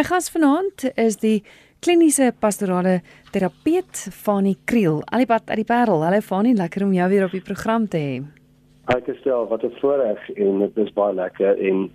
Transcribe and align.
My 0.00 0.04
gas 0.08 0.30
vanaand 0.32 0.86
is 0.96 1.18
die 1.20 1.42
kliniese 1.84 2.30
pastorale 2.40 3.02
terapeut 3.34 3.98
Fanie 4.16 4.54
Kriel. 4.64 5.02
Alipad 5.12 5.50
uit 5.50 5.58
die 5.60 5.66
Parel. 5.68 6.00
Hallo 6.06 6.22
Fanie, 6.24 6.54
lekker 6.56 6.86
om 6.86 6.94
jou 6.96 7.08
weer 7.12 7.26
op 7.26 7.34
die 7.36 7.42
program 7.44 7.84
te 7.84 7.98
hê. 8.00 8.14
Ek 8.94 9.10
gestel 9.10 9.44
wat 9.50 9.60
'n 9.62 9.76
voorreg 9.76 10.22
en 10.36 10.60
dit 10.64 10.78
is 10.78 10.92
baie 10.96 11.12
lekker 11.14 11.60
en 11.68 11.90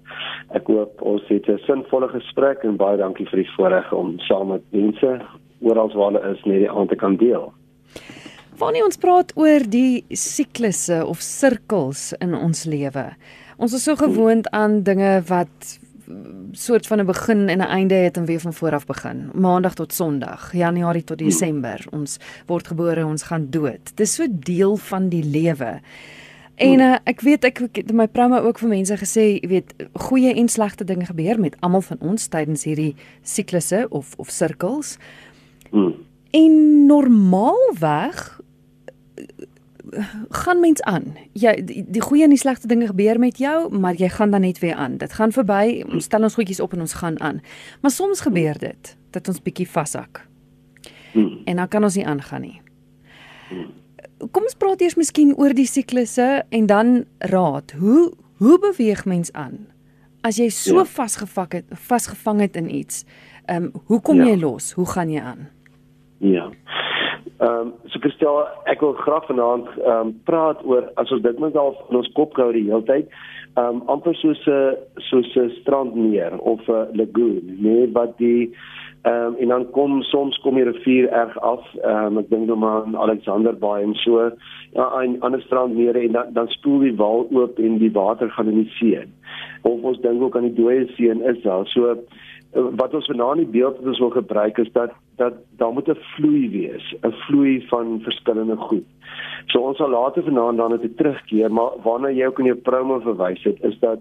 ek 0.53 0.67
hoop 0.67 1.01
ons 1.01 1.23
het 1.29 1.49
'n 1.49 1.57
sinvolle 1.65 2.09
gesprek 2.09 2.63
en 2.63 2.77
baie 2.77 2.97
dankie 2.97 3.25
vir 3.25 3.41
die 3.41 3.51
voorreg 3.57 3.91
om 3.91 4.19
saam 4.19 4.47
met 4.49 4.61
mense 4.69 5.21
oral 5.61 5.89
waar 5.89 6.11
hulle 6.11 6.35
is 6.35 6.45
net 6.45 6.59
die 6.59 6.69
aand 6.69 6.89
te 6.89 6.95
kan 6.95 7.15
deel. 7.15 7.53
Wanneer 8.57 8.85
ons 8.85 8.97
praat 8.97 9.33
oor 9.35 9.65
die 9.67 10.05
siklusse 10.09 11.05
of 11.05 11.17
sirkels 11.21 12.13
in 12.21 12.35
ons 12.35 12.65
lewe. 12.65 13.15
Ons 13.57 13.73
is 13.73 13.83
so 13.83 13.95
gewoond 13.95 14.49
aan 14.51 14.83
dinge 14.83 15.23
wat 15.27 15.79
soort 16.51 16.87
van 16.87 16.99
'n 16.99 17.05
begin 17.05 17.49
en 17.49 17.57
'n 17.57 17.61
einde 17.61 17.93
het 17.93 18.17
en 18.17 18.25
weer 18.25 18.39
van 18.39 18.53
voor 18.53 18.73
af 18.73 18.85
begin. 18.85 19.29
Maandag 19.33 19.73
tot 19.73 19.93
Sondag, 19.93 20.51
Januarie 20.53 21.03
tot 21.03 21.17
Desember. 21.17 21.85
Ons 21.89 22.17
word 22.45 22.67
gebore, 22.67 23.05
ons 23.05 23.23
gaan 23.23 23.47
dood. 23.49 23.91
Dis 23.95 24.13
so 24.13 24.25
deel 24.29 24.77
van 24.77 25.09
die 25.09 25.23
lewe. 25.23 25.81
En 26.55 26.79
uh, 26.79 26.95
ek 27.03 27.21
weet 27.21 27.43
ek 27.43 27.59
het 27.75 27.91
my 27.91 28.07
promo 28.07 28.39
ook 28.39 28.59
vir 28.59 28.69
mense 28.71 28.95
gesê, 28.97 29.25
jy 29.41 29.47
weet, 29.47 29.73
goeie 30.07 30.33
en 30.33 30.47
slegte 30.47 30.83
dinge 30.83 31.05
gebeur 31.05 31.39
met 31.39 31.55
almal 31.59 31.81
van 31.81 31.99
ons 31.99 32.27
tydens 32.27 32.63
hierdie 32.63 32.95
siklusse 33.21 33.85
of 33.89 34.13
of 34.17 34.29
sirkels. 34.29 34.97
Hmm. 35.71 35.93
En 36.31 36.85
normaalweg 36.85 38.39
gaan 40.29 40.59
mens 40.59 40.81
aan. 40.81 41.15
Jy 41.33 41.53
die, 41.65 41.83
die 41.87 42.01
goeie 42.01 42.23
en 42.23 42.33
die 42.33 42.39
slegte 42.39 42.67
dinge 42.67 42.87
gebeur 42.87 43.19
met 43.19 43.37
jou, 43.37 43.69
maar 43.73 43.95
jy 43.95 44.09
gaan 44.09 44.31
dan 44.31 44.41
net 44.41 44.59
weer 44.59 44.75
aan. 44.75 44.97
Dit 44.97 45.13
gaan 45.13 45.31
verby, 45.31 45.83
ons 45.91 46.03
stel 46.03 46.23
ons 46.23 46.35
goedjies 46.35 46.59
op 46.59 46.73
en 46.73 46.85
ons 46.85 46.93
gaan 46.93 47.19
aan. 47.21 47.41
Maar 47.81 47.91
soms 47.91 48.21
gebeur 48.25 48.57
dit 48.59 48.95
dat 49.15 49.27
ons 49.27 49.41
bietjie 49.41 49.67
vashak. 49.69 50.25
Hmm. 51.13 51.41
En 51.45 51.55
dan 51.55 51.67
kan 51.67 51.83
ons 51.83 51.95
nie 51.95 52.05
aangaan 52.05 52.41
nie. 52.41 52.59
Kom 54.31 54.43
ons 54.43 54.57
praat 54.57 54.81
eers 54.81 54.97
miskien 54.99 55.35
oor 55.39 55.53
die 55.55 55.67
siklusse 55.69 56.43
en 56.49 56.65
dan 56.65 57.05
raad. 57.19 57.75
Hoe 57.79 58.13
hoe 58.35 58.59
beweeg 58.59 59.05
mens 59.05 59.31
aan? 59.31 59.67
As 60.21 60.39
jy 60.41 60.49
so 60.51 60.81
ja. 60.81 60.85
vasgevang 60.85 61.53
het, 61.53 61.65
vasgevang 61.87 62.41
het 62.43 62.55
in 62.59 62.67
iets, 62.75 63.05
ehm 63.45 63.63
um, 63.63 63.83
hoe 63.85 64.01
kom 64.01 64.19
ja. 64.19 64.31
jy 64.33 64.39
los? 64.41 64.71
Hoe 64.75 64.87
gaan 64.89 65.11
jy 65.11 65.21
aan? 65.21 65.47
Ja. 66.19 66.49
Ehm 67.39 67.49
um, 67.49 67.73
so 67.91 67.99
Christel, 67.99 68.45
ek 68.71 68.81
wil 68.81 68.93
graag 68.93 69.25
vanaand 69.27 69.67
ehm 69.75 70.07
um, 70.07 70.13
praat 70.29 70.61
oor 70.63 70.85
as 71.01 71.11
ons 71.11 71.23
dit 71.25 71.39
net 71.43 71.57
al 71.59 71.73
in 71.89 71.97
ons 71.99 72.11
kop 72.15 72.37
hou 72.39 72.51
die 72.55 72.63
hele 72.67 72.85
tyd. 72.87 73.09
Ehm 73.59 73.81
um, 73.81 73.81
amper 73.91 74.15
soos 74.21 74.41
'n 74.47 75.01
soos 75.09 75.35
'n 75.35 75.51
strandmeer 75.59 76.37
of 76.39 76.61
'n 76.69 76.95
lagoon, 77.01 77.57
nee, 77.65 77.91
wat 77.97 78.17
die 78.17 78.51
ehm 79.03 79.25
um, 79.25 79.35
en 79.35 79.47
dan 79.47 79.65
kom 79.71 80.01
soms 80.01 80.37
kom 80.43 80.55
die 80.55 80.63
rivier 80.69 81.09
erg 81.09 81.37
af. 81.39 81.65
Ehm 81.81 82.05
um, 82.05 82.17
ek 82.23 82.29
dink 82.29 82.47
nou 82.47 82.57
maar 82.57 82.83
aan 82.83 82.97
Alexander 82.97 83.57
Bay 83.57 83.83
en 83.83 83.95
so 84.05 84.31
ja, 84.73 84.85
'n 85.01 85.19
ander 85.19 85.41
strandmeer 85.41 85.95
en 85.95 86.11
dan 86.11 86.33
dan 86.33 86.47
spoel 86.47 86.79
die 86.79 86.95
wal 86.95 87.27
oop 87.31 87.59
en 87.59 87.77
die 87.77 87.91
water 87.91 88.29
gaan 88.29 88.47
in 88.47 88.63
die 88.63 88.71
see. 88.79 89.03
Of 89.61 89.81
ons 89.81 90.01
dink 90.01 90.21
ook 90.21 90.35
aan 90.35 90.49
die 90.49 90.61
dooie 90.61 90.87
see 90.95 91.09
in 91.09 91.21
Israel. 91.21 91.65
So 91.65 91.97
wat 92.55 92.93
ons 92.93 93.07
vanaand 93.11 93.43
die 93.43 93.51
beeld 93.57 93.77
wat 93.77 93.87
ons 93.91 93.99
wil 93.99 94.13
gebruik 94.15 94.57
is 94.63 94.71
dat 94.71 94.93
dat 95.19 95.33
daar 95.59 95.73
moet 95.73 95.89
'n 95.89 95.97
vloei 96.15 96.49
wees, 96.49 96.95
'n 97.03 97.11
vloei 97.11 97.67
van 97.67 97.99
verskillende 98.01 98.55
goed. 98.55 98.85
So 99.45 99.59
ons 99.59 99.77
sal 99.77 99.89
later 99.89 100.23
vanaand 100.23 100.57
dan 100.57 100.71
net 100.71 100.97
terugkeer, 100.97 101.51
maar 101.51 101.71
waarna 101.83 102.09
jy 102.09 102.25
ook 102.25 102.39
in 102.39 102.45
jou 102.45 102.57
promo 102.57 102.99
verwys 102.99 103.43
het, 103.43 103.63
is 103.63 103.79
dat 103.79 103.99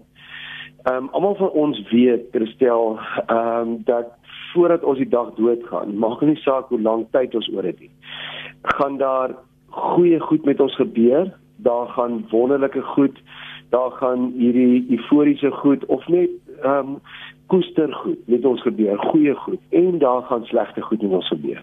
ehm 0.83 1.03
um, 1.03 1.09
almal 1.11 1.35
van 1.35 1.49
ons 1.49 1.89
weet, 1.89 2.27
Christel, 2.31 2.99
ehm 3.27 3.67
um, 3.67 3.81
dat 3.83 4.07
voordat 4.53 4.83
ons 4.83 4.97
die 4.97 5.09
dag 5.09 5.33
doodgaan, 5.35 5.97
maak 5.97 6.21
nie 6.21 6.35
saak 6.35 6.67
hoe 6.67 6.81
lank 6.81 7.11
tyd 7.11 7.35
ons 7.35 7.49
oor 7.53 7.63
het 7.63 7.79
nie. 7.79 7.91
Gaan 8.61 8.97
daar 8.97 9.35
goeie 9.69 10.19
goed 10.19 10.45
met 10.45 10.59
ons 10.59 10.75
gebeur? 10.75 11.33
Daar 11.55 11.87
gaan 11.87 12.25
wonderlike 12.29 12.81
goed, 12.81 13.17
daar 13.69 13.91
gaan 13.91 14.33
hierdie 14.37 14.85
euforiese 14.89 15.51
goed 15.51 15.85
of 15.85 16.07
net 16.07 16.29
ehm 16.61 16.77
um, 16.77 16.99
koester 17.47 17.93
goed 17.93 18.27
met 18.27 18.45
ons 18.45 18.61
gebeur, 18.61 18.97
goeie 18.97 19.35
goed 19.35 19.59
en 19.69 19.97
daar 19.97 20.21
gaan 20.21 20.45
slegte 20.45 20.81
goed 20.81 21.01
met 21.01 21.11
ons 21.11 21.27
gebeur. 21.27 21.61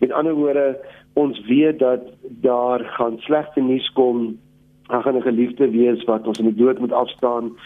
Met 0.00 0.12
ander 0.12 0.34
woorde, 0.34 0.78
ons 1.12 1.46
weet 1.46 1.78
dat 1.78 2.00
daar 2.22 2.80
gaan 2.80 3.18
slegte 3.18 3.60
nuus 3.60 3.92
kom. 3.92 4.38
Daar 4.86 5.02
gaan 5.02 5.16
'n 5.16 5.22
geliefde 5.22 5.70
wees 5.70 6.04
wat 6.04 6.26
ons 6.26 6.38
in 6.38 6.44
die 6.44 6.64
dood 6.64 6.78
moet 6.78 6.92
afstaan. 6.92 7.56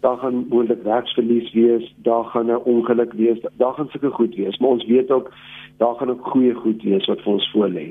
Daar 0.00 0.16
gaan 0.16 0.46
moontlik 0.48 0.82
werksverlies 0.82 1.52
wees, 1.52 1.94
daar 1.96 2.24
gaan 2.24 2.46
'n 2.46 2.64
ongeluk 2.64 3.12
wees, 3.12 3.38
daar 3.56 3.72
gaan 3.72 3.88
sulke 3.88 4.10
goed 4.10 4.34
wees, 4.34 4.58
maar 4.58 4.70
ons 4.70 4.86
weet 4.86 5.10
ook 5.10 5.32
daar 5.78 5.94
gaan 5.94 6.10
ook 6.10 6.26
goeie 6.26 6.54
goed 6.54 6.82
wees 6.82 7.06
wat 7.06 7.20
vir 7.20 7.32
ons 7.32 7.50
voorlê. 7.54 7.86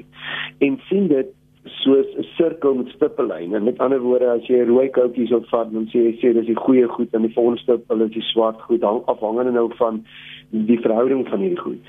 En 0.57 0.79
sien 0.89 1.07
dit 1.07 1.27
soos 1.67 2.05
'n 2.17 2.25
sirkel 2.37 2.75
met 2.75 2.87
stippellyne. 2.87 3.59
Met 3.59 3.79
ander 3.79 3.99
woorde, 3.99 4.29
as 4.29 4.47
jy 4.47 4.63
rooi 4.63 4.89
koutjie 4.89 5.27
sou 5.27 5.41
vat, 5.51 5.71
dan 5.73 5.85
sê 5.91 5.99
jy 6.07 6.13
sê 6.21 6.33
dis 6.33 6.45
die 6.45 6.55
goeie 6.55 6.87
goed 6.87 7.13
en 7.13 7.21
die 7.21 7.33
volgende 7.33 7.61
stippel 7.61 8.01
is 8.01 8.11
die 8.11 8.21
swart 8.21 8.61
goed, 8.61 8.81
hang 8.81 9.01
afhangende 9.05 9.51
nou 9.51 9.69
van 9.77 10.03
die 10.49 10.79
verhouding 10.79 11.27
van 11.27 11.39
hierdie 11.39 11.59
goed. 11.59 11.81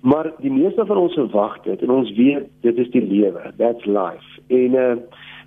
Maar 0.00 0.32
die 0.38 0.50
meeste 0.50 0.86
van 0.86 0.96
ons 0.96 1.14
verwag 1.14 1.62
dit 1.62 1.82
en 1.82 1.90
ons 1.90 2.12
weet 2.16 2.46
dit 2.60 2.78
is 2.78 2.90
die 2.90 3.02
lewe. 3.02 3.52
That's 3.56 3.84
life. 3.84 4.40
En 4.48 4.74
uh 4.74 4.96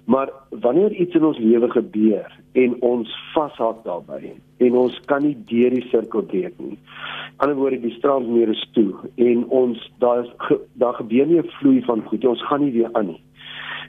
maar 0.06 0.30
wanneer 0.50 0.92
iets 0.92 1.16
in 1.16 1.24
ons 1.24 1.38
lewe 1.38 1.70
gebeur 1.70 2.40
en 2.52 2.76
ons 2.82 3.12
vashak 3.34 3.84
daarbey 3.84 4.34
en 4.58 4.74
ons 4.76 5.00
kan 5.06 5.22
nie 5.24 5.38
deur 5.46 5.70
die 5.70 5.86
sirkel 5.92 6.24
breek 6.24 6.58
nie. 6.58 6.74
Aan 6.76 6.76
die 6.76 7.38
ander 7.38 7.56
woorde 7.56 7.80
die 7.80 7.94
strandmeer 7.96 8.50
is 8.50 8.64
toe 8.74 8.94
en 9.16 9.46
ons 9.46 9.92
daar 10.00 10.24
is 10.26 10.32
daar 10.74 10.94
gebeur 10.94 11.28
nie 11.28 11.40
'n 11.40 11.53
vloei 11.59 11.82
van 11.86 12.02
goed. 12.02 12.26
Ons 12.26 12.44
gaan 12.50 12.64
nie 12.66 12.72
weer 12.72 12.90
aan 12.94 13.08
nie 13.08 13.22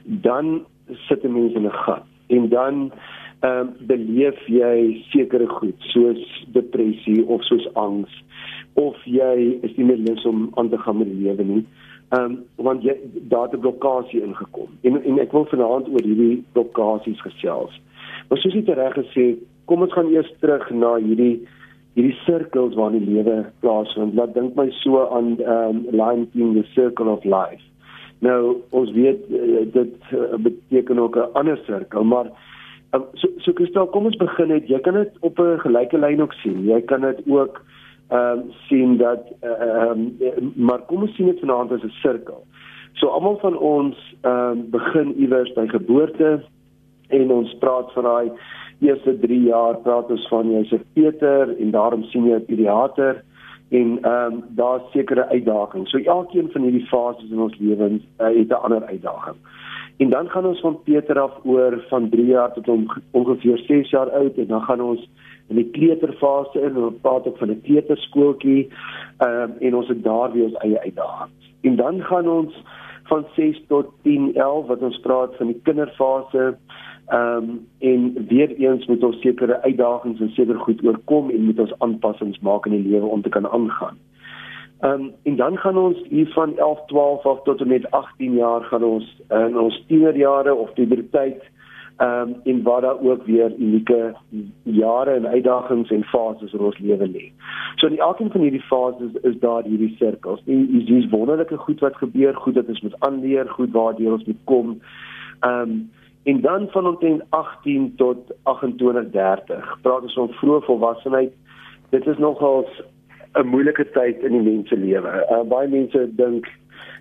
dan 0.03 0.65
sit 1.07 1.23
'n 1.23 1.33
mens 1.33 1.53
in 1.53 1.65
'n 1.65 1.71
gat 1.85 2.05
en 2.27 2.49
dan 2.49 2.91
ehm 3.39 3.59
um, 3.59 3.73
beleef 3.87 4.39
jy 4.47 5.03
sekere 5.11 5.47
goed 5.47 5.75
soos 5.77 6.45
depressie 6.47 7.25
of 7.25 7.43
soos 7.43 7.73
angs 7.73 8.23
of 8.73 8.95
jy 9.05 9.59
is 9.61 9.75
nie 9.77 9.85
meer 9.85 9.97
lus 9.97 10.25
om 10.25 10.51
aan 10.55 10.69
te 10.69 10.77
gaan 10.77 10.97
met 10.97 11.09
die 11.09 11.23
lewe 11.27 11.43
nie. 11.43 11.65
Ehm 12.13 12.23
um, 12.23 12.37
want 12.55 12.83
jy 12.83 12.95
daar 13.29 13.49
het 13.49 13.53
'n 13.53 13.59
blokkade 13.65 14.21
ingekom. 14.21 14.69
En 14.81 15.03
en 15.03 15.19
ek 15.19 15.31
wil 15.31 15.45
vanaand 15.45 15.89
oor 15.89 16.03
hierdie 16.03 16.43
blokkades 16.51 17.21
gesels. 17.21 17.81
Maar 18.29 18.37
soos 18.37 18.53
jy 18.53 18.63
reg 18.73 18.93
gesê, 18.93 19.35
kom 19.65 19.81
ons 19.81 19.93
gaan 19.93 20.13
eers 20.13 20.33
terug 20.39 20.69
na 20.71 20.95
hierdie 20.95 21.47
hierdie 21.95 22.17
sirkels 22.25 22.75
waarin 22.75 23.05
die 23.05 23.13
lewe 23.13 23.51
plaasvind. 23.59 24.13
Laat 24.13 24.33
dink 24.33 24.55
my 24.55 24.69
so 24.69 25.07
aan 25.09 25.37
ehm 25.39 25.69
um, 25.69 25.85
Lion 25.91 26.29
King 26.31 26.53
the 26.53 26.63
Circle 26.73 27.09
of 27.09 27.23
Life. 27.23 27.72
Nou 28.23 28.63
ons 28.71 28.91
weet 28.95 29.25
uh, 29.29 29.65
dit 29.73 30.11
uh, 30.15 30.35
beteken 30.39 30.99
ook 30.99 31.15
'n 31.15 31.33
ander 31.33 31.59
sirkel, 31.65 32.03
maar 32.03 32.27
um, 32.95 33.03
so 33.13 33.27
so 33.37 33.53
Kristal, 33.53 33.87
kom 33.87 34.05
ons 34.05 34.15
begin 34.15 34.47
net. 34.47 34.67
Jy 34.67 34.79
kan 34.79 34.93
dit 34.93 35.11
op 35.19 35.39
'n 35.39 35.59
gelyke 35.59 35.97
lyn 35.97 36.21
ook 36.21 36.33
sien. 36.33 36.63
Jy 36.63 36.81
kan 36.81 37.01
dit 37.01 37.21
ook 37.27 37.61
ehm 38.09 38.39
um, 38.39 38.51
sien 38.67 38.97
dat 38.97 39.23
ehm 39.41 40.13
um, 40.19 40.51
maar 40.55 40.79
kom 40.79 41.01
ons 41.01 41.15
sien 41.15 41.25
dit 41.25 41.39
vanaand 41.39 41.71
as 41.71 41.83
'n 41.83 41.89
sirkel. 42.01 42.43
So 42.93 43.07
almal 43.07 43.37
van 43.37 43.57
ons 43.57 44.15
ehm 44.21 44.51
um, 44.51 44.69
begin 44.69 45.15
iewers 45.17 45.53
by 45.53 45.67
geboorte 45.67 46.43
en 47.07 47.31
ons 47.31 47.57
praat 47.59 47.93
van 47.93 48.03
daai 48.03 48.31
eerste 48.79 49.19
3 49.19 49.41
jaar 49.43 49.77
praat 49.77 50.09
ons 50.09 50.27
van 50.27 50.51
jy's 50.51 50.71
'n 50.71 50.85
Peter 50.93 51.57
en 51.59 51.71
daarom 51.71 52.03
sien 52.03 52.25
jy 52.25 52.35
'n 52.35 52.45
pediater 52.45 53.23
en 53.79 53.97
ehm 54.01 54.33
um, 54.33 54.43
daar's 54.49 54.91
sekere 54.91 55.27
uitdagings. 55.29 55.89
So 55.89 55.97
elkeen 55.97 56.49
van 56.51 56.61
hierdie 56.61 56.85
fases 56.85 57.29
in 57.29 57.39
ons 57.39 57.57
lewens 57.59 58.03
uh, 58.03 58.27
het 58.27 58.47
'n 58.47 58.63
ander 58.65 58.83
uitdaging. 58.85 59.35
En 59.97 60.09
dan 60.09 60.29
gaan 60.29 60.45
ons 60.45 60.59
van 60.59 60.81
Peter 60.83 61.19
af 61.19 61.31
oor 61.43 61.85
van 61.89 62.09
3 62.09 62.25
jaar 62.25 62.53
tot 62.53 62.67
om, 62.67 62.85
ongeveer 63.11 63.57
6 63.57 63.89
jaar 63.89 64.09
oud 64.09 64.37
en 64.37 64.47
dan 64.47 64.61
gaan 64.61 64.81
ons 64.81 65.09
in 65.47 65.55
die 65.55 65.69
kleuterfase 65.69 66.61
in 66.61 66.77
ons 66.77 67.01
praat 67.01 67.27
ook 67.27 67.37
van 67.37 67.49
'n 67.49 67.61
kleuterskooltjie 67.61 68.69
ehm 69.17 69.41
um, 69.41 69.51
en 69.59 69.75
ons 69.75 69.87
het 69.87 70.03
daar 70.03 70.31
weer 70.31 70.43
ons 70.43 70.61
eie 70.65 70.79
uitdagings. 70.79 71.51
En 71.61 71.75
dan 71.75 72.01
gaan 72.01 72.27
ons 72.27 72.63
van 73.03 73.25
6 73.35 73.63
tot 73.67 73.85
10, 74.01 74.35
11 74.35 74.67
wat 74.67 74.79
ons 74.79 74.99
praat 74.99 75.35
van 75.35 75.47
die 75.47 75.59
kinderfase 75.63 76.57
Ehm 77.07 77.49
um, 77.49 77.67
en 77.79 78.25
weer 78.27 78.55
eens 78.55 78.85
moet 78.85 79.03
ons 79.03 79.19
sekere 79.19 79.61
uitdagings 79.61 80.19
en 80.19 80.29
seker 80.29 80.55
goed 80.55 80.83
oorkom 80.85 81.29
en 81.29 81.45
moet 81.45 81.59
ons 81.59 81.73
aanpassings 81.79 82.39
maak 82.39 82.65
in 82.65 82.71
die 82.71 82.89
lewe 82.89 83.05
om 83.05 83.21
te 83.21 83.29
kan 83.29 83.49
aangaan. 83.49 83.97
Ehm 84.79 85.01
um, 85.01 85.11
en 85.23 85.35
dan 85.35 85.57
gaan 85.57 85.77
ons 85.77 85.97
hier 86.09 86.27
van 86.27 86.57
11, 86.57 86.85
12 86.85 87.25
af 87.25 87.41
tot 87.43 87.61
en 87.61 87.67
met 87.67 87.91
18 87.91 88.33
jaar 88.33 88.61
gaan 88.61 88.83
ons 88.83 89.21
in 89.29 89.59
ons 89.59 89.83
tienerjare 89.87 90.55
of 90.55 90.73
puberteit 90.73 91.43
ehm 91.97 92.29
um, 92.29 92.35
en 92.43 92.63
waar 92.63 92.81
daar 92.81 92.99
ook 92.99 93.25
weer 93.25 93.53
unieke 93.57 94.15
jare 94.63 95.11
en 95.11 95.27
uitdagings 95.27 95.89
en 95.89 96.03
fases 96.03 96.53
in 96.53 96.59
ons 96.59 96.77
lewe 96.77 97.07
lê. 97.07 97.31
So 97.75 97.87
in 97.87 97.99
elkeen 97.99 98.31
van 98.31 98.41
hierdie 98.41 98.61
fases 98.61 99.11
is 99.21 99.39
daar 99.39 99.63
hierdie 99.63 99.95
sirkels. 99.97 100.41
En 100.45 100.85
dis 100.85 101.09
wonderlike 101.09 101.57
goed 101.57 101.79
wat 101.79 101.95
gebeur, 101.95 102.35
goed 102.35 102.53
dat 102.53 102.67
ons 102.67 102.81
moet 102.81 102.99
aanleer, 102.99 103.49
goed 103.49 103.71
waartoe 103.71 104.11
ons 104.11 104.25
moet 104.25 104.41
kom. 104.43 104.79
Ehm 105.39 105.69
um, 105.69 105.91
En 106.23 106.41
dan 106.41 106.67
van 106.69 106.87
omtrent 106.87 107.23
18 107.29 107.93
tot 107.95 108.33
28 108.43 109.09
30 109.11 109.77
praat 109.81 110.01
ons 110.01 110.13
van 110.13 110.29
vroeë 110.29 110.65
volwassenheid. 110.65 111.33
Dit 111.89 112.07
is 112.07 112.17
nogals 112.17 112.81
'n 113.33 113.47
moeilike 113.47 113.89
tyd 113.91 114.23
in 114.23 114.31
die 114.31 114.41
mens 114.41 114.69
se 114.69 114.77
lewe. 114.77 115.25
Uh, 115.31 115.41
baie 115.49 115.67
mense 115.67 116.09
dink 116.15 116.47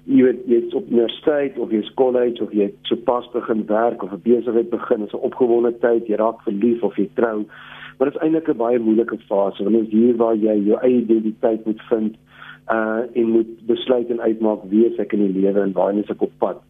jy 0.05 0.23
weet 0.23 0.41
jy's 0.51 0.75
op 0.75 0.89
universiteit 0.91 1.59
of 1.59 1.71
jy's 1.71 1.95
college 1.95 2.43
of 2.43 2.53
jy 2.53 2.71
het 2.71 2.79
sopas 2.91 3.29
begin 3.35 3.67
werk 3.67 4.03
of 4.03 4.13
'n 4.13 4.23
besigheid 4.23 4.71
begin, 4.71 5.05
is 5.05 5.13
'n 5.13 5.27
opgewonde 5.29 5.79
tyd, 5.79 6.07
jy 6.07 6.17
raak 6.17 6.43
verlief 6.43 6.83
of 6.83 6.97
jy 6.97 7.09
trou. 7.15 7.45
Maar 7.99 8.11
dit 8.11 8.17
is 8.17 8.23
eintlik 8.23 8.49
'n 8.49 8.57
baie 8.57 8.79
moeilike 8.79 9.19
fase 9.29 9.63
want 9.63 9.77
dit 9.77 9.87
is 9.87 9.93
hier 9.93 10.17
waar 10.17 10.35
jy 10.35 10.57
jou 10.65 10.79
eie 10.81 11.01
identiteit 11.01 11.65
moet 11.67 11.83
vind 11.89 12.17
uh 12.73 13.03
en 13.13 13.27
moet 13.31 13.67
besluit 13.67 14.11
en 14.11 14.21
uitmaak 14.21 14.61
wie 14.71 14.95
ek 14.99 15.13
in 15.13 15.27
die 15.27 15.41
lewe 15.41 15.61
en 15.61 15.73
waar 15.73 15.95
is 15.95 16.11
ek 16.11 16.23
op 16.23 16.33
pad. 16.39 16.63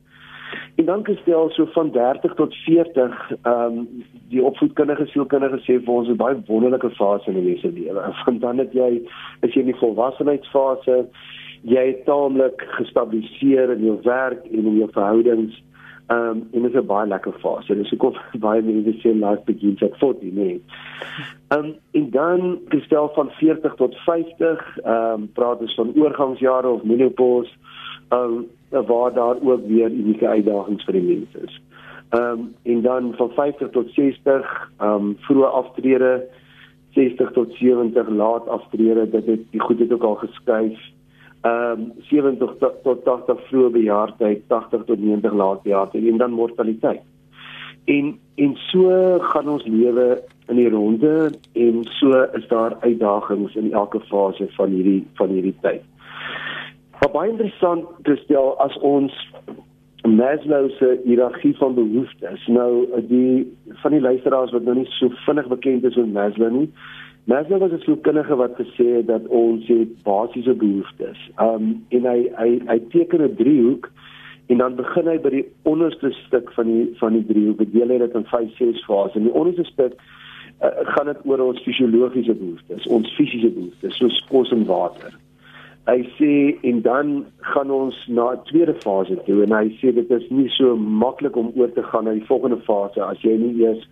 En 0.74 0.84
dan 0.84 1.04
gestel 1.04 1.50
so 1.50 1.66
van 1.66 1.90
30 1.90 2.34
tot 2.34 2.54
40, 2.54 3.32
ehm 3.42 3.78
um, 3.78 4.04
die 4.28 4.42
opvoedkundige 4.42 5.06
sielkundige 5.06 5.58
sê 5.60 5.76
vir 5.84 5.94
ons 5.94 6.08
'n 6.08 6.16
baie 6.16 6.36
wonderlike 6.46 6.90
fase 6.90 7.28
in 7.30 7.34
die 7.34 7.42
mens 7.42 7.60
se 7.60 7.72
lewe. 7.72 8.02
Van 8.24 8.38
dan 8.38 8.58
het 8.58 8.72
jy 8.72 9.02
as 9.42 9.52
jy 9.52 9.60
in 9.60 9.72
die 9.72 9.82
volwassenheidsfase, 9.82 11.04
jy 11.62 11.96
taamlik 12.04 12.64
gestabiliseer 12.78 13.70
in 13.70 13.84
jou 13.84 13.98
werk 14.02 14.46
en 14.46 14.64
in 14.66 14.78
jou 14.78 14.88
verhoudings. 14.92 15.62
Ehm 16.06 16.18
um, 16.18 16.48
en 16.52 16.62
dit 16.62 16.74
is 16.74 16.80
'n 16.80 16.86
baie 16.86 17.08
lekker 17.08 17.32
fase. 17.32 17.76
Dis 17.76 17.90
hoekom 17.90 18.16
baie 18.46 18.62
mense 18.62 18.92
sê 19.00 19.12
life 19.12 19.42
begins 19.44 19.82
at 19.82 19.96
40, 19.98 20.32
nee. 20.32 20.62
Ehm 21.48 21.64
um, 21.64 21.74
en 21.90 22.10
dan 22.10 22.58
gestel 22.68 23.10
van 23.14 23.30
40 23.30 23.74
tot 23.74 23.94
50, 23.96 24.78
ehm 24.84 25.12
um, 25.12 25.30
praat 25.32 25.60
ons 25.60 25.74
van 25.74 25.92
oorgangsjare 25.94 26.68
of 26.68 26.82
menopause. 26.82 27.52
Ehm 28.08 28.20
um, 28.20 28.46
waar 28.80 29.12
daar 29.12 29.36
ook 29.42 29.66
weer 29.66 29.90
unieke 29.90 30.28
uitdagings 30.28 30.84
vir 30.84 30.92
die 30.92 31.02
mense 31.02 31.38
is. 31.46 31.60
Ehm 32.12 32.38
um, 32.38 32.54
en 32.62 32.82
dan 32.82 33.12
van 33.16 33.30
50 33.30 33.70
tot 33.70 33.90
60, 33.90 34.70
ehm 34.78 34.94
um, 34.94 35.16
vroeë 35.18 35.46
aftrede, 35.46 36.24
60 36.90 37.30
tot 37.32 37.54
70 37.54 38.08
laat 38.08 38.48
aftrede, 38.48 39.10
dit 39.10 39.26
het 39.26 39.40
die 39.50 39.60
goed 39.60 39.78
het 39.78 39.92
ook 39.92 40.02
al 40.02 40.14
geskuif. 40.14 40.78
Ehm 41.40 41.80
um, 41.80 41.92
70 42.00 42.54
tot 42.82 43.04
80 43.04 43.46
vroeë 43.48 43.70
bejaardheid, 43.70 44.42
80 44.46 44.84
tot 44.84 44.98
90 44.98 45.32
laat 45.32 45.62
bejaardheid 45.62 46.06
en 46.06 46.16
dan 46.16 46.30
mortaliteit. 46.30 47.00
En 47.84 48.18
en 48.34 48.56
so 48.56 49.18
gaan 49.18 49.48
ons 49.48 49.64
lewe 49.66 50.22
in 50.48 50.56
die 50.56 50.68
ronde 50.70 51.32
en 51.52 51.84
so 51.84 52.22
is 52.32 52.46
daar 52.48 52.76
uitdagings 52.80 53.54
in 53.54 53.72
elke 53.72 54.00
fase 54.00 54.46
van 54.56 54.70
hierdie 54.70 55.06
van 55.14 55.28
hierdie 55.28 55.56
tyd. 55.60 55.82
Maar 57.02 57.10
baie 57.10 57.30
interessant 57.30 57.86
te 58.06 58.14
stel 58.16 58.52
as 58.62 58.74
ons 58.86 59.14
Maslow 60.06 60.68
se 60.76 61.00
hiërargie 61.02 61.56
van 61.58 61.74
behoeftes. 61.74 62.44
Nou 62.46 62.86
die 63.08 63.42
van 63.82 63.96
die 63.96 64.00
luisteraars 64.00 64.52
wat 64.54 64.68
nou 64.68 64.76
nie 64.76 64.86
so 65.00 65.10
vinnig 65.24 65.48
bekend 65.50 65.88
is 65.88 65.98
met 65.98 66.12
Maslow 66.14 66.52
nie. 66.54 66.68
Maslow 67.26 67.58
was 67.58 67.74
'n 67.74 67.82
sielkundige 67.82 68.36
wat 68.38 68.54
gesê 68.60 68.86
het 68.98 69.06
dat 69.06 69.26
ons 69.26 69.66
het 69.66 70.02
basiese 70.02 70.54
behoeftes. 70.54 71.18
Um 71.46 71.82
en 71.88 72.06
hy 72.06 72.30
hy 72.38 72.50
hy 72.70 72.78
teken 72.94 73.26
'n 73.26 73.34
driehoek 73.34 73.90
en 74.46 74.58
dan 74.58 74.74
begin 74.76 75.06
hy 75.06 75.18
by 75.18 75.30
die 75.30 75.46
onderste 75.62 76.12
stuk 76.12 76.52
van 76.52 76.66
die 76.66 76.86
van 77.02 77.12
die 77.18 77.26
driehoek. 77.26 77.58
Hy 77.58 77.70
deel 77.72 77.98
dit 77.98 78.14
in 78.14 78.24
5 78.24 78.56
6 78.56 78.84
fases. 78.84 79.16
In 79.16 79.26
die 79.26 79.34
onderste 79.34 79.64
stuk 79.64 79.98
uh, 80.62 80.68
gaan 80.94 81.06
dit 81.06 81.18
oor 81.24 81.40
ons 81.40 81.62
fisiologiese 81.62 82.34
behoeftes, 82.34 82.86
ons 82.86 83.14
fisiese 83.14 83.50
behoeftes, 83.50 83.96
soos 83.96 84.26
kos 84.30 84.50
en 84.52 84.64
water 84.64 85.18
hy 85.86 86.02
sê 86.16 86.34
en 86.62 86.82
dan 86.82 87.08
gaan 87.52 87.70
ons 87.70 87.96
na 88.06 88.32
'n 88.32 88.42
tweede 88.50 88.74
fase 88.84 89.16
toe 89.26 89.42
en 89.42 89.52
hy 89.52 89.68
sê 89.80 89.94
dit 89.94 90.10
is 90.10 90.30
nie 90.30 90.48
so 90.48 90.76
maklik 90.76 91.36
om 91.36 91.52
oor 91.56 91.72
te 91.72 91.82
gaan 91.82 92.04
na 92.04 92.12
die 92.12 92.30
volgende 92.30 92.60
fase 92.68 93.02
as 93.02 93.18
jy 93.22 93.34
nie 93.36 93.64
eers 93.64 93.82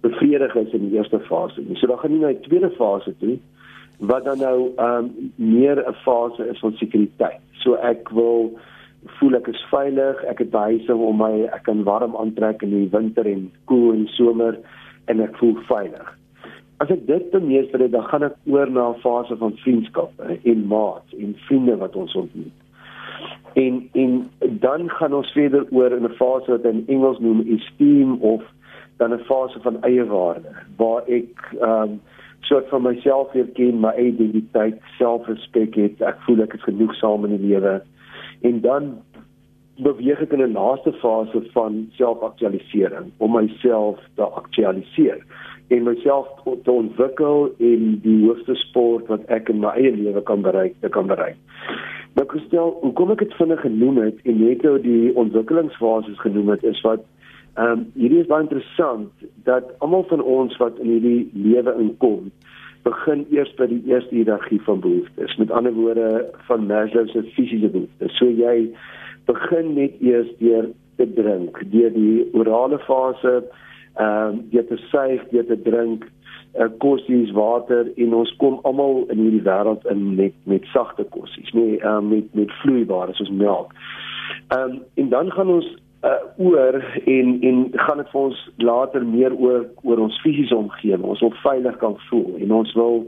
bevredig 0.00 0.54
is 0.56 0.72
in 0.72 0.88
die 0.88 0.96
eerste 0.96 1.20
fase 1.28 1.60
nie. 1.60 1.76
So 1.76 1.86
dan 1.86 1.98
gaan 1.98 2.12
jy 2.12 2.20
na 2.20 2.32
die 2.32 2.48
tweede 2.48 2.70
fase 2.70 3.14
toe 3.20 3.38
wat 3.98 4.24
dan 4.24 4.38
nou 4.38 4.72
ehm 4.76 5.04
um, 5.04 5.32
meer 5.36 5.76
'n 5.88 5.94
fase 6.04 6.48
is 6.48 6.58
van 6.58 6.72
sekuriteit. 6.72 7.40
So 7.62 7.74
ek 7.74 8.08
wil 8.08 8.58
voel 9.18 9.34
ek 9.36 9.48
is 9.48 9.64
veilig, 9.70 10.24
ek 10.24 10.38
het 10.38 10.50
behuising 10.50 11.00
om 11.00 11.16
my, 11.16 11.44
ek 11.52 11.62
kan 11.62 11.84
warm 11.84 12.16
aantrek 12.16 12.62
in 12.62 12.70
die 12.70 12.88
winter 12.90 13.26
en 13.26 13.52
koel 13.64 13.92
in 13.92 14.04
die 14.04 14.12
somer 14.12 14.58
en 15.04 15.20
ek 15.20 15.36
voel 15.36 15.56
veilig 15.68 16.23
as 16.82 16.90
ek 16.90 17.06
dit 17.06 17.30
bemeester 17.30 17.80
het, 17.80 17.92
dan 17.92 18.06
gaan 18.10 18.22
ek 18.22 18.36
oor 18.50 18.70
na 18.70 18.88
'n 18.90 19.00
fase 19.00 19.36
van 19.36 19.56
vriendskap 19.62 20.12
en 20.42 20.66
maat 20.66 21.06
en 21.18 21.36
vriende 21.46 21.76
wat 21.76 21.96
ons 21.96 22.14
ontmoet. 22.14 22.58
En 23.54 23.88
en 23.92 24.30
dan 24.40 24.90
gaan 24.90 25.14
ons 25.14 25.32
verder 25.32 25.66
oor 25.70 25.92
in 25.92 26.04
'n 26.04 26.18
fase 26.18 26.50
wat 26.50 26.64
in 26.64 26.84
Engels 26.86 27.18
noem 27.18 27.40
esteem 27.40 28.18
of 28.20 28.42
dan 28.96 29.12
'n 29.12 29.24
fase 29.30 29.60
van 29.60 29.82
eie 29.82 30.04
waarde 30.04 30.50
waar 30.76 31.02
ek 31.06 31.54
ehm 31.60 31.82
um, 31.82 32.00
soort 32.40 32.68
van 32.68 32.82
myself 32.82 33.32
weer 33.32 33.46
ken, 33.56 33.80
my 33.80 33.94
identiteit, 33.96 34.80
selfrespek 34.98 35.74
het, 35.74 36.00
ek 36.00 36.18
voel 36.26 36.42
ek 36.42 36.54
is 36.54 36.62
genoegsaam 36.62 37.24
in 37.24 37.36
die 37.36 37.46
lewe. 37.46 37.82
En 38.40 38.60
dan 38.60 39.00
beweeg 39.76 40.20
ek 40.20 40.32
in 40.32 40.42
'n 40.42 40.52
laaste 40.52 40.92
fase 40.92 41.42
van 41.52 41.88
selfaktualisering 41.92 43.12
om 43.16 43.32
myself 43.32 43.98
te 44.14 44.22
aktualiseer 44.22 45.24
en 45.68 45.82
myself 45.82 46.28
te 46.64 46.70
ontwikkel 46.70 47.48
en 47.58 47.98
die 48.04 48.18
hoogste 48.26 48.54
sport 48.54 49.08
wat 49.12 49.24
ek 49.32 49.48
in 49.48 49.62
my 49.64 49.72
eie 49.78 49.94
lewe 49.96 50.22
kan 50.28 50.44
bereik, 50.44 50.76
te 50.80 50.90
kan 50.92 51.08
bereik. 51.08 51.38
Nou 52.14 52.26
gestel, 52.30 52.76
hoekom 52.82 53.14
ek 53.14 53.24
dit 53.24 53.36
vinnig 53.40 53.62
genoem 53.64 53.98
het 54.04 54.20
en 54.28 54.38
net 54.38 54.62
nou 54.62 54.76
die 54.82 55.14
ontwikkelingsfases 55.18 56.20
genoem 56.22 56.52
het 56.54 56.66
is 56.74 56.80
wat 56.86 57.06
ehm 57.54 57.70
um, 57.70 57.82
hierdie 57.94 58.18
is 58.18 58.26
baie 58.26 58.42
interessant 58.42 59.26
dat 59.46 59.68
almal 59.78 60.02
van 60.10 60.22
ons 60.22 60.56
wat 60.58 60.78
in 60.82 60.88
hierdie 60.90 61.30
lewe 61.38 61.74
inkom 61.78 62.32
begin 62.84 63.22
eers 63.32 63.52
by 63.58 63.68
die 63.70 63.80
eerste 63.88 64.14
hiërargie 64.14 64.60
van 64.66 64.80
behoeftes. 64.84 65.36
Met 65.40 65.52
ander 65.54 65.72
woorde 65.72 66.08
van 66.48 66.66
Maslow 66.66 67.08
se 67.08 67.22
fisiese 67.36 67.70
behoeftes. 67.70 68.16
So 68.18 68.26
jy 68.28 68.72
begin 69.30 69.70
net 69.78 69.94
eers 70.02 70.28
deur 70.40 70.68
te 70.98 71.06
drink, 71.16 71.62
deur 71.72 71.94
die 71.94 72.26
orale 72.36 72.78
fase 72.84 73.38
ehm 73.94 74.28
um, 74.28 74.42
deur 74.50 74.66
te 74.66 74.76
suig, 74.90 75.22
deur 75.30 75.46
te 75.46 75.60
drink, 75.62 76.04
uh, 76.58 76.66
kossies, 76.78 77.30
water 77.30 77.92
en 77.96 78.14
ons 78.14 78.32
kom 78.40 78.58
almal 78.62 79.04
in 79.12 79.20
hierdie 79.22 79.44
wêreld 79.46 79.86
in 79.90 80.14
met 80.18 80.34
met 80.50 80.66
sagte 80.72 81.06
kossies, 81.14 81.52
nee, 81.52 81.78
ehm 81.80 81.96
um, 81.96 82.08
met 82.08 82.34
met 82.34 82.52
vloeibare 82.62 83.14
soos 83.14 83.30
melk. 83.30 83.74
Ehm 84.48 84.70
um, 84.70 84.82
en 84.94 85.08
dan 85.08 85.30
gaan 85.32 85.48
ons 85.58 85.70
uh, 86.04 86.10
oor 86.36 86.80
en 87.04 87.38
en 87.40 87.68
gaan 87.72 88.02
dit 88.02 88.10
vir 88.10 88.20
ons 88.20 88.42
later 88.56 89.06
meer 89.06 89.36
oor 89.36 89.68
oor 89.82 90.04
ons 90.08 90.20
fisiese 90.26 90.56
omgewing, 90.56 91.06
ons 91.14 91.22
wil 91.24 91.34
veilig 91.42 91.76
kan 91.76 91.96
voel 92.08 92.34
en 92.40 92.58
ons 92.60 92.74
wil 92.74 93.00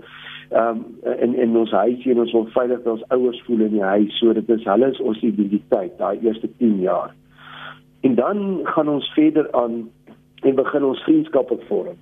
ehm 0.50 0.82
um, 1.02 1.12
in 1.18 1.34
in 1.34 1.56
ons 1.56 1.70
huisie 1.70 2.14
en 2.14 2.22
ons 2.22 2.32
wil 2.32 2.48
veilig 2.54 2.82
dat 2.82 2.92
ons 2.92 3.06
ouers 3.18 3.42
voel 3.46 3.66
in 3.66 3.78
die 3.78 3.86
huis, 3.90 4.18
so 4.18 4.32
dit 4.32 4.50
is 4.54 4.66
hulle 4.70 4.90
is 4.94 5.00
ons 5.00 5.22
identiteit 5.22 5.99
daai 5.99 6.18
eerste 6.22 6.50
10 6.58 6.80
jaar. 6.80 7.14
En 8.06 8.14
dan 8.14 8.61
gaan 8.64 8.88
ons 8.88 9.12
verder 9.14 9.49
aan 9.52 9.88
en 10.46 10.58
begin 10.58 10.84
ons 10.86 11.02
vriendskappe 11.08 11.58
vorm. 11.68 11.98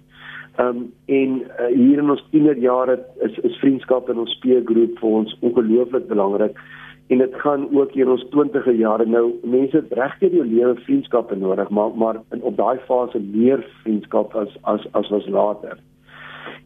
Ehm 0.54 0.68
um, 0.68 0.92
en 1.06 1.30
uh, 1.42 1.66
hier 1.74 1.98
in 1.98 2.10
ons 2.10 2.24
tienerjare 2.30 2.98
is 3.26 3.38
is 3.48 3.56
vriendskap 3.62 4.10
in 4.12 4.20
ons 4.22 4.34
speelgroep 4.38 5.00
vir 5.00 5.16
ons 5.20 5.36
ongelooflik 5.40 6.06
belangrik 6.12 6.60
en 7.08 7.18
dit 7.18 7.34
gaan 7.42 7.64
ook 7.76 7.96
in 7.98 8.12
ons 8.12 8.22
20e 8.34 8.76
jare 8.78 9.06
nou 9.06 9.24
mense 9.42 9.82
regtig 9.98 10.36
jou 10.38 10.44
lewe 10.46 10.76
vriendskappe 10.84 11.36
nodig 11.40 11.72
maar 11.78 11.96
maar 12.04 12.20
in 12.36 12.46
op 12.50 12.56
daai 12.60 12.78
fase 12.86 13.20
meer 13.24 13.66
vriendskap 13.82 14.36
as 14.44 14.54
as 14.62 14.86
as 14.92 15.10
was 15.16 15.26
later. 15.26 15.82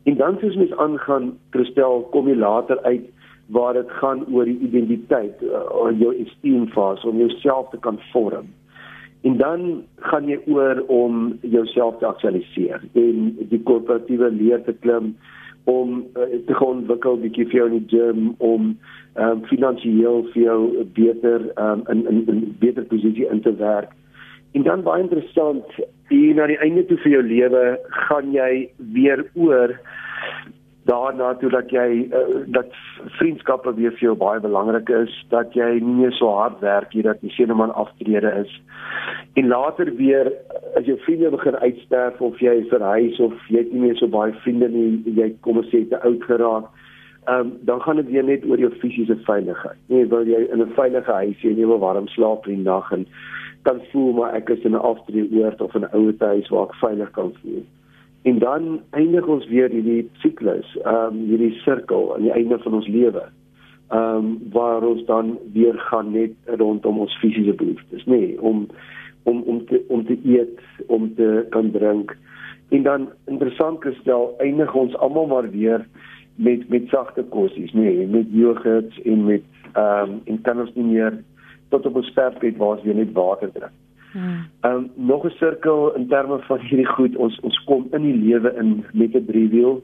En 0.04 0.20
dan 0.20 0.36
soos 0.40 0.56
mens 0.56 0.76
aangaan 0.76 1.32
Christel 1.50 2.06
kom 2.12 2.28
jy 2.28 2.36
later 2.36 2.82
uit 2.82 3.08
waar 3.48 3.72
dit 3.72 3.90
gaan 4.00 4.26
oor 4.32 4.44
die 4.44 4.58
identiteit, 4.60 5.42
uh, 5.42 5.88
jou 5.96 6.12
esteem 6.20 6.68
fase 6.76 7.08
om 7.08 7.16
jouself 7.16 7.70
te 7.70 7.78
kan 7.80 7.96
vorm. 8.12 8.52
En 9.26 9.36
dan 9.36 9.82
gaan 10.10 10.28
jy 10.30 10.38
oor 10.46 10.84
om 10.86 11.38
jouself 11.42 11.98
te 11.98 12.06
aktualiseer 12.06 12.84
en 12.92 13.32
die 13.50 13.60
korporatiewe 13.66 14.30
leer 14.30 14.62
te 14.64 14.74
klim 14.84 15.16
om 15.68 16.04
uh, 16.16 16.28
te 16.46 16.54
gaan 16.54 16.78
ontwikkel 16.78 17.18
bietjie 17.24 17.48
vir 17.50 17.58
jou 17.58 17.66
in 17.68 17.78
die 17.80 17.90
gym 17.90 18.28
om 18.38 18.70
um, 19.18 19.42
finansiëel 19.50 20.22
vir 20.32 20.42
jou 20.42 20.60
beter 20.96 21.48
um, 21.60 21.82
in, 21.92 22.04
in 22.08 22.22
in 22.30 22.44
beter 22.62 22.86
posisie 22.88 23.26
in 23.28 23.42
te 23.44 23.52
werk. 23.58 23.90
En 24.56 24.64
dan 24.64 24.82
baie 24.86 25.02
interessant, 25.02 25.76
hier 26.08 26.34
na 26.38 26.46
die 26.48 26.60
einde 26.64 26.86
toe 26.88 26.96
vir 27.02 27.18
jou 27.18 27.24
lewe 27.26 27.64
gaan 28.06 28.32
jy 28.32 28.52
weer 28.94 29.26
oor 29.36 29.74
daarna 30.88 31.34
toe 31.40 31.50
dat 31.52 31.70
jy 31.70 32.08
uh, 32.08 32.20
dat 32.56 32.72
vriendskappe 33.18 33.74
weer 33.76 33.92
vir 33.98 34.06
jou 34.06 34.14
baie 34.16 34.40
belangrik 34.40 34.88
is, 34.88 35.12
dat 35.34 35.52
jy 35.56 35.68
nie 35.84 35.96
meer 36.00 36.14
so 36.16 36.32
hard 36.32 36.60
werk 36.64 36.94
hier 36.96 37.04
dat 37.10 37.20
jy 37.22 37.32
sien 37.36 37.52
'n 37.52 37.60
man 37.60 37.74
aftrede 37.74 38.32
is. 38.40 38.52
En 39.34 39.48
later 39.52 39.92
weer 39.96 40.32
as 40.80 40.88
jou 40.88 40.96
vriende 41.04 41.30
begin 41.30 41.56
uitsterf 41.56 42.20
of 42.20 42.40
jy 42.40 42.64
verhuis 42.72 43.20
of 43.20 43.34
jy 43.48 43.58
het 43.58 43.72
nie 43.72 43.84
meer 43.86 43.96
so 44.00 44.08
baie 44.08 44.32
vriende 44.44 44.68
nie, 44.68 45.02
jy 45.20 45.30
kom 45.40 45.60
ons 45.60 45.70
sê 45.74 45.84
te 45.88 46.00
oud 46.00 46.24
geraak. 46.24 46.64
Ehm 47.28 47.40
um, 47.40 47.52
dan 47.68 47.80
gaan 47.80 47.96
dit 47.96 48.10
weer 48.10 48.24
net 48.24 48.44
oor 48.48 48.58
jou 48.58 48.70
fisiese 48.80 49.16
veiligheid. 49.28 49.80
Nee, 49.86 50.06
wil 50.06 50.26
jy 50.26 50.46
in 50.52 50.62
'n 50.62 50.72
veilige 50.76 51.12
huis 51.12 51.42
hê 51.42 51.50
en 51.50 51.58
jy 51.60 51.66
wil 51.66 51.84
warm 51.84 52.08
slaap 52.08 52.46
in 52.46 52.54
die 52.54 52.64
nag 52.64 52.92
en 52.92 53.06
kan 53.62 53.80
voel 53.92 54.12
maar 54.12 54.34
ek 54.34 54.48
is 54.48 54.64
in 54.64 54.72
'n 54.72 54.86
aftreeoord 54.90 55.60
of 55.60 55.74
in 55.74 55.84
'n 55.84 55.92
ouer 55.92 56.14
huis 56.18 56.48
waar 56.48 56.68
ek 56.68 56.74
veilig 56.74 57.10
kan 57.10 57.32
voel. 57.42 57.64
En 58.22 58.38
dan 58.38 58.80
eindig 58.90 59.26
ons 59.26 59.46
weer 59.46 59.70
hierdie 59.70 60.08
siklus, 60.22 60.76
ehm 60.82 61.14
um, 61.14 61.20
hierdie 61.30 61.54
sirkel 61.64 62.14
aan 62.14 62.26
die 62.26 62.34
einde 62.34 62.58
van 62.58 62.74
ons 62.80 62.86
lewe. 62.86 63.28
ehm 63.88 64.16
um, 64.16 64.38
waar 64.52 64.82
ons 64.84 65.04
dan 65.04 65.38
weer 65.52 65.78
gaan 65.78 66.10
net 66.12 66.32
rondom 66.44 66.98
ons 66.98 67.18
fisiese 67.18 67.54
behoeftes, 67.54 68.04
nê, 68.04 68.18
nee, 68.18 68.42
om 68.42 68.66
om 69.22 69.42
om 69.42 69.64
te 69.66 69.84
om 69.88 70.04
te 70.04 70.18
eet, 70.24 70.60
om 70.86 71.14
te 71.14 71.46
kan 71.50 71.70
drink. 71.70 72.16
En 72.68 72.82
dan 72.82 73.08
interessant 73.24 73.82
gestel, 73.82 74.34
eindig 74.38 74.74
ons 74.74 74.96
almal 74.96 75.26
maar 75.26 75.50
weer 75.50 75.86
met 76.34 76.68
met 76.68 76.88
sagte 76.88 77.22
kossies, 77.22 77.72
nê, 77.72 77.80
nee, 77.80 78.06
met 78.06 78.26
jogurts 78.30 79.02
en 79.02 79.24
met 79.24 79.44
ehm 79.72 80.10
um, 80.10 80.20
en 80.24 80.40
kan 80.40 80.60
ons 80.60 80.74
nie 80.74 80.84
meer 80.84 81.22
tot 81.68 81.86
op 81.86 81.96
ons 81.96 82.06
sterfbed 82.12 82.56
waar 82.56 82.76
ons 82.76 82.82
weer 82.82 82.94
net 82.94 83.12
water 83.12 83.52
drink. 83.52 83.76
Hmm. 84.12 84.46
Ehm 84.60 84.74
um, 84.74 84.90
nog 84.94 85.24
'n 85.24 85.30
sirkel 85.30 85.94
in 85.94 86.08
terme 86.08 86.38
van 86.38 86.58
hierdie 86.58 86.86
goed, 86.86 87.16
ons 87.16 87.40
ons 87.40 87.64
kom 87.64 87.86
in 87.90 88.02
die 88.02 88.16
lewe 88.16 88.54
in 88.54 88.84
met 88.92 89.14
'n 89.14 89.24
driewiel. 89.26 89.82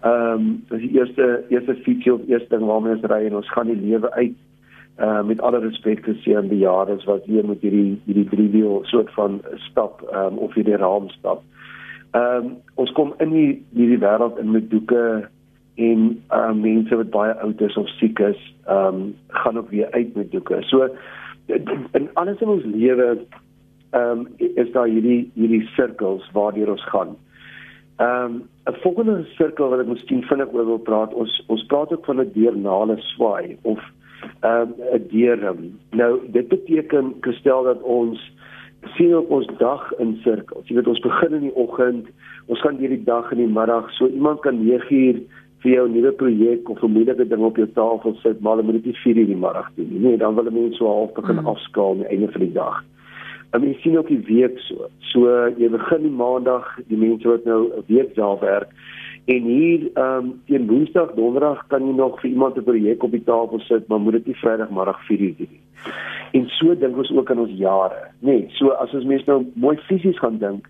Ehm 0.00 0.32
um, 0.32 0.64
die 0.68 0.90
eerste 0.90 1.44
eerste 1.48 1.74
feature 1.74 2.14
of 2.14 2.28
eerste 2.28 2.56
ding 2.56 2.66
waarmee 2.66 2.92
ons 2.92 3.04
ry 3.10 3.24
en 3.26 3.36
ons 3.36 3.50
gaan 3.50 3.66
die 3.66 3.80
lewe 3.80 4.12
uit 4.12 4.36
uh 4.98 5.22
met 5.22 5.40
alle 5.40 5.58
respek 5.58 6.04
te 6.04 6.14
sien 6.14 6.36
aan 6.36 6.48
die 6.48 6.58
jare 6.58 6.96
wat 7.04 7.24
hier 7.24 7.44
met 7.46 7.60
hierdie 7.60 8.00
hierdie 8.04 8.28
driewiel 8.28 8.80
soort 8.82 9.10
van 9.12 9.40
stap 9.54 10.02
ehm 10.12 10.26
um, 10.26 10.38
of 10.38 10.54
hierdie 10.54 10.76
raam 10.76 11.08
stap. 11.08 11.42
Ehm 12.10 12.44
um, 12.44 12.56
ons 12.74 12.92
kom 12.92 13.14
in 13.18 13.30
die 13.30 13.64
hierdie 13.74 13.98
wêreld 13.98 14.38
in 14.38 14.50
met 14.50 14.70
doeke 14.70 15.28
en 15.74 16.22
ehm 16.28 16.50
um, 16.50 16.60
mense 16.60 16.96
wat 16.96 17.10
baie 17.10 17.34
oud 17.34 17.60
is 17.60 17.76
of 17.76 17.88
siek 17.88 18.18
is, 18.18 18.40
ehm 18.64 18.94
um, 18.94 19.14
gaan 19.28 19.58
ook 19.58 19.70
weer 19.70 19.90
uit 19.90 20.14
met 20.14 20.30
doeke. 20.30 20.62
So 20.62 20.88
in 21.92 22.08
alles 22.14 22.40
in 22.40 22.48
ons 22.48 22.64
lewe 22.64 23.18
ehm 23.90 24.26
um, 24.26 24.26
is 24.38 24.72
daar 24.72 24.88
hierdie 24.88 25.30
hierdie 25.34 25.68
sirkels 25.76 26.30
waardeur 26.32 26.70
ons 26.70 26.84
gaan. 26.90 27.16
Ehm 27.96 28.24
um, 28.24 28.42
'n 28.66 28.80
volgende 28.82 29.24
sirkel 29.36 29.68
wat 29.68 29.80
ek 29.80 29.86
miskien 29.86 30.22
vinnig 30.22 30.52
oor 30.52 30.66
wil 30.66 30.78
praat, 30.78 31.14
ons 31.14 31.44
ons 31.46 31.66
praat 31.66 31.92
ook 31.92 32.04
van 32.04 32.20
'n 32.20 32.32
deernale 32.32 32.96
swaai 32.98 33.56
of 33.62 33.80
ehm 34.40 34.60
um, 34.60 34.74
'n 34.92 35.06
deurm. 35.08 35.78
Nou 35.90 36.20
dit 36.32 36.48
beteken 36.48 37.14
gestel 37.20 37.62
dat 37.62 37.82
ons 37.82 38.32
sien 38.94 39.16
op 39.16 39.30
ons 39.30 39.46
dag 39.58 39.92
in 39.98 40.18
sirkels. 40.22 40.68
Jy 40.68 40.74
weet 40.74 40.86
ons 40.86 41.00
begin 41.00 41.32
in 41.34 41.48
die 41.48 41.54
oggend, 41.54 42.06
ons 42.46 42.60
gaan 42.60 42.76
deur 42.76 42.88
die 42.88 43.04
dag 43.04 43.30
en 43.30 43.38
die 43.38 43.54
middag. 43.58 43.90
So 43.98 44.08
iemand 44.08 44.40
kan 44.40 44.60
9uur 44.62 45.20
vir 45.62 45.70
jou 45.70 45.88
'n 45.88 45.92
nuwe 45.92 46.12
projek 46.12 46.68
of 46.68 46.82
'n 46.82 46.92
moeilike 46.92 47.28
ding 47.28 47.42
op 47.42 47.56
jou 47.56 47.68
tafel 47.74 48.14
sit, 48.22 48.40
maar 48.40 48.56
hulle 48.56 48.66
moet 48.66 48.82
dit 48.82 48.84
nie 48.84 49.00
4uur 49.04 49.20
in 49.20 49.32
die 49.34 49.44
middag 49.46 49.70
doen 49.74 49.88
nie. 49.90 49.98
Nee, 49.98 50.16
dan 50.16 50.34
wil 50.34 50.50
mense 50.50 50.76
so 50.76 50.86
half 50.86 51.12
begin 51.12 51.40
mm. 51.40 51.46
afskaal 51.46 51.90
aan 51.90 51.98
die 51.98 52.06
einde 52.06 52.32
van 52.32 52.40
die 52.40 52.52
dag. 52.52 52.84
En 53.50 53.62
jy 53.62 53.74
sien 53.80 53.98
ook 53.98 54.08
die 54.08 54.24
week 54.26 54.58
so. 54.58 54.88
So 55.12 55.30
jy 55.56 55.68
begin 55.68 56.02
die 56.02 56.16
maandag, 56.22 56.78
die 56.88 56.98
mense 56.98 57.28
wat 57.28 57.44
nou 57.44 57.70
'n 57.72 57.84
week 57.86 58.14
daar 58.14 58.38
werk 58.40 58.70
en 59.26 59.42
hier 59.42 59.90
ehm 59.94 60.24
um, 60.24 60.42
teen 60.46 60.66
Woensdag, 60.66 61.14
Donderdag 61.14 61.66
kan 61.66 61.86
jy 61.86 61.94
nog 61.94 62.20
vir 62.20 62.30
iemand 62.30 62.56
'n 62.56 62.62
projek 62.62 63.02
op 63.02 63.10
die 63.10 63.24
tafel 63.24 63.60
sit, 63.60 63.88
maar 63.88 64.00
moet 64.00 64.12
dit 64.12 64.26
nie 64.26 64.36
Vrydagmiddag 64.36 65.00
4uur 65.06 65.34
doen 65.36 65.48
nie. 65.50 65.62
En 66.32 66.48
so 66.48 66.74
dink 66.74 66.96
ons 66.96 67.10
ook 67.10 67.30
aan 67.30 67.38
ons 67.38 67.58
jare, 67.58 68.10
nê. 68.20 68.30
Nee, 68.30 68.44
so 68.48 68.68
as 68.68 68.94
ons 68.94 69.04
mense 69.04 69.24
nou 69.26 69.46
mooi 69.54 69.76
fisies 69.76 70.18
gaan 70.18 70.38
dink, 70.38 70.68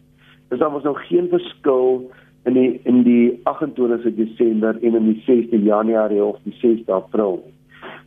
is 0.50 0.58
daar 0.58 0.70
mos 0.70 0.82
nou 0.82 0.94
geen 0.94 1.28
verskil 1.28 2.10
in 2.44 2.52
die 2.52 2.80
in 2.84 3.02
die 3.02 3.40
28 3.42 4.14
Desember 4.14 4.78
en 4.82 4.94
in 4.94 5.12
die 5.12 5.22
6de 5.26 5.62
Januarie 5.62 6.24
of 6.24 6.38
die 6.42 6.56
6de 6.62 6.92
April. 6.92 7.42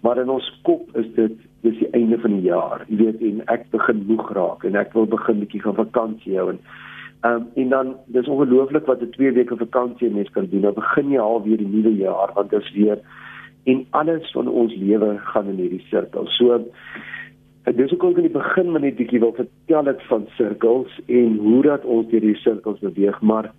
Maar 0.02 0.18
in 0.22 0.30
ons 0.30 0.50
kop 0.64 0.98
is 0.98 1.08
dit 1.16 1.36
dis 1.62 1.80
die 1.80 1.90
einde 1.92 2.20
van 2.20 2.38
die 2.38 2.48
jaar. 2.48 2.86
Jy 2.88 2.98
weet 3.04 3.24
en 3.30 3.42
ek 3.52 3.66
begin 3.74 4.06
moeg 4.08 4.32
raak 4.36 4.64
en 4.64 4.76
ek 4.80 4.94
wil 4.94 5.10
begin 5.12 5.36
'n 5.36 5.46
bietjie 5.46 5.62
gaan 5.62 5.76
vakansie 5.76 6.38
hou 6.38 6.50
en 6.50 6.60
um, 7.28 7.48
en 7.56 7.70
dan 7.70 7.96
dis 8.08 8.28
ongelooflik 8.28 8.86
wat 8.86 9.02
'n 9.02 9.12
2 9.12 9.32
weke 9.32 9.58
vakansie 9.58 10.10
mens 10.10 10.30
kan 10.30 10.48
doen. 10.52 10.62
Nou 10.62 10.74
begin 10.74 11.12
jy 11.12 11.20
al 11.20 11.44
weer 11.44 11.58
die 11.58 11.68
nuwe 11.68 11.96
jaar 11.96 12.32
want 12.34 12.50
dit 12.50 12.62
is 12.62 12.72
weer 12.74 13.00
en 13.64 13.86
alles 13.90 14.32
van 14.32 14.48
ons 14.48 14.76
lewe 14.76 15.18
gaan 15.18 15.48
in 15.48 15.56
hierdie 15.56 15.86
sirkel. 15.90 16.28
So 16.28 16.64
dis 17.76 18.00
ook 18.00 18.18
in 18.18 18.28
die 18.28 18.38
begin 18.38 18.72
net 18.72 18.96
bietjie 18.96 19.20
wil 19.20 19.34
vertel 19.36 19.88
ek 19.92 20.02
van 20.08 20.28
sirkels 20.38 21.00
en 21.08 21.38
hoe 21.38 21.62
dat 21.64 21.86
ons 21.86 22.08
deur 22.10 22.24
die 22.24 22.36
sirkels 22.36 22.80
beweeg, 22.80 23.22
maar 23.22 23.52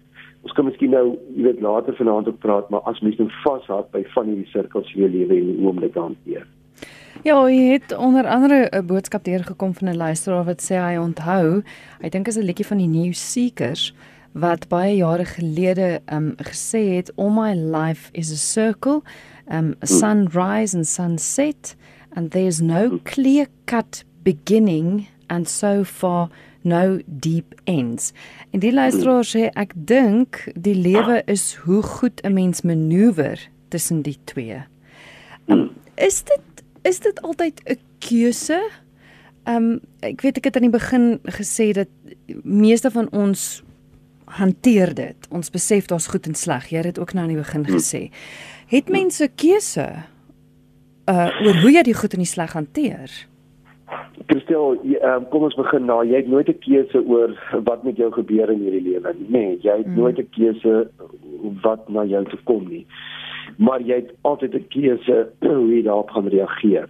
ons 0.43 0.53
kan 0.57 0.65
miskien 0.65 0.91
nou, 0.91 1.19
jy 1.37 1.43
weet, 1.43 1.61
later 1.61 1.97
vanaand 1.97 2.29
ook 2.29 2.39
praat, 2.39 2.71
maar 2.71 2.81
as 2.89 3.01
mens 3.01 3.19
nou 3.21 3.29
vashou 3.45 3.83
by 3.93 4.05
van 4.15 4.27
hierdie 4.27 4.49
sirkels 4.53 4.95
in 4.95 5.05
jou 5.05 5.11
lewe 5.11 5.41
en 5.71 5.81
dit 5.81 5.93
te 5.93 6.01
hanteer. 6.01 6.47
Ja, 7.23 7.37
hy 7.43 7.57
het 7.75 7.93
onder 7.97 8.25
andere 8.27 8.71
'n 8.73 8.87
boodskap 8.87 9.25
deurgekom 9.25 9.75
van 9.75 9.89
'n 9.89 9.97
luisteraar 9.97 10.45
wat 10.45 10.63
sê 10.63 10.75
hy 10.81 10.97
onthou, 10.97 11.63
hy 12.01 12.09
dink 12.09 12.29
is 12.29 12.39
'n 12.39 12.47
liedjie 12.49 12.67
van 12.67 12.79
die 12.79 12.89
New 12.89 13.13
Seekers 13.13 13.93
wat 14.33 14.69
baie 14.69 14.97
jare 14.97 15.25
gelede 15.25 16.01
um 16.13 16.35
gesê 16.39 16.97
het 16.97 17.11
all 17.17 17.31
my 17.31 17.55
life 17.55 18.11
is 18.13 18.31
a 18.31 18.37
circle 18.37 19.03
um 19.51 19.75
sunrise 19.83 20.77
and 20.77 20.87
sunset 20.87 21.77
and 22.15 22.31
there's 22.31 22.61
no 22.61 23.01
clear 23.05 23.47
cut 23.67 24.05
beginning 24.23 25.09
and 25.29 25.49
so 25.49 25.85
far 25.85 26.29
no 26.63 26.99
deep 27.07 27.55
ends. 27.65 28.13
En 28.51 28.61
die 28.61 28.73
luisteraar 28.73 29.25
sê 29.25 29.49
ek 29.59 29.73
dink 29.75 30.45
die 30.55 30.75
lewe 30.75 31.23
is 31.27 31.55
hoe 31.65 31.83
goed 31.83 32.21
'n 32.25 32.33
mens 32.33 32.63
manoeuvreer 32.63 33.49
tussen 33.69 34.03
die 34.03 34.19
twee. 34.25 34.63
Um, 35.47 35.71
is 35.97 36.23
dit 36.23 36.65
is 36.83 37.01
dit 37.01 37.23
altyd 37.23 37.61
'n 37.65 37.79
keuse? 37.99 38.61
Ehm 39.45 39.57
um, 39.57 39.81
ek 40.01 40.21
weet 40.21 40.37
ek 40.37 40.45
het 40.45 40.57
aan 40.57 40.69
die 40.69 40.79
begin 40.79 41.21
gesê 41.25 41.73
dat 41.73 41.89
meeste 42.43 42.91
van 42.91 43.11
ons 43.11 43.63
hanteer 44.25 44.95
dit. 44.95 45.17
Ons 45.31 45.51
besef 45.51 45.87
daar's 45.87 46.07
goed 46.07 46.27
en 46.27 46.35
sleg. 46.35 46.71
Jy 46.71 46.77
het 46.77 46.95
dit 46.95 46.99
ook 46.99 47.13
nou 47.13 47.25
aan 47.27 47.35
die 47.35 47.43
begin 47.43 47.65
hm. 47.65 47.73
gesê. 47.73 48.11
Het 48.67 48.89
mense 48.89 49.29
keuse 49.35 49.89
uh 51.11 51.31
oor 51.43 51.61
hoe 51.61 51.73
jy 51.73 51.83
die 51.83 51.95
goed 51.95 52.13
en 52.13 52.23
die 52.23 52.29
sleg 52.29 52.53
hanteer? 52.53 53.11
Kristel, 54.27 54.77
um, 55.03 55.29
kom 55.31 55.43
ons 55.43 55.55
begin 55.55 55.85
nou. 55.85 56.05
Jy 56.07 56.17
het 56.17 56.29
nooit 56.29 56.49
'n 56.49 56.59
keuse 56.59 57.07
oor 57.07 57.33
wat 57.65 57.85
met 57.85 57.97
jou 57.97 58.11
gebeur 58.13 58.51
in 58.51 58.61
hierdie 58.61 58.93
lewe 58.93 59.15
nie. 59.19 59.29
Nee, 59.29 59.59
jy 59.63 59.77
het 59.77 59.87
hmm. 59.87 59.97
nooit 59.97 60.19
'n 60.19 60.29
keuse 60.31 60.91
wat 61.63 61.89
na 61.89 62.05
jou 62.05 62.25
toe 62.25 62.39
kom 62.45 62.69
nie 62.69 62.87
maar 63.57 63.81
jy 63.81 63.95
het 63.95 64.13
altyd 64.21 64.55
'n 64.55 64.67
keuse 64.69 65.29
hoe 65.41 65.75
jy 65.75 65.83
daarop 65.83 66.11
gaan 66.11 66.29
reageer. 66.29 66.89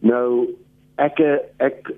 Nou 0.00 0.48
ek 0.94 1.20
ek 1.56 1.90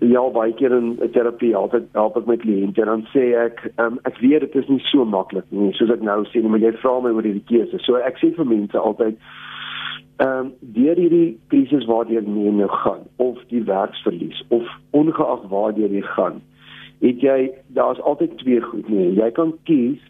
ja 0.00 0.30
baie 0.30 0.52
keer 0.52 0.72
in 0.72 0.98
terapie 1.12 1.56
altyd 1.56 1.84
help 1.92 2.16
ek 2.16 2.26
met 2.26 2.40
kliënte 2.40 2.80
en 2.80 2.86
dan 2.86 3.06
sê 3.14 3.32
ek 3.38 3.72
um, 3.76 3.98
ek 4.02 4.18
weet 4.18 4.40
dit 4.40 4.54
is 4.54 4.68
nie 4.68 4.82
so 4.90 5.04
maklik 5.04 5.44
nie 5.50 5.72
soos 5.72 5.90
ek 5.90 6.02
nou 6.02 6.24
sê 6.26 6.42
maar 6.42 6.58
jy 6.58 6.72
vra 6.82 7.00
my 7.00 7.10
oor 7.10 7.22
hierdie 7.22 7.46
keuse. 7.46 7.78
So 7.78 7.96
ek 7.96 8.18
sê 8.18 8.34
vir 8.34 8.44
mense 8.46 8.78
altyd 8.78 9.16
ehm 10.18 10.38
um, 10.38 10.52
deur 10.60 10.96
hierdie 10.98 11.38
krisis 11.48 11.86
waardeur 11.86 12.22
jy 12.22 12.50
nou 12.50 12.68
gaan 12.68 13.06
of 13.16 13.38
die 13.48 13.62
werksverlies 13.62 14.44
of 14.48 14.66
ongeag 14.90 15.42
waardeur 15.50 15.90
jy 15.94 16.02
gaan 16.14 16.42
het 17.00 17.20
jy 17.22 17.50
daar's 17.78 18.00
altyd 18.00 18.38
twee 18.38 18.60
goed 18.60 18.88
nie. 18.88 19.14
Jy 19.14 19.30
kan 19.30 19.54
kies 19.70 20.02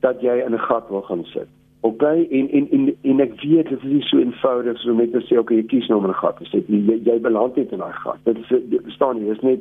dat 0.00 0.20
jy 0.20 0.42
in 0.42 0.54
'n 0.54 0.66
gat 0.68 0.88
wil 0.90 1.02
gaan 1.02 1.24
sit 1.24 1.48
OK 1.82 2.02
en 2.02 2.50
en 2.50 2.66
en 2.70 2.96
en 3.02 3.20
ek 3.20 3.40
weet 3.40 3.68
dit 3.68 3.78
is 3.82 3.90
nie 3.90 4.02
so 4.02 4.18
eenvoudig 4.18 4.78
so 4.78 4.92
net 4.94 5.10
te 5.12 5.20
sê 5.26 5.38
OK 5.38 5.50
jy 5.50 5.64
kies 5.66 5.88
nou 5.90 5.98
'n 6.06 6.14
gat. 6.14 6.38
Jy 6.52 6.62
jy, 6.68 6.98
jy 7.04 7.18
beland 7.20 7.56
net 7.56 7.72
in 7.72 7.78
daai 7.78 7.96
gat. 8.04 8.18
Dit 8.24 8.38
is 8.38 8.48
dit 8.70 8.82
staan 8.94 9.18
nie, 9.18 9.28
dis 9.28 9.42
net 9.42 9.60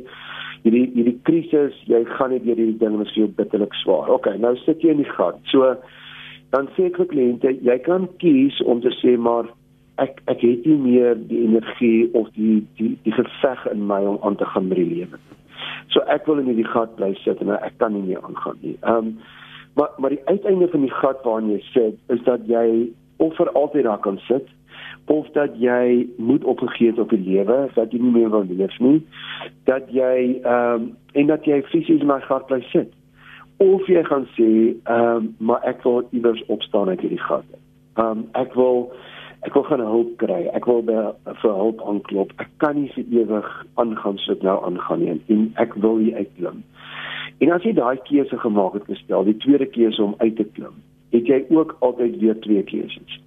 hierdie 0.63 0.91
hierdie 0.93 1.19
krisis, 1.23 1.73
jy 1.85 2.03
gaan 2.05 2.29
net 2.29 2.45
deur 2.45 2.55
hierdie 2.55 2.77
ding 2.77 2.97
wat 2.97 3.09
vir 3.09 3.23
jou 3.23 3.27
bitterlik 3.27 3.73
swaar. 3.73 4.09
OK, 4.09 4.37
nou 4.37 4.55
sit 4.55 4.81
jy 4.81 4.89
in 4.89 5.01
die 5.01 5.13
gat. 5.17 5.39
So 5.49 5.75
dan 6.51 6.69
sê 6.75 6.85
ek 6.91 6.97
vir 6.97 7.09
kliënte, 7.09 7.55
jy 7.61 7.77
kan 7.79 8.07
kies 8.17 8.61
om 8.61 8.81
te 8.81 8.93
sê 9.01 9.17
maar 9.17 9.49
ek 9.97 10.21
ek 10.25 10.41
het 10.41 10.65
nie 10.65 10.77
meer 10.77 11.15
die 11.27 11.43
energie 11.47 12.09
of 12.13 12.29
die 12.37 12.61
die 12.77 12.97
die 13.03 13.13
geveg 13.13 13.67
in 13.71 13.85
my 13.87 14.01
om 14.05 14.17
aan 14.21 14.35
te 14.35 14.45
gaan 14.45 14.67
met 14.67 14.77
die 14.77 14.89
lewe. 14.95 15.19
So 15.91 15.99
ek 16.07 16.25
wil 16.25 16.39
in 16.39 16.49
hierdie 16.49 16.71
gat 16.71 16.95
bly 16.95 17.13
sit 17.23 17.41
en 17.41 17.51
ek 17.57 17.77
kan 17.77 17.93
nie 17.93 18.07
meer 18.07 18.23
aangaan 18.23 18.57
nie. 18.61 18.77
Ehm 18.81 19.13
um, 19.13 19.15
Maar 19.73 19.89
maar 19.97 20.09
die 20.09 20.25
uiteinde 20.25 20.67
van 20.67 20.79
die 20.79 20.91
gat 20.91 21.23
waarin 21.23 21.49
jy 21.49 21.59
sit 21.59 21.95
is 22.07 22.23
dat 22.23 22.39
jy 22.45 22.89
of 23.17 23.35
vir 23.35 23.51
altyd 23.51 23.83
daar 23.83 23.99
kan 23.99 24.17
sit 24.17 24.47
of 25.05 25.27
dat 25.31 25.51
jy 25.55 26.07
moet 26.17 26.43
opgegee 26.43 26.87
het 26.87 26.99
op 26.99 27.09
die 27.09 27.23
lewe 27.23 27.69
dat 27.73 27.91
jy 27.91 27.99
nie 27.99 28.11
meer 28.11 28.29
wil 28.29 28.45
leef 28.47 28.79
nie 28.79 28.99
dat 29.63 29.87
jy 29.89 30.41
ehm 30.41 30.81
um, 30.81 30.89
en 31.13 31.27
dat 31.27 31.45
jy 31.45 31.61
fisies 31.71 32.01
in 32.01 32.07
my 32.07 32.19
gat 32.27 32.45
bly 32.47 32.59
sit 32.71 32.91
of 33.57 33.87
jy 33.87 34.03
gaan 34.03 34.27
sê 34.35 34.49
ehm 34.83 35.15
um, 35.15 35.31
maar 35.39 35.63
ek 35.63 35.83
wil 35.87 36.03
iewers 36.11 36.43
opstaan 36.47 36.89
uit 36.89 36.99
hierdie 36.99 37.23
gat. 37.29 37.47
Ehm 37.95 38.07
um, 38.07 38.27
ek 38.31 38.53
wil 38.59 38.91
ek 39.47 39.53
wil 39.53 39.63
gaan 39.63 39.81
hulp 39.85 40.17
kry. 40.21 40.43
Ek 40.53 40.67
wil 40.69 40.83
by 40.85 41.13
vir 41.41 41.55
hulp 41.57 41.81
aanklop. 41.81 42.33
Ek 42.43 42.49
kan 42.63 42.77
nie 42.77 42.91
vir 42.95 43.05
ewig 43.23 43.49
aangaan 43.81 44.19
soos 44.21 44.43
nou 44.45 44.57
aangaan 44.67 45.01
nie 45.01 45.17
en 45.33 45.47
ek 45.61 45.73
wil 45.81 45.97
hier 45.97 46.21
uitklim. 46.21 46.61
En 47.41 47.51
as 47.55 47.65
jy 47.65 47.73
daai 47.73 47.97
keuse 48.05 48.37
gemaak 48.37 48.77
het 48.77 48.85
gestel, 48.85 49.25
die 49.25 49.37
tweede 49.41 49.65
keuse 49.65 50.03
om 50.03 50.13
uit 50.21 50.35
te 50.37 50.45
klim, 50.53 50.77
het 51.15 51.27
jy 51.27 51.41
ook 51.49 51.73
altyd 51.81 52.19
weer 52.21 52.37
twee 52.43 52.61
keuses. 52.63 53.17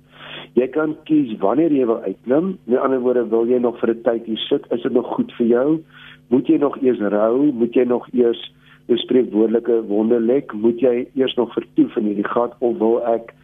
Jy 0.55 0.69
kan 0.71 0.95
kies 1.09 1.33
wanneer 1.43 1.73
jy 1.75 1.87
wil 1.91 2.05
uitklim. 2.05 2.53
Met 2.71 2.79
ander 2.79 3.03
woorde, 3.03 3.25
wil 3.33 3.49
jy 3.51 3.59
nog 3.59 3.79
vir 3.81 3.91
'n 3.91 4.03
tyd 4.07 4.27
hier 4.27 4.39
sit? 4.39 4.67
Is 4.71 4.83
dit 4.83 4.93
nog 4.93 5.07
goed 5.17 5.33
vir 5.33 5.47
jou? 5.47 5.83
Moet 6.31 6.47
jy 6.47 6.59
nog 6.59 6.79
eers 6.83 7.01
rou? 7.01 7.51
Moet 7.53 7.75
jy 7.75 7.85
nog 7.85 8.07
eers 8.13 8.53
jou 8.87 8.99
spreekwoordelike 8.99 9.83
wonde 9.87 10.21
lek? 10.21 10.53
Moet 10.53 10.81
jy 10.81 11.09
eers 11.15 11.35
nog 11.35 11.53
vertoef 11.53 11.97
in 11.97 12.05
hierdie 12.05 12.29
gat 12.29 12.55
of 12.59 12.79
wil 12.79 13.03
ek 13.03 13.35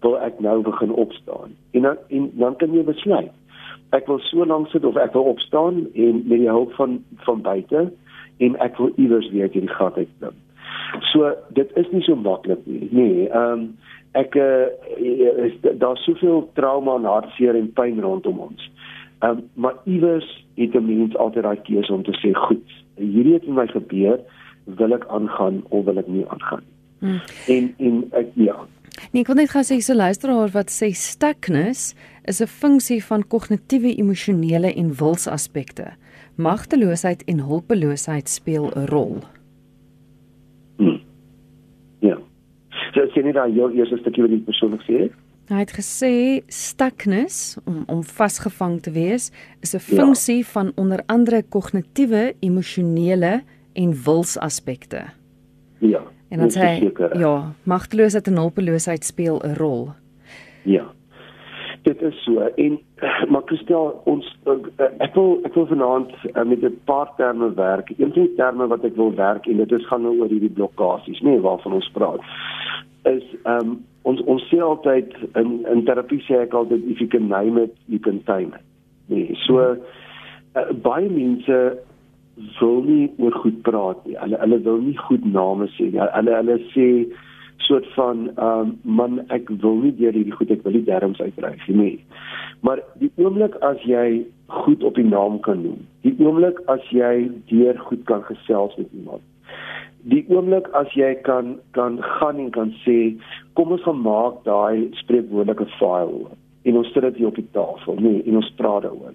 wil 0.00 0.18
ek 0.20 0.40
nou 0.40 0.62
begin 0.62 0.92
opstaan? 0.92 1.56
En 1.70 1.82
dan 1.82 1.96
en 2.08 2.30
dan 2.34 2.56
kan 2.56 2.72
jy 2.72 2.84
besluit. 2.84 3.32
ek 3.96 4.08
wil 4.08 4.20
so 4.28 4.44
lank 4.44 4.68
sit 4.72 4.84
of 4.84 4.96
ek 5.00 5.14
wil 5.16 5.30
opstaan 5.32 5.86
en 5.96 6.20
met 6.28 6.42
die 6.42 6.50
hulp 6.50 6.74
van 6.76 6.98
van 7.24 7.40
buite 7.42 7.86
en 8.44 8.56
ek 8.64 8.76
wil 8.76 8.92
iewers 8.96 9.30
weer 9.32 9.48
uit 9.48 9.56
hierdie 9.56 9.74
gat 9.74 9.96
uitklim. 9.96 10.36
So 11.12 11.32
dit 11.56 11.72
is 11.80 11.88
nie 11.92 12.02
so 12.04 12.16
maklik 12.16 12.66
nie. 12.66 12.88
Nee, 12.92 13.28
ehm 13.28 13.52
um, 13.52 13.68
ek 14.16 14.34
uh, 14.40 14.66
is 15.44 15.54
daar's 15.80 16.02
soveel 16.08 16.46
trauma 16.56 16.96
en 16.96 17.06
hartseer 17.08 17.56
en 17.56 17.68
pyn 17.76 18.00
rondom 18.04 18.44
ons. 18.50 18.68
Ehm 19.24 19.38
um, 19.38 19.44
maar 19.54 19.80
iewers 19.84 20.28
het 20.60 20.74
'n 20.74 20.86
mens 20.86 21.16
altyd 21.16 21.48
daai 21.48 21.60
keuse 21.62 21.92
om 21.92 22.02
te 22.02 22.16
sê 22.20 22.34
goed, 22.34 22.64
hierdie 22.96 23.34
het 23.34 23.46
met 23.46 23.56
my 23.56 23.66
gebeur, 23.66 24.20
wil 24.64 24.92
ek 24.92 25.08
aangaan 25.08 25.62
of 25.68 25.84
wil 25.84 25.98
ek 25.98 26.08
nie 26.08 26.28
aangaan 26.28 26.64
nie. 26.66 26.76
Hmm. 27.00 27.20
En 27.46 27.74
en 27.78 28.04
ek 28.12 28.28
ja. 28.34 28.56
Nee, 29.12 29.22
ek 29.22 29.30
wil 29.30 29.36
net 29.36 29.50
gou 29.50 29.62
sê 29.62 29.78
so 29.80 29.94
luisteraar 29.94 30.52
wat 30.54 30.70
sê 30.70 30.90
stuckness 30.94 31.94
is 32.28 32.40
'n 32.40 32.46
funksie 32.46 33.00
van 33.04 33.22
kognitiewe, 33.22 33.94
emosionele 33.98 34.74
en 34.74 34.92
wilsaspekte. 34.94 35.92
Magteloosheid 36.36 37.24
en 37.24 37.40
hulpeloosheid 37.40 38.28
speel 38.28 38.70
'n 38.74 38.86
rol. 38.86 39.22
Hmm. 40.78 41.00
Ja. 42.00 42.18
So 42.94 43.06
sien 43.14 43.26
jy 43.26 43.32
daai 43.32 43.54
jou 43.54 43.72
eerste 43.72 43.98
stukkie 43.98 44.22
wat 44.22 44.30
die 44.30 44.44
persoon 44.46 44.78
gesê 44.78 45.00
het? 45.00 45.12
Hy 45.48 45.62
het 45.64 45.72
gesê 45.72 46.42
stuckness 46.52 47.56
om 47.64 47.84
om 47.86 48.02
vasgevang 48.04 48.82
te 48.82 48.90
wees 48.90 49.30
is 49.62 49.74
'n 49.74 49.80
ja. 49.80 50.02
funksie 50.02 50.38
ja. 50.38 50.44
van 50.44 50.72
onder 50.76 51.00
andere 51.06 51.42
kognitiewe, 51.42 52.34
emosionele 52.40 53.42
en 53.72 53.92
wilsaspekte. 54.04 55.02
Ja. 55.78 56.02
En 56.28 56.38
dan 56.38 56.50
sê 56.50 56.92
ja, 57.18 57.52
magteloosheid 57.62 58.26
en 58.26 58.36
hulpeloosheid 58.36 59.04
speel 59.04 59.40
'n 59.44 59.54
rol. 59.56 59.88
Ja. 60.62 60.84
Dit 61.82 62.02
is 62.02 62.24
so 62.24 62.40
en 62.40 62.80
maar 63.28 63.42
Christel 63.44 64.00
ons 64.04 64.38
ek 64.98 65.14
wil 65.14 65.38
ek 65.44 65.54
wil 65.54 65.66
vanaand 65.66 66.10
uh, 66.34 66.42
met 66.42 66.62
'n 66.62 66.80
paar 66.84 67.14
terme 67.16 67.54
werk. 67.54 67.88
Een 67.88 68.12
van 68.12 68.22
die 68.22 68.34
terme 68.34 68.66
wat 68.66 68.84
ek 68.84 68.96
wil 68.96 69.14
werk 69.14 69.46
en 69.46 69.56
dit 69.56 69.72
is 69.72 69.86
gaan 69.86 70.02
nou 70.02 70.18
oor 70.20 70.28
hierdie 70.28 70.52
blokkades, 70.52 71.20
nê, 71.20 71.30
nee, 71.30 71.40
waarvan 71.40 71.72
ons 71.72 71.90
praat. 71.92 72.20
Is 73.02 73.24
ehm 73.42 73.68
um, 73.68 73.84
ons 74.02 74.20
ons 74.20 74.48
sê 74.48 74.60
altyd 74.60 75.14
in 75.34 75.66
in 75.66 75.84
terapie 75.84 76.20
sê 76.28 76.42
ek 76.42 76.54
altyd 76.54 76.84
if 76.84 76.98
you 76.98 77.08
can 77.08 77.28
name 77.28 77.62
it 77.62 77.74
you 77.86 78.00
can 78.00 78.22
tame 78.24 78.52
it. 78.56 78.64
Nee, 79.06 79.34
so 79.46 79.58
uh, 79.58 79.76
baie 80.82 81.08
mense 81.08 81.78
wil 82.60 82.82
nie 82.86 83.08
oor 83.18 83.34
goed 83.42 83.62
praat 83.66 84.04
nie. 84.06 84.16
Hulle 84.22 84.40
hulle 84.42 84.60
wil 84.66 84.82
nie 84.84 84.96
goed 85.08 85.24
name 85.24 85.68
sê 85.76 85.90
nie. 85.92 86.02
Hulle 86.16 86.36
hulle 86.40 86.58
sê 86.74 86.88
soort 87.66 87.88
van 87.96 88.28
ehm 88.34 88.72
um, 88.72 88.74
man 89.00 89.20
ek 89.34 89.50
wil 89.64 89.80
nie 89.84 89.94
deur 90.00 90.16
hierdie 90.16 90.36
goed 90.36 90.52
ek 90.54 90.64
wil 90.66 90.78
nie 90.78 90.86
derms 90.88 91.20
uitdryf 91.20 91.68
nie. 91.68 91.96
Maar 92.66 92.82
die 93.02 93.10
oomblik 93.22 93.56
as 93.70 93.82
jy 93.86 94.24
goed 94.62 94.84
op 94.84 94.96
die 94.98 95.08
naam 95.08 95.40
kan 95.46 95.60
noem, 95.62 95.82
die 96.06 96.14
oomblik 96.18 96.62
as 96.72 96.86
jy 96.94 97.28
deur 97.50 97.82
goed 97.90 98.06
kan 98.08 98.24
gesels 98.30 98.78
met 98.80 98.94
iemand 98.96 99.26
die 100.06 100.24
oomblik 100.30 100.68
as 100.78 100.92
jy 100.96 101.10
kan 101.26 101.56
kan 101.76 101.98
gaan 102.18 102.38
en 102.38 102.50
kan 102.54 102.70
sê 102.84 102.98
kom 103.58 103.72
ons 103.74 103.82
gaan 103.86 103.98
maak 104.04 104.44
daai 104.46 104.88
spreekwoordelike 105.00 105.66
file 105.78 106.28
en 106.68 106.76
ons 106.80 106.92
sit 106.92 107.04
dit 107.04 107.20
hier 107.20 107.30
op 107.30 107.38
die 107.38 107.48
tafel 107.56 107.98
nee 108.04 108.22
en 108.26 108.38
ons 108.40 108.50
praat 108.60 108.84
daaroor. 108.86 109.14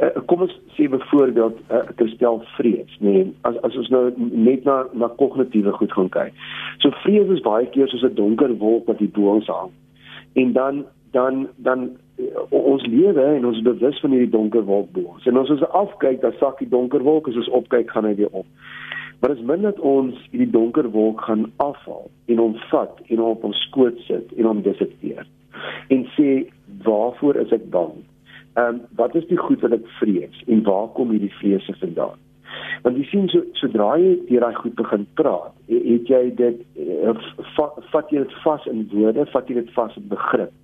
Uh, 0.00 0.10
kom 0.30 0.44
ons 0.46 0.54
sê 0.76 0.88
byvoorbeeld 0.92 1.58
uh, 1.62 1.78
eh, 1.78 1.92
terstel 2.00 2.40
vrees 2.56 2.96
nee 3.04 3.26
as 3.48 3.58
as 3.66 3.76
ons 3.80 3.90
nou 3.94 4.04
net 4.18 4.66
na 4.68 4.82
na 4.92 5.10
kognitiewe 5.22 5.74
goed 5.78 5.92
gaan 5.96 6.12
kyk. 6.16 6.46
So 6.84 6.92
vrees 7.04 7.32
is 7.36 7.44
baie 7.46 7.68
keer 7.74 7.88
soos 7.92 8.06
'n 8.08 8.16
donker 8.18 8.56
wolk 8.64 8.90
wat 8.90 9.02
hier 9.02 9.12
bo 9.16 9.34
ons 9.36 9.48
hang. 9.52 9.72
En 10.42 10.52
dan 10.52 10.84
dan 11.16 11.48
dan 11.56 11.88
uh, 12.18 12.44
ons 12.48 12.86
lewe 12.86 13.24
en 13.36 13.46
ons 13.46 13.62
bewus 13.62 14.00
van 14.00 14.14
hierdie 14.16 14.34
donker 14.36 14.64
wolk 14.64 14.92
bo 14.92 15.16
ons. 15.16 15.26
En 15.26 15.38
ons 15.38 15.50
as 15.50 15.66
afkyk, 15.84 16.20
dan 16.20 16.36
sak 16.38 16.58
die 16.58 16.68
donker 16.68 17.02
wolk 17.02 17.28
as 17.28 17.36
ons 17.36 17.54
opkyk 17.62 17.90
gaan 17.90 18.04
hy 18.04 18.14
weer 18.14 18.30
op. 18.30 18.46
Maar 19.20 19.34
as 19.36 19.42
min 19.44 19.66
dat 19.66 19.80
ons 19.80 20.16
hierdie 20.30 20.50
donker 20.50 20.90
wolk 20.90 21.20
gaan 21.20 21.50
afhaal 21.56 22.08
en 22.26 22.38
hom 22.38 22.56
vat 22.70 23.02
en 23.08 23.18
hom 23.18 23.36
op 23.36 23.44
ons 23.44 23.66
skoot 23.68 23.98
sit 24.06 24.32
en 24.36 24.48
hom 24.48 24.62
dissekteer 24.64 25.26
en 25.94 26.06
sê 26.16 26.28
waarvoor 26.82 27.36
is 27.36 27.52
ek 27.52 27.70
bang? 27.70 27.92
Ehm 28.54 28.66
um, 28.66 28.80
wat 28.96 29.14
is 29.14 29.26
die 29.26 29.38
goed 29.38 29.60
wat 29.60 29.72
ek 29.72 29.86
vrees 30.00 30.42
en 30.46 30.62
waar 30.66 30.88
kom 30.96 31.10
hierdie 31.10 31.34
vrese 31.38 31.74
vandaan? 31.78 32.18
Want 32.82 32.96
jy 32.96 33.04
sien 33.10 33.28
so 33.30 33.44
sodra 33.60 33.92
jy 34.00 34.14
deur 34.28 34.46
daai 34.46 34.56
goed 34.58 34.74
begin 34.78 35.06
praat, 35.20 35.54
het 35.70 36.08
jy 36.10 36.22
dit 36.38 36.62
eh, 36.80 37.12
vat, 37.56 37.76
vat 37.92 38.10
jy 38.12 38.24
dit 38.24 38.36
vas 38.44 38.66
in 38.70 38.86
woorde, 38.94 39.26
vat 39.34 39.50
jy 39.50 39.58
dit 39.60 39.72
vas 39.76 39.96
in 40.00 40.08
begrip. 40.10 40.54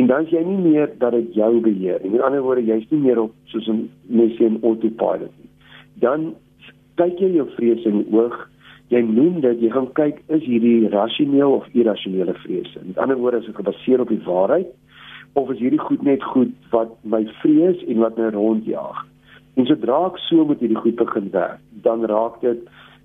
En 0.00 0.08
dan 0.08 0.24
is 0.24 0.32
jy 0.32 0.40
nie 0.46 0.58
meer 0.62 0.88
dat 0.98 1.12
dit 1.12 1.34
jou 1.36 1.50
beheer 1.64 2.00
nie. 2.02 2.14
Met 2.14 2.24
ander 2.26 2.44
woorde, 2.44 2.64
jy's 2.64 2.88
nie 2.90 3.02
meer 3.04 3.20
op 3.26 3.34
soos 3.52 3.68
'n 3.68 3.90
mens 4.08 4.38
sê 4.38 4.48
'n 4.48 4.62
autopilot 4.62 5.32
nie. 5.40 5.50
Dan 6.00 6.34
kyk 6.96 7.20
jy 7.20 7.34
jou 7.36 7.48
vrese 7.56 7.88
in 7.88 8.02
die 8.02 8.12
oog, 8.16 8.48
jy 8.88 9.00
noem 9.00 9.40
dit, 9.40 9.60
jy 9.60 9.70
gaan 9.70 9.92
kyk 9.92 10.22
is 10.28 10.42
hierdie 10.44 10.88
rasioneel 10.88 11.52
of 11.52 11.68
irrasionele 11.72 12.34
vrese. 12.34 12.80
Met 12.84 12.98
ander 12.98 13.16
woorde 13.16 13.38
is 13.38 13.46
dit 13.46 13.56
gebaseer 13.56 14.00
op 14.00 14.08
die 14.08 14.24
waarheid 14.24 14.66
of 15.32 15.50
is 15.50 15.58
hierdie 15.58 15.80
goed 15.80 16.02
net 16.02 16.22
goed 16.22 16.52
wat 16.70 16.92
my 17.02 17.24
vrees 17.40 17.84
en 17.84 17.98
wat 18.04 18.16
my 18.16 18.30
rondjaag. 18.34 19.04
En 19.54 19.66
sodra 19.66 20.06
ek 20.06 20.18
so 20.28 20.44
met 20.48 20.60
hierdie 20.60 20.80
goed 20.80 20.96
begin 20.96 21.30
werk, 21.32 21.60
dan 21.84 22.04
raak 22.08 22.40
dit 22.40 22.60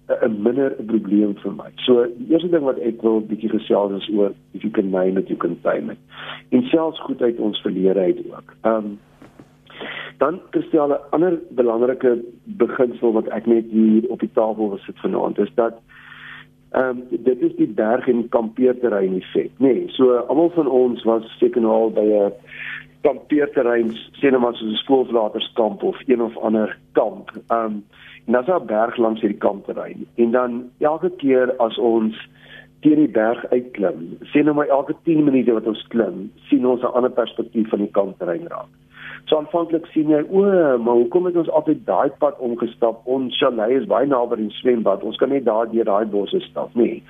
'n 0.07 0.41
minder 0.43 0.75
'n 0.79 0.85
probleem 0.85 1.35
vir 1.43 1.51
my. 1.51 1.69
So 1.75 2.05
die 2.17 2.31
eerste 2.31 2.49
ding 2.49 2.63
wat 2.63 2.79
ek 2.79 3.01
wil 3.01 3.21
bietjie 3.21 3.49
gesels 3.49 3.91
is 4.01 4.09
oor 4.15 4.31
if 4.53 4.61
you 4.61 4.71
can 4.71 4.89
name 4.89 5.19
it 5.19 5.27
you 5.27 5.37
can 5.37 5.59
tame 5.61 5.91
it. 5.91 5.99
En 6.49 6.63
selfs 6.63 6.99
goed 6.99 7.21
uit 7.21 7.39
ons 7.39 7.61
verlede 7.61 7.99
uit 7.99 8.19
ook. 8.31 8.55
Um 8.63 8.99
Dan 10.17 10.39
Christiane, 10.49 10.93
'n 10.93 11.09
ander 11.09 11.39
belangrike 11.49 12.23
beginsel 12.43 13.11
wat 13.11 13.27
ek 13.27 13.45
net 13.45 13.65
hier 13.69 14.09
op 14.09 14.19
die 14.19 14.31
tafel 14.33 14.69
wil 14.69 14.77
sit 14.77 14.99
vanaand 14.99 15.37
is 15.37 15.51
dat 15.55 15.73
ehm 16.71 16.89
um, 16.89 17.03
dit 17.09 17.41
is 17.41 17.55
die 17.55 17.67
berg 17.67 18.07
en 18.07 18.29
kampeerterrein 18.29 19.15
effek, 19.21 19.51
nê. 19.57 19.73
Nee, 19.73 19.83
so 19.95 20.17
almal 20.27 20.49
van 20.55 20.67
ons 20.67 21.03
was 21.03 21.37
seker 21.39 21.61
nou 21.61 21.89
by 21.93 22.03
'n 22.03 22.31
kampeerterrein, 23.01 23.95
sien 24.19 24.31
nou 24.31 24.41
maar 24.41 24.55
soos 24.55 24.71
'n 24.71 24.83
skoolverlaterskamp 24.83 25.83
of 25.83 25.97
een 26.07 26.21
of 26.21 26.37
ander 26.37 26.77
kamp. 26.91 27.31
Ehm 27.47 27.65
um, 27.65 27.83
en 28.25 28.33
daar's 28.33 28.47
'n 28.47 28.65
berg 28.65 28.97
langs 28.97 29.21
hierdie 29.21 29.39
kampterrein. 29.39 30.05
En 30.15 30.31
dan 30.31 30.69
elke 30.79 31.09
keer 31.09 31.55
as 31.57 31.77
ons 31.77 32.27
teen 32.79 32.95
die 32.95 33.09
berg 33.09 33.45
uitklim, 33.49 34.17
sien 34.21 34.43
nou 34.43 34.55
maar 34.55 34.67
elke 34.67 34.95
10 35.03 35.23
minute 35.23 35.53
wat 35.53 35.67
ons 35.67 35.87
klim, 35.87 36.31
sien 36.49 36.67
ons 36.67 36.81
'n 36.81 36.93
ander 36.93 37.11
perspektief 37.11 37.69
van 37.69 37.79
die 37.79 37.91
kampterrein 37.91 38.47
raak. 38.47 38.71
So 39.27 39.35
aanvanklik 39.35 39.89
sien 39.91 40.07
jy, 40.13 40.21
o, 40.31 40.43
maar 40.79 41.01
hoekom 41.01 41.25
het 41.27 41.35
ons 41.41 41.49
altyd 41.51 41.81
daai 41.87 42.13
pad 42.21 42.37
omgestap? 42.43 43.01
Ons 43.11 43.35
chalet 43.41 43.73
is 43.81 43.87
baie 43.91 44.07
naby 44.07 44.37
die 44.39 44.53
swembad. 44.55 45.03
Ons 45.03 45.19
kan 45.19 45.33
net 45.35 45.43
daar 45.43 45.67
deur 45.67 45.89
daai 45.89 46.07
bosse 46.13 46.39
stap, 46.45 46.71
nee. 46.79 47.01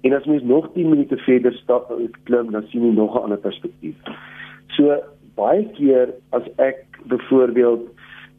En 0.00 0.16
as 0.16 0.24
mens 0.30 0.46
nog 0.48 0.70
10 0.72 0.88
minute 0.94 1.18
verder 1.26 1.52
stap, 1.60 1.92
klim, 2.24 2.48
dan 2.54 2.64
sien 2.70 2.86
jy 2.86 2.94
nog 2.96 3.12
'n 3.14 3.28
ander 3.28 3.42
perspektief. 3.44 3.96
So 4.76 4.96
baie 5.36 5.68
keer 5.76 6.14
as 6.32 6.48
ek 6.56 6.86
byvoorbeeld 7.12 7.84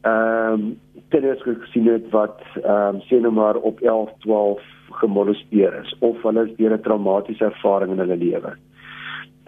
ehm 0.02 0.52
um, 0.52 0.78
kinders 1.08 1.42
gesien 1.42 1.86
het 1.86 2.10
wat 2.10 2.42
ehm 2.62 2.96
um, 2.96 3.00
sê 3.06 3.20
nou 3.20 3.32
maar 3.32 3.56
op 3.56 3.80
11, 3.80 4.10
12 4.26 4.62
gemolesteer 4.90 5.78
is 5.84 5.94
of 6.00 6.22
hulle 6.22 6.46
is 6.48 6.56
deur 6.56 6.74
'n 6.74 6.82
traumatiese 6.82 7.44
ervaring 7.44 7.92
in 7.92 7.98
hulle 7.98 8.16
lewe 8.16 8.52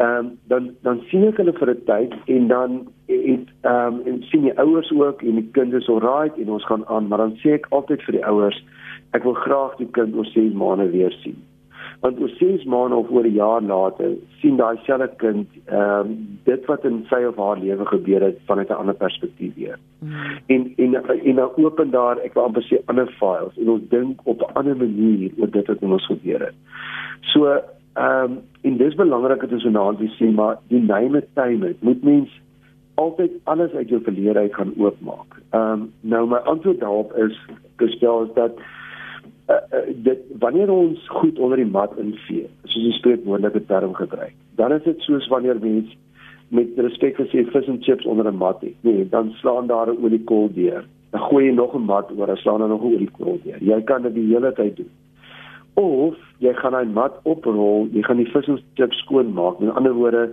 ehm 0.00 0.26
um, 0.26 0.38
dan 0.48 0.70
dan 0.82 1.00
sien 1.10 1.26
ek 1.28 1.36
hulle 1.42 1.52
vir 1.52 1.70
'n 1.70 1.84
tyd 1.84 2.12
en 2.36 2.48
dan 2.48 2.70
het 3.06 3.46
ehm 3.60 3.94
um, 3.94 4.00
en 4.08 4.22
sien 4.30 4.42
die 4.48 4.58
ouers 4.58 4.90
ook 4.92 5.22
en 5.22 5.34
die 5.40 5.50
kind 5.52 5.72
is 5.74 5.88
alright 5.88 6.38
en 6.38 6.50
ons 6.56 6.66
gaan 6.66 6.86
aan 6.86 7.08
maar 7.08 7.18
dan 7.24 7.36
sê 7.42 7.52
ek 7.58 7.66
altyd 7.70 8.02
vir 8.06 8.18
die 8.18 8.26
ouers 8.32 8.64
ek 9.18 9.24
wil 9.28 9.34
graag 9.34 9.76
die 9.76 9.90
kind 9.98 10.16
oor 10.16 10.28
6 10.34 10.52
maande 10.62 10.90
weer 10.90 11.12
sien 11.22 11.36
want 12.00 12.20
oor 12.20 12.32
6 12.38 12.64
maande 12.64 12.96
of 12.96 13.10
oor 13.10 13.26
'n 13.28 13.34
jaar 13.34 13.62
later 13.62 14.14
sien 14.40 14.56
daai 14.56 14.78
selfe 14.86 15.08
kind 15.16 15.48
ehm 15.66 16.06
um, 16.12 16.38
dit 16.44 16.64
wat 16.70 16.84
in 16.84 17.04
sy 17.10 17.20
of 17.30 17.36
haar 17.36 17.58
lewe 17.64 17.86
gebeur 17.86 18.22
het 18.28 18.38
vanuit 18.46 18.70
'n 18.70 18.80
ander 18.82 18.94
perspektief 18.94 19.54
weer. 19.54 19.78
Hmm. 19.98 20.14
En 20.46 20.72
en 20.76 20.94
en 21.24 21.36
dan 21.36 21.50
open 21.56 21.90
daar 21.90 22.16
ek 22.18 22.34
wil 22.34 22.44
amper 22.44 22.62
sê 22.62 22.80
ander 22.86 23.10
files 23.20 23.58
en 23.58 23.68
ons 23.68 23.88
dink 23.88 24.20
op 24.24 24.40
'n 24.40 24.52
ander 24.54 24.76
manier 24.76 25.30
oor 25.38 25.50
dit 25.50 25.66
wat 25.66 25.82
in 25.82 25.92
ons 25.92 26.06
gebeur 26.06 26.40
het. 26.40 26.56
So 27.20 27.60
Ehm 28.00 28.32
um, 28.32 28.38
en 28.60 28.76
dis 28.76 28.94
belangrik 28.94 29.40
dat 29.40 29.52
ons 29.52 29.64
vanaand 29.66 30.00
sê 30.16 30.26
maar 30.32 30.54
die 30.72 30.80
name 30.80 31.20
time 31.36 31.74
moet 31.80 32.02
mens 32.02 32.36
altyd 33.02 33.32
alles 33.52 33.72
uit 33.72 33.88
jou 33.92 34.00
verlede 34.04 34.38
uit 34.38 34.54
gaan 34.54 34.72
oopmaak. 34.76 35.36
Ehm 35.50 35.72
um, 35.72 35.82
nou 36.12 36.22
my 36.28 36.40
antwoord 36.52 36.80
daarop 36.80 37.12
is 37.24 37.36
gestel 37.82 38.22
is 38.22 38.32
dat 38.34 38.60
uh, 38.60 39.56
uh, 39.56 39.82
dit 40.06 40.22
wanneer 40.44 40.72
ons 40.72 41.08
goed 41.08 41.38
onder 41.38 41.60
die 41.60 41.72
mat 41.74 41.96
invee, 41.96 42.46
soos 42.62 42.86
die 42.86 42.96
spreekwoordelike 43.00 43.64
term 43.66 43.92
gebruik, 43.94 44.32
dan 44.56 44.72
is 44.72 44.86
dit 44.88 45.04
soos 45.08 45.28
wanneer 45.34 45.60
mens 45.60 45.92
met 46.48 46.80
respek 46.86 47.20
gesê 47.20 47.44
vis 47.52 47.68
en 47.74 47.82
chips 47.82 48.06
onder 48.06 48.32
'n 48.32 48.40
mat 48.46 48.64
het. 48.64 48.80
Nee, 48.80 49.08
dan 49.08 49.34
slaan 49.42 49.66
daar 49.66 49.92
'n 49.92 50.04
oliekol 50.04 50.48
deur. 50.54 50.84
Dan 51.10 51.20
gooi 51.20 51.44
jy 51.46 51.52
nog 51.52 51.74
'n 51.74 51.84
mat 51.92 52.16
oor, 52.16 52.26
dan 52.26 52.36
slaan 52.36 52.58
daar 52.58 52.68
nog 52.68 52.82
'n 52.82 52.94
oliekol 52.94 53.40
deur. 53.44 53.60
Jy 53.60 53.82
kan 53.82 54.02
dit 54.02 54.14
die 54.14 54.32
hele 54.32 54.52
tyd 54.52 54.76
doen 54.76 54.90
of 55.74 56.16
jy 56.38 56.52
gaan 56.54 56.72
daai 56.72 56.86
mat 56.86 57.18
oprol, 57.22 57.88
jy 57.92 58.02
gaan 58.02 58.16
die 58.16 58.30
vis 58.32 58.48
en 58.48 58.60
chips 58.74 58.98
skoon 59.04 59.34
maak. 59.34 59.60
Met 59.60 59.74
ander 59.76 59.94
woorde, 59.94 60.30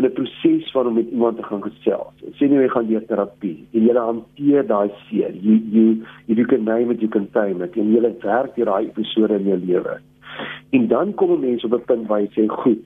in 0.00 0.04
'n 0.04 0.12
proses 0.12 0.70
van 0.70 0.86
om 0.86 0.94
met 0.94 1.10
iemand 1.10 1.36
te 1.36 1.42
gaan 1.42 1.62
gesels. 1.62 2.14
Sê 2.38 2.48
nie 2.48 2.60
jy 2.60 2.68
gaan 2.68 2.86
deur 2.86 3.04
terapie 3.06 3.66
en 3.72 3.86
jy 3.86 3.94
hanteer 3.94 4.66
daai 4.66 4.90
seer. 5.08 5.32
You 5.34 5.56
you 5.70 6.04
you 6.26 6.46
can 6.46 6.64
name 6.64 6.92
it, 6.92 7.00
you 7.00 7.08
can 7.08 7.28
time 7.30 7.64
it. 7.64 7.76
En 7.76 7.92
jy 7.92 8.00
werk 8.00 8.54
deur 8.56 8.66
daai 8.66 8.86
episode 8.86 9.34
in 9.34 9.44
jou 9.44 9.58
lewe. 9.58 10.00
En 10.70 10.88
dan 10.88 11.14
kom 11.14 11.40
mense 11.40 11.66
op 11.66 11.74
'n 11.74 11.84
punt 11.84 12.06
waar 12.06 12.20
jy 12.20 12.28
sê, 12.36 12.48
"Goed, 12.48 12.78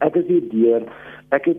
ek 0.00 0.14
is 0.16 0.26
hier 0.26 0.48
deur. 0.48 0.82
Ek 1.30 1.44
het 1.44 1.58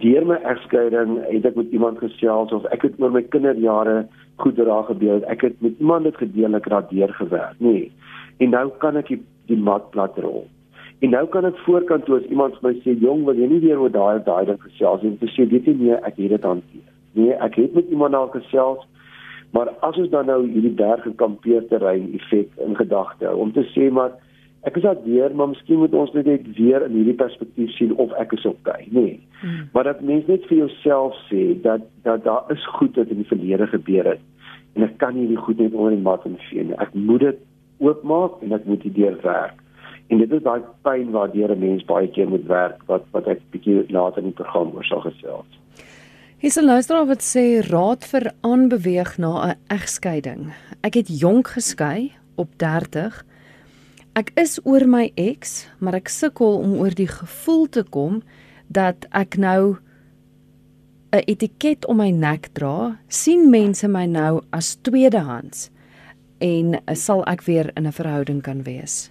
deur 0.00 0.26
my 0.26 0.38
egskeiding 0.50 1.18
het 1.28 1.44
ek 1.44 1.56
met 1.56 1.70
iemand 1.70 1.98
gesels 1.98 2.52
of 2.52 2.64
ek 2.64 2.82
het 2.82 2.94
oor 2.98 3.12
my 3.12 3.22
kinderjare 3.22 4.06
goed 4.36 4.56
daar 4.56 4.84
gebeur. 4.84 5.22
Ek 5.30 5.40
het 5.46 5.60
met 5.60 5.78
iemand 5.78 6.04
dit 6.04 6.16
gedeel, 6.16 6.54
ek 6.54 6.64
het 6.64 6.72
daardeur 6.72 7.12
gewerk. 7.14 7.54
Nee. 7.58 7.92
En 8.38 8.50
nou 8.50 8.68
kan 8.82 8.96
ek 8.96 9.12
die, 9.12 9.20
die 9.50 9.60
mat 9.60 9.90
plat 9.94 10.18
rol. 10.18 10.46
En 11.04 11.10
nou 11.10 11.26
kan 11.28 11.44
ek 11.44 11.58
voorkant 11.66 12.06
toe 12.06 12.18
as 12.20 12.26
iemand 12.32 12.56
vir 12.58 12.70
my 12.70 12.74
sê, 12.80 12.94
"Jong, 13.00 13.24
wil 13.24 13.36
jy 13.36 13.46
nie 13.46 13.60
weer 13.60 13.78
oor 13.78 13.90
daai 13.90 14.24
daai 14.24 14.46
ding 14.46 14.60
gesels 14.62 15.02
nie?" 15.02 15.18
Ek 15.20 15.30
sê, 15.36 15.48
"Weet 15.50 15.66
jy 15.66 15.74
nie, 15.74 15.92
ek 15.92 16.16
het 16.16 16.28
dit 16.30 16.42
hanteer." 16.42 16.88
Nee, 17.14 17.32
ek 17.32 17.54
het 17.54 17.74
met 17.74 17.88
iemand 17.88 18.14
al 18.14 18.28
gesels, 18.28 18.86
maar 19.52 19.68
as 19.86 19.96
ons 19.96 20.10
dan 20.10 20.26
nou 20.26 20.40
hierdie 20.46 20.74
berg 20.74 21.02
gekampeerterrein 21.02 22.12
effek 22.18 22.48
in 22.66 22.76
gedagte 22.76 23.26
hou 23.26 23.36
om 23.44 23.52
te 23.52 23.62
sê 23.70 23.90
maar 23.92 24.16
ek 24.64 24.76
is 24.80 24.82
daardeur, 24.82 25.34
maar 25.36 25.48
miskien 25.52 25.78
moet 25.78 25.94
ons 25.94 26.12
net 26.16 26.26
weer 26.56 26.82
in 26.86 26.96
hierdie 26.96 27.18
perspektief 27.20 27.70
sien 27.76 27.92
of 28.00 28.12
ek 28.18 28.32
is 28.32 28.46
okay, 28.48 28.88
nê. 28.88 29.00
Nee. 29.00 29.20
Hmm. 29.42 29.68
Maar 29.72 29.84
dat 29.84 30.00
mens 30.00 30.26
net 30.26 30.46
vir 30.48 30.56
jouself 30.56 31.18
sê 31.28 31.60
dat 31.62 31.84
dat 32.02 32.24
daar 32.24 32.50
is 32.54 32.66
goed 32.78 32.96
wat 32.96 33.12
in 33.12 33.20
die 33.22 33.30
verlede 33.30 33.66
gebeur 33.66 34.14
het 34.14 34.24
en 34.74 34.88
ek 34.88 34.96
kan 34.98 35.14
nie 35.14 35.28
die 35.30 35.38
goed 35.38 35.60
net 35.62 35.74
onder 35.74 35.94
die 35.94 36.02
mat 36.02 36.24
vee 36.48 36.64
nie. 36.64 36.78
Ek 36.82 36.94
moet 36.94 37.20
dit 37.20 37.42
oopmaak 37.78 38.42
en 38.42 38.52
ek 38.52 38.64
moet 38.64 38.82
dit 38.82 38.94
deurwerk. 38.94 39.60
En 40.12 40.20
dit 40.20 40.32
is 40.32 40.42
daai 40.44 40.62
pyn 40.84 41.10
waardeur 41.10 41.52
'n 41.54 41.58
mens 41.58 41.84
baie 41.84 42.08
keer 42.08 42.28
moet 42.28 42.46
werk 42.46 42.82
wat 42.86 43.04
wat 43.12 43.26
ek 43.26 43.40
bietjie 43.50 43.84
later 43.88 44.22
in 44.22 44.30
die 44.30 44.42
program 44.42 44.74
oor 44.74 44.84
sal 44.84 45.00
gesels. 45.00 45.60
Hier's 46.38 46.58
'n 46.58 46.64
luisteraar 46.64 47.06
wat 47.06 47.22
sê 47.22 47.64
raad 47.70 48.04
vir 48.04 48.32
aanbeweeg 48.42 49.18
na 49.18 49.32
'n 49.46 49.56
egskeiding. 49.68 50.52
Ek 50.82 50.94
het 50.94 51.08
jonk 51.20 51.48
geskei 51.48 52.12
op 52.36 52.48
30. 52.56 53.24
Ek 54.14 54.30
is 54.34 54.60
oor 54.64 54.86
my 54.86 55.10
ex, 55.14 55.68
maar 55.78 55.94
ek 55.94 56.08
sukkel 56.08 56.58
om 56.58 56.78
oor 56.78 56.94
die 56.94 57.08
gevoel 57.08 57.66
te 57.68 57.82
kom 57.82 58.22
dat 58.68 59.06
ek 59.10 59.36
nou 59.36 59.76
'n 61.12 61.24
etiket 61.26 61.86
om 61.86 61.96
my 61.96 62.10
nek 62.10 62.48
dra. 62.52 62.98
sien 63.08 63.50
mense 63.50 63.88
my 63.88 64.06
nou 64.06 64.42
as 64.50 64.76
tweedehands 64.82 65.70
en 66.38 66.80
sal 66.92 67.24
ek 67.24 67.42
weer 67.42 67.70
in 67.76 67.86
'n 67.86 67.92
verhouding 67.92 68.42
kan 68.42 68.62
wees? 68.62 69.10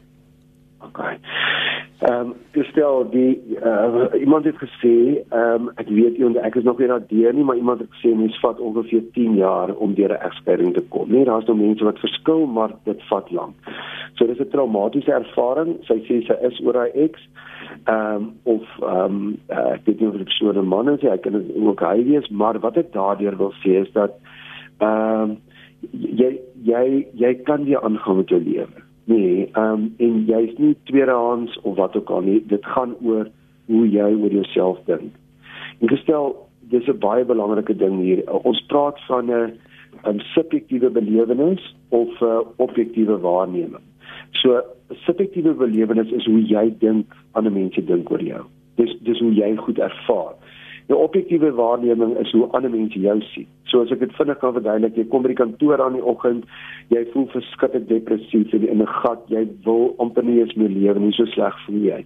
Okay. 0.79 1.17
Ehm 2.03 2.19
um, 2.19 2.33
gestel 2.51 3.09
die 3.09 3.41
uh, 3.63 4.19
iemand 4.19 4.45
het 4.45 4.57
gesê, 4.59 5.23
ehm 5.29 5.67
um, 5.67 5.69
ek 5.79 5.87
weet 5.87 6.17
nie 6.17 6.39
ek 6.43 6.55
is 6.59 6.65
nog 6.67 6.77
nie 6.81 6.87
daardeur 6.91 7.33
nie, 7.33 7.43
maar 7.47 7.55
iemand 7.55 7.79
het 7.79 7.93
gesê 7.95 8.11
mens 8.15 8.39
vat 8.43 8.59
ongeveer 8.59 9.03
10 9.15 9.37
jaar 9.39 9.71
om 9.75 9.93
deur 9.95 10.11
'n 10.11 10.25
egskeiding 10.27 10.73
te 10.73 10.83
kom. 10.89 11.11
Nee, 11.11 11.23
daar's 11.23 11.45
nog 11.45 11.57
mense 11.57 11.83
wat 11.83 11.99
verskil, 11.99 12.45
maar 12.45 12.75
dit 12.83 13.03
vat 13.07 13.31
lank. 13.31 13.55
So 14.13 14.27
dis 14.27 14.39
'n 14.39 14.49
traumatiese 14.49 15.11
ervaring. 15.11 15.77
Sy 15.81 15.97
sê 16.07 16.19
sy 16.27 16.35
is 16.49 16.59
oor 16.65 16.75
haar 16.75 16.91
ex. 16.93 17.19
Ehm 17.85 18.15
um, 18.15 18.33
of 18.43 18.63
ehm 18.81 19.15
um, 19.15 19.37
uh, 19.49 19.71
ek 19.77 19.85
weet 19.85 19.99
nie 19.99 20.09
of 20.09 20.17
dit 20.17 20.29
so 20.29 20.51
'n 20.51 20.67
man 20.67 20.89
is, 20.89 21.01
hy 21.01 21.17
kan 21.17 21.43
ook 21.55 21.79
hy 21.79 22.03
wees, 22.03 22.29
maar 22.29 22.59
wat 22.59 22.77
ek 22.77 22.91
daardeur 22.91 23.37
wil 23.37 23.53
sê 23.63 23.79
is 23.79 23.91
dat 23.91 24.11
ehm 24.79 25.21
um, 25.21 25.37
jy 25.91 26.39
jy 26.63 27.05
jy 27.13 27.33
kan 27.43 27.65
weer 27.65 27.81
aangaan 27.81 28.17
met 28.17 28.29
jou 28.29 28.41
lewe. 28.43 28.83
Nee, 29.05 29.49
ehm 29.51 29.73
um, 29.73 29.93
en 29.97 30.25
jy's 30.25 30.57
nie 30.57 30.77
tweedehands 30.83 31.59
of 31.61 31.75
wat 31.75 31.95
ook 31.95 32.09
al 32.09 32.21
nie. 32.21 32.43
Dit 32.47 32.65
gaan 32.65 32.95
oor 33.01 33.27
hoe 33.65 33.89
jy 33.89 34.13
oor 34.13 34.31
jouself 34.31 34.79
dink. 34.85 35.11
En 35.79 35.89
gestel, 35.89 36.35
dis 36.71 36.87
'n 36.87 36.99
baie 36.99 37.25
belangrike 37.25 37.75
ding 37.75 37.99
hier. 37.99 38.23
Ons 38.43 38.65
praat 38.67 38.99
van 39.07 39.31
'n 39.31 39.59
'n 40.03 40.19
subjektiewe 40.19 40.89
belewenis 40.89 41.75
of 41.89 42.21
'n 42.21 42.45
objektiewe 42.57 43.17
waarneming. 43.19 43.83
So, 44.31 44.61
subjektiewe 44.89 45.53
belewenis 45.53 46.11
is 46.11 46.25
hoe 46.25 46.41
jy 46.41 46.73
dink 46.79 47.05
ander 47.31 47.51
mense 47.51 47.85
dink 47.85 48.09
oor 48.11 48.21
jou. 48.21 48.43
Dis 48.75 48.95
dis 49.01 49.19
hoe 49.19 49.33
jy 49.33 49.55
goed 49.55 49.79
ervaar. 49.79 50.33
Jou 50.87 50.99
objektiewe 50.99 51.51
waarneming 51.55 52.17
is 52.19 52.31
hoe 52.31 52.47
ander 52.51 52.71
mense 52.71 52.99
jou 52.99 53.19
sien. 53.31 53.47
So 53.71 53.81
as 53.81 53.91
ek 53.91 54.03
dit 54.03 54.15
vinnig 54.17 54.37
kan 54.41 54.53
verduidelik, 54.53 54.97
jy 54.99 55.07
kom 55.09 55.23
by 55.25 55.31
die 55.31 55.39
kantoor 55.39 55.81
aan 55.81 55.95
die 55.97 56.03
oggend, 56.05 56.43
jy 56.93 57.05
voel 57.13 57.25
verskriklik 57.31 57.87
depressief 57.89 58.53
in 58.53 58.81
'n 58.81 58.87
gat, 59.01 59.23
jy 59.33 59.47
wil 59.65 59.95
amper 59.97 60.23
nie 60.23 60.39
eens 60.39 60.53
meer 60.55 60.69
lewe 60.69 60.99
nie, 60.99 61.13
so 61.13 61.25
sleg 61.25 61.55
voel 61.65 61.81
jy. 61.81 62.05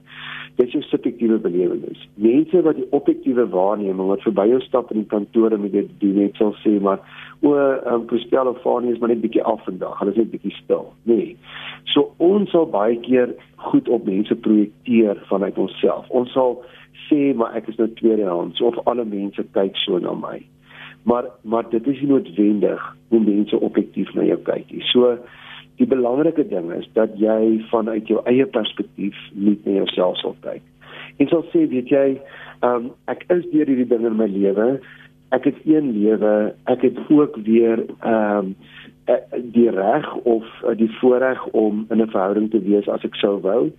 Dit 0.58 0.68
is 0.68 0.74
jou 0.74 0.84
subjektiewe 0.84 1.38
belewenis. 1.38 2.08
Mense 2.16 2.62
wat 2.62 2.76
die 2.76 2.88
objektiewe 2.92 3.50
waarneming 3.50 4.08
wat 4.08 4.22
verby 4.22 4.48
jou 4.50 4.62
stap 4.62 4.92
in 4.92 5.04
die 5.04 5.12
kantoor 5.12 5.52
en 5.52 5.70
dit 5.72 5.90
doen 6.00 6.16
net 6.16 6.36
sal 6.36 6.56
sê 6.64 6.80
maar 6.82 7.00
o, 7.42 7.54
ehm 7.54 7.94
um, 7.94 8.08
Christel 8.08 8.48
of 8.48 8.62
Fanie 8.62 8.94
is 8.94 9.00
maar 9.00 9.10
net 9.10 9.22
bietjie 9.22 9.44
af 9.44 9.62
vandag. 9.66 10.00
Hulle 10.00 10.12
is 10.12 10.18
net 10.18 10.32
bietjie 10.32 10.56
stil. 10.64 10.94
Nee. 11.04 11.36
So 11.94 12.12
ons 12.18 12.50
sal 12.52 12.66
baie 12.66 12.98
keer 13.06 13.36
goed 13.70 13.90
op 13.90 14.06
mense 14.06 14.36
projekteer 14.36 15.22
vanuit 15.30 15.58
onsself. 15.58 16.10
Ons 16.10 16.32
sal 16.32 16.58
sê 17.10 17.34
maar 17.36 17.56
ek 17.56 17.68
is 17.72 17.80
nou 17.82 17.90
tweedehands 18.00 18.62
of 18.62 18.78
alle 18.86 19.06
mense 19.06 19.44
kyk 19.58 19.76
so 19.84 20.00
na 20.00 20.14
my. 20.14 20.40
Maar 21.08 21.30
maar 21.44 21.70
dit 21.70 21.88
is 21.88 22.00
nie 22.02 22.12
noodwendig 22.12 22.96
hoe 23.10 23.20
mense 23.24 23.60
objektief 23.60 24.14
na 24.14 24.24
jou 24.28 24.40
kyk 24.48 24.72
nie. 24.72 24.84
So 24.92 25.18
die 25.78 25.88
belangrike 25.88 26.48
ding 26.50 26.72
is 26.74 26.88
dat 26.94 27.14
jy 27.22 27.62
vanuit 27.72 28.10
jou 28.10 28.24
eie 28.26 28.46
perspektief 28.46 29.18
net 29.34 29.66
na 29.66 29.80
jouself 29.82 30.18
sal 30.24 30.36
kyk. 30.42 30.64
En 31.18 31.30
sal 31.32 31.46
sê, 31.54 31.66
weet 31.70 31.90
jy, 31.90 32.08
um, 32.66 32.92
ek 33.12 33.26
is 33.34 33.46
deur 33.54 33.70
hierdie 33.70 33.88
dinge 33.90 34.10
in 34.12 34.18
my 34.20 34.28
lewe. 34.30 34.68
Ek 35.36 35.48
het 35.50 35.58
een 35.68 35.92
lewe, 35.96 36.34
ek 36.72 36.86
het 36.88 37.00
ook 37.10 37.40
weer 37.48 37.86
ehm 38.00 38.54
um, 38.54 38.56
die 39.56 39.70
reg 39.72 40.08
of 40.28 40.44
uh, 40.68 40.74
die 40.76 40.90
voorreg 41.00 41.46
om 41.56 41.86
in 41.90 42.02
'n 42.04 42.10
verhouding 42.12 42.50
te 42.52 42.60
wees 42.60 42.90
as 42.92 43.06
ek 43.08 43.16
sou 43.16 43.40
wou. 43.40 43.72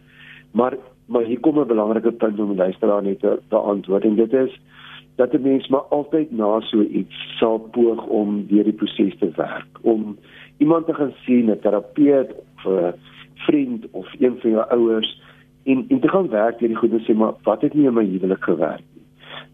Maar 0.56 0.78
maar 1.08 1.24
hier 1.24 1.40
kom 1.40 1.58
'n 1.58 1.66
belangrike 1.66 2.12
punt 2.12 2.38
om 2.40 2.54
luisteraar 2.54 3.02
net 3.02 3.20
te, 3.20 3.38
te 3.48 3.56
antwoord 3.56 4.04
en 4.04 4.14
dit 4.14 4.32
is 4.32 4.60
dat 5.16 5.32
'n 5.32 5.42
mens 5.42 5.68
maar 5.68 5.86
altyd 5.98 6.30
na 6.30 6.60
so 6.60 6.82
iets 6.82 7.36
sal 7.38 7.58
poog 7.58 8.06
om 8.06 8.46
deur 8.46 8.64
die 8.64 8.72
proses 8.72 9.18
te 9.18 9.30
werk. 9.36 9.66
Om 9.80 10.16
iemand 10.56 10.86
te 10.86 10.94
gaan 10.94 11.14
sien 11.24 11.50
'n 11.50 11.58
terapeut 11.60 12.30
of 12.54 12.66
'n 12.66 12.94
vriend 13.34 13.86
of 13.90 14.06
een 14.18 14.36
van 14.40 14.50
jou 14.50 14.68
ouers 14.68 15.20
en 15.64 15.84
en 15.88 16.00
te 16.00 16.08
gaan 16.08 16.28
werk 16.28 16.58
deur 16.58 16.68
die 16.68 16.76
goed 16.76 16.92
en 16.92 17.04
sê 17.04 17.14
maar 17.14 17.34
wat 17.42 17.60
het 17.60 17.74
nie 17.74 17.86
in 17.86 17.94
my 17.94 18.04
huwelik 18.04 18.42
gewerk 18.42 18.84
nie? 18.94 19.04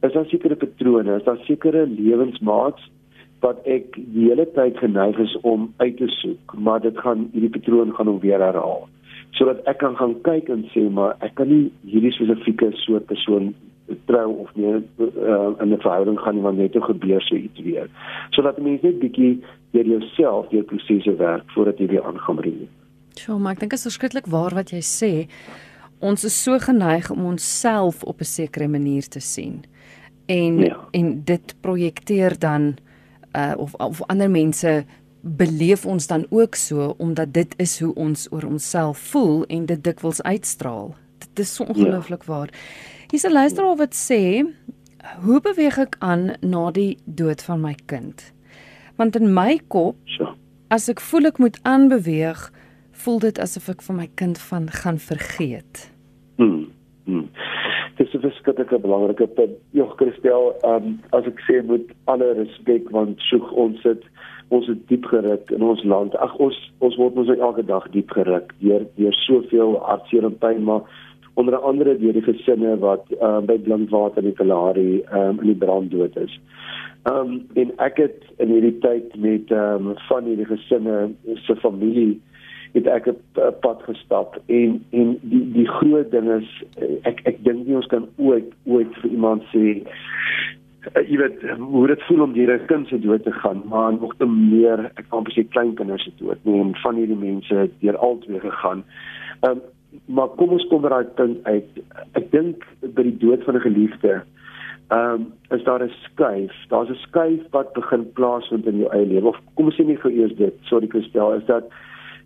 Is 0.00 0.12
daar 0.12 0.26
sekere 0.26 0.56
patrone 0.56 1.16
is 1.16 1.24
daar 1.24 1.38
sekere 1.44 1.86
lewensmaats 1.86 2.90
wat 3.40 3.58
ek 3.64 3.94
die 3.94 4.28
hele 4.28 4.46
tyd 4.52 4.76
geneig 4.78 5.18
is 5.18 5.36
om 5.40 5.72
uit 5.76 5.96
te 5.96 6.08
soek 6.08 6.54
maar 6.58 6.80
dit 6.80 6.98
gaan 6.98 7.28
hierdie 7.32 7.50
patroon 7.50 7.94
gaan 7.94 8.06
hom 8.06 8.20
weer 8.20 8.40
herhaal 8.40 8.88
sodat 9.38 9.62
ek 9.70 9.78
kan 9.82 9.96
gaan 9.96 10.14
kyk 10.26 10.48
en 10.48 10.64
sê 10.72 10.86
maar 10.90 11.16
ek 11.26 11.34
kan 11.34 11.48
nie 11.50 11.72
hierdie 11.90 12.12
spesifieke 12.14 12.70
soort 12.84 13.06
persoon 13.10 13.54
trou 14.08 14.28
of 14.44 14.50
nie 14.56 14.72
uh, 14.74 15.50
in 15.60 15.72
'n 15.72 15.80
verhouding 15.80 16.18
gaan 16.20 16.34
nie 16.34 16.42
want 16.42 16.58
net 16.58 16.74
hoe 16.74 16.82
gebeur 16.82 17.22
so 17.22 17.34
iets 17.34 17.60
weer. 17.60 17.88
Sodat 18.30 18.58
mense 18.58 18.86
net 18.86 18.98
bietjie 18.98 19.42
deur 19.72 19.86
jouself 19.86 20.48
deur 20.48 20.64
prosesse 20.64 21.16
werk 21.16 21.50
voordat 21.54 21.78
jy 21.78 21.86
weer 21.86 22.04
aangaan 22.04 22.34
met 22.34 22.44
dit. 22.44 22.68
Ja, 23.26 23.38
maar 23.38 23.52
ek 23.52 23.60
dink 23.60 23.70
dit 23.70 23.78
is 23.78 23.88
verskriklik 23.90 24.26
waar 24.26 24.54
wat 24.54 24.70
jy 24.70 24.80
sê. 24.80 25.12
Ons 26.00 26.24
is 26.24 26.42
so 26.42 26.58
geneig 26.58 27.10
om 27.10 27.24
onsself 27.24 28.02
op 28.02 28.20
'n 28.20 28.24
sekere 28.24 28.68
manier 28.68 29.08
te 29.08 29.20
sien. 29.20 29.64
En 30.26 30.58
ja. 30.58 30.88
en 30.90 31.24
dit 31.24 31.54
projekteer 31.60 32.38
dan 32.38 32.76
uh 33.36 33.54
of 33.56 33.74
of 33.74 34.02
ander 34.02 34.30
mense 34.30 34.84
beleef 35.24 35.87
ons 35.87 36.06
dan 36.06 36.26
ook 36.30 36.54
so 36.54 36.94
omdat 36.98 37.32
dit 37.32 37.54
is 37.56 37.80
hoe 37.80 37.94
ons 37.94 38.26
oor 38.32 38.44
onsself 38.44 38.98
voel 38.98 39.44
en 39.46 39.66
dit 39.66 39.84
dikwels 39.84 40.22
uitstraal. 40.22 40.94
Dit 41.18 41.38
is 41.38 41.54
so 41.54 41.64
ongelooflik 41.64 42.26
ja. 42.26 42.32
waar. 42.32 42.50
Hier's 43.10 43.24
'n 43.24 43.32
luisteraar 43.32 43.76
wat 43.76 43.94
sê, 43.94 44.44
"Hoe 45.24 45.40
beweeg 45.40 45.78
ek 45.78 45.96
aan 45.98 46.37
na 46.40 46.70
die 46.70 46.98
dood 47.04 47.42
van 47.42 47.60
my 47.60 47.74
kind?" 47.87 48.32
Want 48.96 49.16
in 49.16 49.32
my 49.32 49.60
kop, 49.68 49.96
as 50.68 50.88
ek 50.88 51.00
voel 51.00 51.26
ek 51.26 51.38
moet 51.38 51.58
aanbeweeg, 51.62 52.52
voel 52.90 53.18
dit 53.18 53.38
asof 53.38 53.68
ek 53.68 53.82
van 53.82 53.96
my 53.96 54.08
kind 54.14 54.38
van 54.38 54.70
gaan 54.70 54.98
vergeet. 54.98 55.90
Hmm. 56.37 56.66
hmm. 57.04 57.28
Dit 57.96 58.06
is 58.06 58.14
'n 58.14 58.20
verskriklike 58.20 58.78
belangrike 58.78 59.26
punt. 59.26 59.56
Jogg 59.70 59.96
Christel, 59.96 60.54
um, 60.62 61.00
as 61.10 61.24
ek 61.24 61.40
sê 61.40 61.66
met 61.66 61.82
alle 62.04 62.32
respek 62.32 62.90
want 62.90 63.20
soek 63.20 63.52
ons 63.52 63.82
dit 63.82 64.02
ons 64.48 64.66
het 64.66 64.88
diep 64.88 65.04
geruk 65.04 65.50
in 65.50 65.62
ons 65.62 65.85
land. 65.85 66.16
Ag 66.16 66.37
ons 66.37 66.59
ons 66.78 66.96
word 66.96 67.16
ons 67.16 67.33
elke 67.38 67.64
dag 67.64 67.88
diep 67.90 68.11
geruk 68.11 68.52
deur 68.61 68.87
deur 68.98 69.16
soveel 69.24 69.78
hartseer 69.88 70.24
en 70.24 70.38
pyn 70.38 70.62
maar 70.64 70.83
onder 71.35 71.57
andere 71.57 71.96
deur 71.98 72.14
die 72.14 72.22
gesinne 72.22 72.76
wat 72.78 73.09
uh, 73.20 73.40
by 73.42 73.57
Blinkwater 73.59 74.24
in 74.24 74.37
Kalahari 74.38 75.02
um, 75.11 75.40
in 75.40 75.50
die 75.50 75.59
brand 75.59 75.90
dood 75.90 76.16
is. 76.16 76.38
Ehm 77.04 77.16
um, 77.16 77.40
en 77.61 77.72
ek 77.85 77.98
het 78.00 78.22
in 78.40 78.52
hierdie 78.54 78.78
tyd 78.85 79.16
met 79.20 79.50
ehm 79.52 79.90
um, 79.90 79.98
van 80.09 80.30
hierdie 80.30 80.48
gesinne 80.52 81.11
se 81.46 81.57
familie 81.64 82.20
het 82.74 82.87
ek 82.90 83.07
'n 83.09 83.16
pad 83.62 83.83
gestap 83.87 84.38
en 84.46 84.85
en 84.90 85.18
die 85.22 85.44
die 85.52 85.68
groot 85.68 86.11
ding 86.11 86.30
is 86.40 86.48
ek 87.02 87.20
ek 87.24 87.44
dink 87.44 87.66
nie 87.66 87.76
ons 87.76 87.87
kan 87.87 88.09
ooit 88.16 88.50
ooit 88.64 88.94
vir 89.02 89.11
iemand 89.11 89.42
sê 89.52 89.83
uh, 90.92 91.02
jy 91.08 91.18
weet 91.20 91.42
hoe 91.58 91.86
dit 91.86 92.02
voel 92.08 92.22
om 92.22 92.32
'n 92.36 92.66
kind 92.66 92.88
se 92.88 92.98
dood 92.98 93.22
te 93.22 93.32
gaan, 93.32 93.62
maar 93.68 93.92
nog 93.92 94.14
te 94.16 94.26
meer 94.26 94.90
ek 94.94 95.06
kan 95.08 95.22
presies 95.22 95.48
klein 95.48 95.74
kinders 95.74 96.04
se 96.04 96.12
dood. 96.16 96.38
Nee, 96.44 96.60
en 96.60 96.74
van 96.74 96.94
hierdie 96.94 97.16
mense 97.16 97.54
het 97.54 97.72
deur 97.80 97.96
al 97.96 98.18
twee 98.18 98.40
gegaan. 98.40 98.84
Ehm 99.40 99.50
um, 99.50 99.60
maar 100.06 100.28
kom 100.28 100.48
ons 100.48 100.66
kom 100.66 100.82
by 100.82 100.88
daai 100.88 101.04
punt 101.14 101.44
uit. 101.44 101.68
Ek 102.12 102.30
dink 102.30 102.64
by 102.80 103.02
die 103.02 103.18
dood 103.18 103.44
van 103.44 103.54
'n 103.54 103.60
geliefde 103.60 104.22
ehm 104.88 105.14
um, 105.14 105.32
is 105.50 105.64
daar 105.64 105.82
'n 105.82 105.92
skuif. 106.02 106.52
Daar's 106.68 106.90
'n 106.90 107.04
skuif 107.06 107.42
wat 107.50 107.72
begin 107.72 108.12
plaasvind 108.12 108.66
in 108.66 108.78
jou 108.78 108.90
eie 108.92 109.06
lewe. 109.06 109.28
Of 109.28 109.40
kom 109.54 109.66
ons 109.66 109.76
sê 109.76 109.84
nie 109.84 109.98
vir 109.98 110.10
eers 110.10 110.34
dit, 110.36 110.54
sorry 110.62 110.86
Christel, 110.86 111.32
is 111.32 111.44
dat 111.46 111.64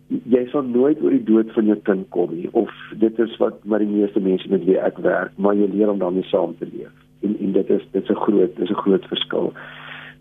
jy 0.09 0.47
sal 0.49 0.63
nooit 0.65 1.01
oor 1.01 1.13
die 1.13 1.23
dood 1.23 1.51
van 1.53 1.65
jou 1.65 1.77
kind 1.85 2.09
kom 2.09 2.31
nie 2.33 2.49
of 2.57 2.71
dit 2.97 3.19
is 3.19 3.35
wat 3.37 3.59
maar 3.63 3.83
die 3.83 3.91
meeste 3.91 4.19
mense 4.19 4.49
met 4.49 4.65
wie 4.65 4.79
ek 4.81 4.97
werk, 5.05 5.31
maar 5.37 5.57
jy 5.57 5.69
leer 5.69 5.89
om 5.89 5.99
daarmee 6.01 6.25
saam 6.31 6.55
te 6.57 6.65
leef 6.73 7.08
en 7.21 7.35
en 7.39 7.51
dit 7.51 7.69
is 7.69 7.85
dit 7.91 8.03
is 8.03 8.09
'n 8.09 8.21
groot 8.25 8.55
dis 8.55 8.69
'n 8.69 8.81
groot 8.83 9.05
verskil. 9.05 9.53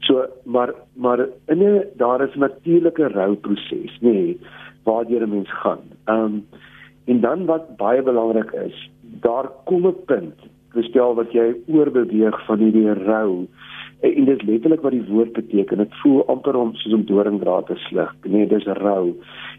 So 0.01 0.27
maar 0.45 0.75
maar 0.95 1.21
in 1.47 1.63
'n 1.63 1.85
daar 1.97 2.21
is 2.21 2.35
'n 2.35 2.39
natuurlike 2.39 3.09
rouproses, 3.09 3.99
nê, 4.01 4.13
nee, 4.13 4.41
waardeur 4.85 5.23
'n 5.23 5.31
mens 5.31 5.53
gaan. 5.53 5.83
Ehm 6.05 6.25
um, 6.25 6.47
en 7.05 7.21
dan 7.21 7.45
wat 7.45 7.77
baie 7.77 8.03
belangrik 8.03 8.51
is, 8.51 8.91
daar 9.01 9.49
kom 9.65 9.87
'n 9.87 10.05
punt, 10.05 10.39
gestel 10.69 11.15
wat 11.15 11.33
jy 11.33 11.57
oorbeweeg 11.67 12.45
van 12.47 12.59
hierdie 12.59 12.93
rou 12.93 13.47
en 14.01 14.25
dit 14.25 14.41
is 14.41 14.47
letterlik 14.47 14.81
wat 14.81 14.95
die 14.95 15.05
woord 15.09 15.33
beteken. 15.33 15.83
Dit 15.83 15.95
voel 16.03 16.27
amper 16.31 16.57
om 16.57 16.75
soos 16.75 16.95
om 16.95 17.05
doringdraad 17.07 17.67
te 17.67 17.75
sluk. 17.89 18.15
Nee, 18.23 18.47
dis 18.47 18.67
rou. 18.79 19.15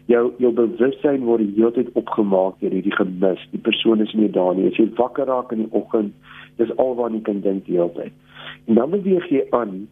Jou 0.08 0.22
jou 0.38 0.52
bewussyn 0.56 1.26
word 1.28 1.44
die 1.44 1.56
hele 1.58 1.72
tyd 1.76 1.90
opgemaak 2.00 2.56
deur 2.62 2.72
hierdie 2.72 2.96
gemis. 2.96 3.42
Die 3.52 3.60
persoon 3.60 4.00
is 4.00 4.14
nie 4.16 4.30
daar 4.32 4.54
nie. 4.56 4.70
As 4.70 4.80
jy 4.80 4.88
wakker 4.96 5.28
raak 5.28 5.52
in 5.52 5.66
die 5.66 5.72
oggend, 5.76 6.14
Dis 6.60 6.72
alwaar 6.76 7.12
jy 7.14 7.22
kan 7.26 7.42
dink 7.44 7.66
die 7.66 7.78
hele 7.78 7.92
tyd. 7.96 8.16
En 8.68 8.78
dan 8.78 8.92
beweeg 8.92 9.28
jy 9.32 9.44
aan 9.56 9.84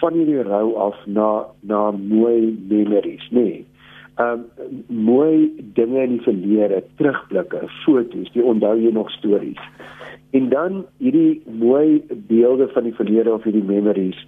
van 0.00 0.18
hierdie 0.18 0.42
rou 0.46 0.74
af 0.88 0.98
na 1.06 1.28
na 1.60 1.90
mooi 1.90 2.54
memories, 2.70 3.26
nê. 3.30 3.44
Nee. 3.44 3.64
Um 4.22 4.44
mooi 4.86 5.50
dinge 5.74 6.02
in 6.06 6.16
die 6.16 6.22
verlede, 6.22 6.82
terugblikke, 6.98 7.64
foto's, 7.82 8.30
jy 8.34 8.44
onthou 8.46 8.76
jy 8.78 8.92
nog 8.94 9.10
stories. 9.16 9.60
En 10.34 10.48
dan 10.52 10.84
hierdie 11.02 11.42
mooi 11.46 12.02
beelde 12.28 12.68
van 12.74 12.86
die 12.86 12.94
verlede 12.94 13.34
of 13.34 13.46
hierdie 13.46 13.66
memories, 13.66 14.20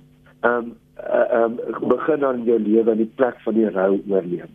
um 0.42 0.74
uh, 0.98 1.26
um 1.44 1.58
begin 1.92 2.22
dan 2.24 2.44
jou 2.48 2.58
lewe 2.62 2.96
in 2.96 3.04
die 3.04 3.12
plek 3.20 3.38
van 3.44 3.58
die 3.58 3.70
rou 3.70 3.92
oorleef. 4.10 4.50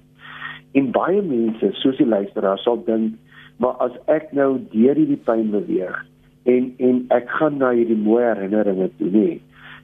En 0.76 0.92
baie 0.96 1.22
mense, 1.22 1.72
soos 1.80 2.00
die 2.00 2.08
luisteraar, 2.08 2.60
sal 2.64 2.80
dink, 2.88 3.16
maar 3.60 3.76
as 3.84 3.96
ek 4.12 4.32
nou 4.36 4.56
deur 4.72 5.00
hierdie 5.00 5.20
pyn 5.28 5.52
beweeg, 5.54 5.96
en 6.44 6.74
en 6.78 7.06
ek 7.10 7.30
gaan 7.30 7.58
na 7.58 7.72
hierdie 7.78 7.98
mooi 7.98 8.24
herinneringe 8.24 8.90
toe 8.98 9.10
nie 9.14 9.42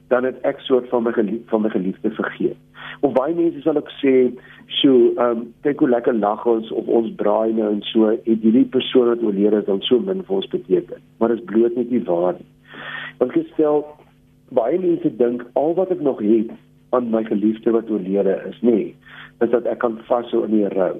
dan 0.08 0.24
het 0.24 0.40
ek 0.48 0.60
soort 0.64 0.88
van 0.90 1.04
my 1.04 1.12
gelief, 1.12 1.42
van 1.52 1.62
my 1.62 1.70
geliefde 1.70 2.12
vergeet. 2.16 2.56
Of 3.04 3.14
baie 3.18 3.36
mense 3.36 3.62
sal 3.62 3.76
ook 3.76 3.90
sê, 4.00 4.32
"So, 4.80 5.12
ehm 5.16 5.38
um, 5.38 5.54
kyk 5.62 5.80
hoe 5.80 5.90
lekker 5.90 6.14
lag 6.14 6.46
ons 6.46 6.72
of 6.72 6.88
ons 6.88 7.12
braai 7.16 7.54
nou 7.54 7.72
en 7.72 7.82
so, 7.82 8.06
het 8.06 8.42
hierdie 8.42 8.66
persoon 8.66 9.08
wat 9.08 9.24
oorlede 9.24 9.56
het 9.56 9.66
dan 9.66 9.82
so 9.82 10.00
min 10.00 10.24
vir 10.24 10.36
ons 10.36 10.48
beteken." 10.48 11.02
Maar 11.18 11.30
dit 11.30 11.38
is 11.38 11.46
bloot 11.46 11.76
net 11.76 11.92
nie 11.92 12.04
waar 12.04 12.34
nie. 12.34 12.48
Want 13.18 13.32
gestel 13.32 13.86
baie 14.50 14.80
mense 14.80 15.16
dink 15.16 15.46
al 15.54 15.74
wat 15.74 15.92
ek 15.92 16.02
nog 16.02 16.20
het 16.20 16.50
aan 16.90 17.10
my 17.10 17.24
geliefde 17.24 17.72
wat 17.72 17.90
oorlede 17.90 18.42
is, 18.50 18.60
nê, 18.62 18.72
nee, 18.72 18.96
is 19.42 19.50
dat 19.50 19.66
ek 19.66 19.80
kan 19.80 20.00
vashou 20.08 20.44
in 20.46 20.52
die 20.52 20.68
rou. 20.68 20.96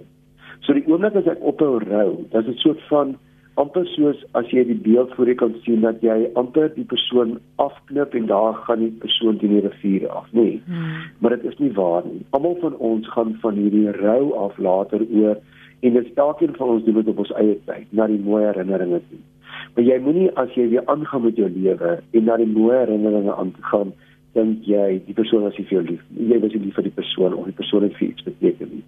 So 0.60 0.74
die 0.74 0.84
oomblik 0.88 1.16
as 1.16 1.28
ek 1.28 1.42
ophou 1.42 1.80
rou, 1.80 2.26
dan 2.32 2.42
is 2.42 2.48
dit 2.48 2.58
soort 2.58 2.82
van 2.90 3.16
amper 3.62 3.86
soos 3.96 4.20
as 4.38 4.50
jy 4.54 4.64
die 4.70 4.78
beeld 4.86 5.14
voor 5.18 5.30
jou 5.32 5.36
kan 5.40 5.54
sien 5.66 5.82
dat 5.86 6.02
jy 6.06 6.16
amper 6.40 6.70
die 6.76 6.86
persoon 6.86 7.38
afknip 7.64 8.14
en 8.18 8.28
daar 8.30 8.58
gaan 8.68 8.84
die 8.86 8.94
persoon 9.02 9.40
teen 9.42 9.56
die 9.56 9.64
rivier 9.66 10.08
af, 10.14 10.28
nê. 10.32 10.44
Nee. 10.44 10.60
Hmm. 10.66 11.08
Maar 11.20 11.38
dit 11.38 11.48
is 11.52 11.58
nie 11.62 11.72
waar 11.78 12.06
nie. 12.06 12.22
Almal 12.38 12.58
van 12.62 12.78
ons 12.92 13.10
gaan 13.16 13.34
van 13.42 13.58
hierdie 13.58 13.92
rou 13.98 14.34
af 14.46 14.60
later 14.62 15.02
oor 15.08 15.42
en 15.80 15.98
dit 15.98 16.22
elkeen 16.28 16.54
van 16.58 16.76
ons 16.76 16.86
doen 16.86 17.00
dit 17.02 17.10
op 17.14 17.24
ons 17.26 17.34
eie 17.42 17.58
tyd 17.70 17.90
na 17.98 18.08
die 18.10 18.22
mooi 18.22 18.44
herinneringe 18.46 19.02
toe. 19.10 19.22
Maar 19.76 19.90
jy 19.90 19.98
moenie 20.06 20.30
as 20.42 20.54
jy 20.58 20.68
weer 20.74 20.86
aangaan 20.94 21.26
met 21.26 21.38
jou 21.42 21.50
lewe 21.50 21.98
en 22.02 22.30
na 22.30 22.38
die 22.38 22.50
mooi 22.50 22.76
herinneringe 22.78 23.36
aangaan 23.42 23.94
dink 24.38 24.66
jy 24.70 25.00
die 25.08 25.18
persoon 25.18 25.46
was 25.48 25.58
nie 25.58 25.66
vir 25.66 25.80
jou 25.80 25.84
lief. 25.92 26.08
Jy 26.30 26.40
was 26.44 26.54
nie 26.54 26.66
lief 26.68 26.78
vir 26.78 26.90
die 26.92 26.98
persoon 26.98 27.34
of 27.34 27.50
die 27.50 27.58
persoon 27.58 27.86
het 27.88 27.98
vir 27.98 28.12
iets 28.12 28.26
beteken 28.26 28.74
nie. 28.76 28.84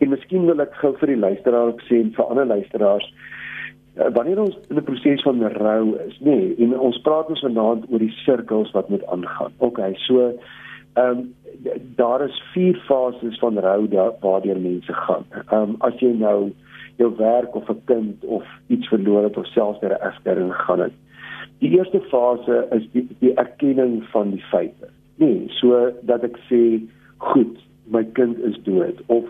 En 0.00 0.12
miskien 0.12 0.48
wil 0.48 0.60
ek 0.64 0.76
gou 0.80 0.92
vir 1.00 1.14
die 1.14 1.20
luisteraar 1.24 1.72
ook 1.72 1.84
sê 1.88 2.02
en 2.04 2.12
vir 2.16 2.32
ander 2.32 2.48
luisteraars 2.52 3.08
wanneer 4.08 4.40
ons 4.40 4.58
in 4.68 4.76
'n 4.76 4.84
proses 4.84 5.22
van 5.22 5.42
rou 5.42 5.96
is, 6.06 6.18
nê, 6.20 6.36
nee, 6.36 6.54
en 6.58 6.78
ons 6.78 7.00
praat 7.00 7.28
ons 7.28 7.40
vanaand 7.40 7.84
oor 7.90 7.98
die 7.98 8.16
sirkels 8.24 8.70
wat 8.70 8.88
moet 8.88 9.06
aangaan. 9.06 9.52
OK, 9.58 9.78
so 9.94 10.32
ehm 10.94 11.18
um, 11.18 11.34
daar 11.96 12.22
is 12.24 12.42
vier 12.52 12.76
fases 12.86 13.38
van 13.38 13.58
rou 13.58 13.88
waardeur 14.20 14.60
mense 14.60 14.92
gaan. 14.92 15.24
Ehm 15.30 15.62
um, 15.62 15.76
as 15.78 15.94
jy 16.00 16.12
nou 16.12 16.52
jou 16.96 17.16
werk 17.16 17.54
of 17.54 17.68
'n 17.68 17.82
kind 17.84 18.24
of 18.24 18.44
iets 18.66 18.88
verloor 18.88 19.22
het 19.22 19.36
of 19.36 19.46
selfs 19.46 19.80
deur 19.80 19.92
'n 19.92 20.06
egskeiding 20.08 20.54
gegaan 20.54 20.80
het. 20.80 20.92
Die 21.58 21.70
eerste 21.70 22.00
fase 22.00 22.66
is 22.70 22.90
die 22.92 23.08
die 23.18 23.34
erkenning 23.34 24.04
van 24.04 24.30
die 24.30 24.44
feite. 24.50 24.88
Nee, 25.16 25.44
so 25.48 25.92
dat 26.02 26.22
ek 26.22 26.38
sê, 26.48 26.80
goed, 27.16 27.58
my 27.84 28.04
kind 28.12 28.38
is 28.38 28.56
dood 28.62 29.02
of 29.06 29.24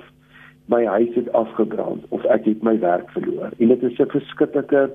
my 0.70 0.84
huis 0.86 1.14
het 1.14 1.30
afgebrand 1.32 2.04
of 2.14 2.24
ek 2.34 2.44
het 2.46 2.62
my 2.62 2.76
werk 2.78 3.10
verloor. 3.10 3.50
En 3.58 3.72
dit 3.72 3.82
is 3.82 3.98
'n 3.98 4.12
verskriklike 4.14 4.90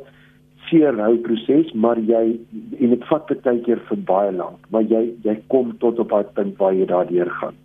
seer 0.69 0.97
hou 0.99 1.17
proses, 1.17 1.73
maar 1.73 1.99
jy 1.99 2.39
en 2.79 2.93
dit 2.93 3.03
vat 3.09 3.33
baie 3.43 3.59
keer 3.65 3.81
vir 3.89 3.97
baie 4.07 4.31
lank, 4.31 4.69
maar 4.69 4.83
jy 4.83 5.13
jy 5.23 5.35
kom 5.47 5.77
tot 5.83 5.99
op 5.99 6.09
daai 6.09 6.31
punt 6.37 6.57
waar 6.57 6.73
jy 6.73 6.85
daardeur 6.85 7.29
gaan. 7.41 7.57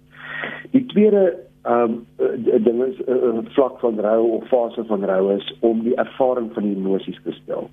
Die 0.73 0.85
tweede 0.87 1.37
ehm 1.65 2.01
um, 2.19 2.65
ding 2.65 2.83
is 2.85 2.99
'n 3.07 3.13
uh, 3.13 3.45
vlak 3.55 3.81
van 3.81 4.01
rou 4.01 4.23
of 4.37 4.49
fase 4.49 4.85
van 4.85 5.05
rou 5.05 5.35
is 5.37 5.53
om 5.61 5.83
die 5.83 5.97
ervaring 5.97 6.51
van 6.53 6.63
die 6.63 6.77
emosies 6.77 7.21
te 7.25 7.33
stel. 7.33 7.71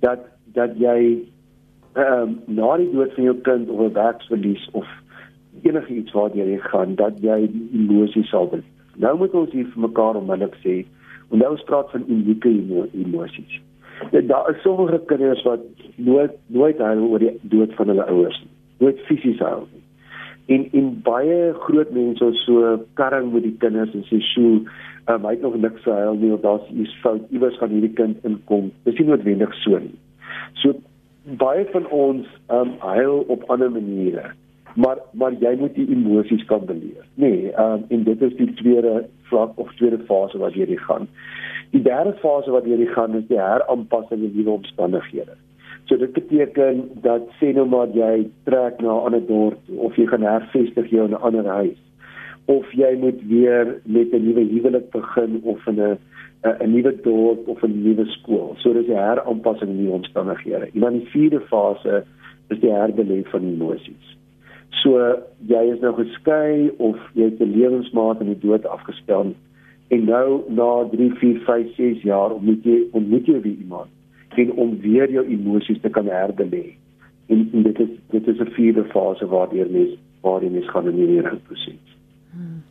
Dat 0.00 0.20
dat 0.52 0.76
jy 0.78 1.18
ehm 1.94 2.22
um, 2.22 2.40
na 2.46 2.76
die 2.76 2.90
dood 2.92 3.14
van 3.14 3.24
jou 3.24 3.36
kind 3.36 3.68
of 3.68 3.80
'n 3.80 3.92
werksverlies 3.92 4.68
of 4.72 4.86
enigiets 5.62 6.12
waartoe 6.12 6.44
jy 6.44 6.58
gaan, 6.58 6.94
dat 6.94 7.20
jy 7.20 7.48
die 7.52 7.68
emosies 7.72 8.28
sal 8.28 8.46
beleef 8.48 8.79
Nou 8.96 9.16
moet 9.18 9.34
ons 9.34 9.52
hier 9.52 9.68
vir 9.74 9.82
mekaar 9.86 10.18
onmiddellik 10.18 10.56
sê, 10.64 10.84
en 11.30 11.38
nou 11.38 11.50
ons 11.54 11.66
praat 11.68 11.90
van 11.94 12.06
unieke 12.08 12.50
emosies. 12.50 13.60
Ja, 14.10 14.20
daar 14.20 14.50
is 14.50 14.62
sommige 14.62 15.00
kinders 15.06 15.42
wat 15.42 15.60
nooit 15.96 16.32
nooit 16.46 16.78
huil 16.78 17.04
oor 17.04 17.18
die 17.18 17.36
dood 17.42 17.74
van 17.74 17.92
hulle 17.92 18.06
ouers 18.08 18.38
nie. 18.40 18.52
Nooit 18.78 19.00
fisies 19.08 19.38
huil 19.44 19.66
nie. 19.72 19.84
En 20.56 20.66
en 20.72 20.92
baie 21.06 21.52
groot 21.66 21.90
mense 21.94 22.30
so 22.44 22.76
karring 22.98 23.32
met 23.32 23.44
die 23.46 23.56
kinders 23.62 23.94
en 23.94 24.04
sê, 24.08 24.20
"Sjoe, 24.32 24.62
um, 25.06 25.24
hy 25.24 25.30
het 25.30 25.42
nog 25.42 25.56
niks 25.56 25.82
gehuil 25.82 26.14
nie 26.14 26.32
of 26.32 26.40
daar's 26.40 26.70
iets 26.70 26.96
fout. 27.02 27.20
Iewers 27.30 27.58
gaan 27.58 27.70
hierdie 27.70 27.92
kind 27.92 28.24
inkom." 28.24 28.72
Dis 28.84 28.98
nie 28.98 29.06
noodwendig 29.06 29.54
so 29.54 29.78
nie. 29.78 29.98
So 30.54 30.74
baie 31.24 31.66
van 31.72 31.86
ons 31.86 32.26
um 32.48 32.72
huil 32.78 33.24
op 33.28 33.44
ander 33.50 33.70
maniere 33.70 34.32
maar 34.74 34.98
maar 35.12 35.32
jy 35.32 35.56
moet 35.58 35.74
die 35.74 35.88
emosies 35.90 36.44
kan 36.44 36.64
beleef. 36.64 37.04
Nee, 37.14 37.52
um, 37.58 37.84
en 37.88 38.02
dit 38.04 38.22
is 38.22 38.34
die 38.36 38.52
tweede 38.54 39.08
vlak 39.30 39.58
of 39.58 39.74
tweede 39.74 39.98
fase 40.06 40.38
wat 40.38 40.54
jy 40.54 40.76
gaan. 40.76 41.08
Die 41.70 41.82
derde 41.82 42.12
fase 42.22 42.50
wat 42.50 42.66
jy 42.66 42.86
gaan 42.94 43.14
is 43.14 43.26
die 43.28 43.40
heraanpassing 43.40 44.22
in 44.22 44.34
nuwe 44.34 44.50
omstandighede. 44.50 45.36
So 45.84 45.96
dit 45.96 46.12
beteken 46.12 46.88
dat 47.02 47.26
sê 47.40 47.52
nou 47.54 47.66
maar 47.66 47.88
jy 47.94 48.28
trek 48.44 48.80
na 48.80 48.94
'n 48.94 49.04
ander 49.06 49.26
dorp 49.26 49.58
of 49.76 49.96
jy 49.96 50.06
gaan 50.06 50.22
hervestig 50.22 50.90
jou 50.90 51.04
in 51.04 51.14
'n 51.14 51.22
ander 51.22 51.46
huis 51.46 51.78
of 52.46 52.70
jy 52.72 52.96
moet 52.98 53.20
weer 53.26 53.80
met 53.84 54.12
'n 54.12 54.24
nuwe 54.24 54.44
huwelik 54.52 54.90
begin 54.90 55.40
of 55.42 55.66
in 55.66 55.80
'n 55.80 55.98
'n 56.42 56.70
nuwe 56.72 56.92
dorp 57.02 57.48
of 57.48 57.62
'n 57.62 57.82
nuwe 57.82 58.04
skool. 58.06 58.54
So 58.58 58.72
dis 58.72 58.86
die 58.86 58.96
heraanpassing 58.96 59.70
in 59.70 59.82
nuwe 59.82 59.92
omstandighede. 59.92 60.70
En 60.74 60.80
dan 60.80 60.92
die 60.92 61.06
vierde 61.06 61.40
fase 61.40 62.04
is 62.48 62.60
die 62.60 62.70
herbeleef 62.70 63.30
van 63.30 63.44
emosies. 63.44 64.18
So 64.70 64.98
jy 65.46 65.62
is 65.72 65.80
nou 65.80 65.94
geskei 65.94 66.70
of 66.78 66.96
jy 67.14 67.24
het 67.24 67.40
'n 67.40 67.52
lewensmaat 67.52 68.20
in 68.20 68.26
die 68.26 68.38
dood 68.38 68.66
afgestel 68.66 69.34
en 69.88 70.04
nou 70.04 70.42
na 70.48 70.88
3, 70.90 71.10
4, 71.14 71.40
5, 71.40 71.74
6 71.74 72.02
jaar 72.02 72.30
ontmoet 72.30 72.64
jy 72.64 72.86
ontmoet 72.92 73.26
jy 73.26 73.40
weer 73.40 73.58
iemand 73.58 73.90
en 74.40 74.52
om 74.52 74.80
weer 74.80 75.10
jou 75.10 75.26
emosies 75.26 75.80
te 75.80 75.90
kan 75.90 76.06
herbelê. 76.06 76.76
En, 77.26 77.48
en 77.52 77.62
dit 77.62 77.80
is 77.80 77.88
dit 78.10 78.26
is 78.26 78.38
'n 78.38 78.50
vierde 78.56 78.84
fase 78.84 79.26
waardeur 79.26 79.70
mens 79.70 79.98
waardeur 80.20 80.50
mens 80.50 80.70
gaan 80.70 80.88
in 80.88 80.94
hierdie 80.94 81.36
proses. 81.46 81.98
Hmm. 82.30 82.62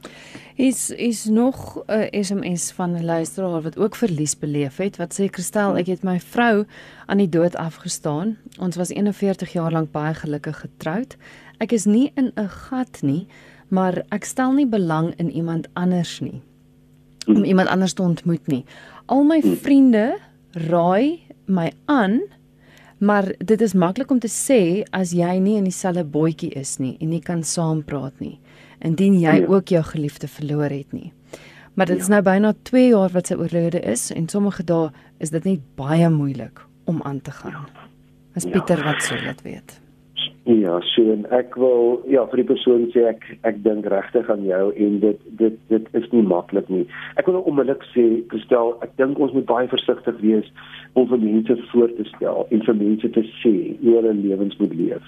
Is 0.56 0.90
is 0.90 1.26
nog 1.26 1.84
'n 1.88 1.92
uh, 1.92 2.24
SMS 2.24 2.72
van 2.72 2.92
'n 2.92 3.06
luisteraar 3.06 3.62
wat 3.62 3.78
ook 3.78 3.96
verlies 3.96 4.40
beleef 4.40 4.78
het 4.78 4.98
wat 4.98 5.20
sê 5.20 5.30
Kristel 5.30 5.78
ek 5.78 5.88
het 5.88 6.04
my 6.04 6.20
vrou 6.20 6.66
aan 7.06 7.18
die 7.18 7.30
dood 7.30 7.56
afgestaan. 7.56 8.38
Ons 8.60 8.76
was 8.76 8.90
41 8.90 9.54
jaar 9.54 9.72
lank 9.72 9.92
baie 9.92 10.14
gelukkig 10.14 10.60
getroud. 10.60 11.18
Ek 11.60 11.72
is 11.72 11.86
nie 11.86 12.12
in 12.16 12.32
'n 12.36 12.48
gat 12.48 13.02
nie, 13.04 13.28
maar 13.70 14.04
ek 14.12 14.26
stel 14.26 14.54
nie 14.54 14.68
belang 14.68 15.14
in 15.18 15.32
iemand 15.32 15.68
anders 15.76 16.20
nie. 16.22 16.42
om 17.28 17.44
iemand 17.44 17.70
anders 17.70 17.94
te 17.94 18.02
ontmoet 18.02 18.48
nie. 18.48 18.66
Al 19.06 19.24
my 19.24 19.42
vriende 19.42 20.18
raai 20.52 21.20
my 21.46 21.72
aan 21.86 22.22
Maar 23.00 23.32
dit 23.38 23.62
is 23.62 23.74
maklik 23.74 24.12
om 24.12 24.20
te 24.20 24.28
sê 24.28 24.84
as 24.92 25.14
jy 25.16 25.38
nie 25.40 25.56
in 25.56 25.64
dieselfde 25.70 26.04
bootjie 26.04 26.50
is 26.60 26.76
nie 26.84 26.98
en 27.00 27.14
nie 27.14 27.22
kan 27.24 27.46
saampraat 27.48 28.20
nie. 28.20 28.42
Indien 28.84 29.16
jy 29.16 29.36
ja. 29.40 29.48
ook 29.48 29.72
jou 29.72 29.84
geliefde 29.88 30.28
verloor 30.28 30.68
het 30.68 30.92
nie. 30.92 31.14
Maar 31.80 31.94
dit 31.94 32.02
is 32.04 32.10
ja. 32.10 32.18
nou 32.18 32.22
byna 32.28 32.52
2 32.68 32.90
jaar 32.90 33.14
wat 33.16 33.32
sy 33.32 33.38
oorlede 33.40 33.80
is 33.88 34.10
en 34.12 34.28
sommige 34.28 34.66
dae 34.68 34.90
is 35.24 35.32
dit 35.32 35.48
net 35.48 35.64
baie 35.80 36.10
moeilik 36.12 36.60
om 36.92 37.00
aan 37.08 37.22
te 37.24 37.32
gaan. 37.32 37.70
As 38.36 38.44
ja. 38.44 38.52
Pieter 38.52 38.84
wat 38.84 39.00
sou 39.04 39.20
dit 39.24 39.48
weet. 39.48 39.80
Ja, 40.50 40.80
so 40.82 41.04
en 41.14 41.28
ek 41.36 41.54
wil 41.62 42.00
ja 42.10 42.24
vir 42.32 42.40
die 42.42 42.48
persoon 42.50 42.88
sê 42.90 43.04
ek 43.12 43.26
ek 43.46 43.60
dink 43.62 43.86
regtig 43.94 44.32
aan 44.34 44.48
jou 44.48 44.72
en 44.86 44.96
dit 45.04 45.20
dit 45.38 45.60
dit 45.70 45.90
is 46.00 46.08
nie 46.10 46.24
maklik 46.26 46.72
nie. 46.74 46.88
Ek 47.22 47.30
wil 47.30 47.38
onmiddellik 47.44 47.86
sê, 47.92 48.06
gestel, 48.32 48.74
ek 48.82 48.96
dink 48.98 49.22
ons 49.22 49.36
moet 49.36 49.46
baie 49.52 49.70
versigtig 49.70 50.18
wees 50.24 50.50
om 50.98 51.06
vir 51.12 51.22
mense 51.22 51.60
voor 51.70 51.94
te 52.00 52.08
stel 52.16 52.50
en 52.50 52.66
vir 52.66 52.80
mense 52.82 53.12
te 53.20 53.26
sê 53.44 53.54
hoe 53.84 53.94
hulle 54.00 54.16
lewens 54.24 54.58
moet 54.64 54.74
leef. 54.80 55.06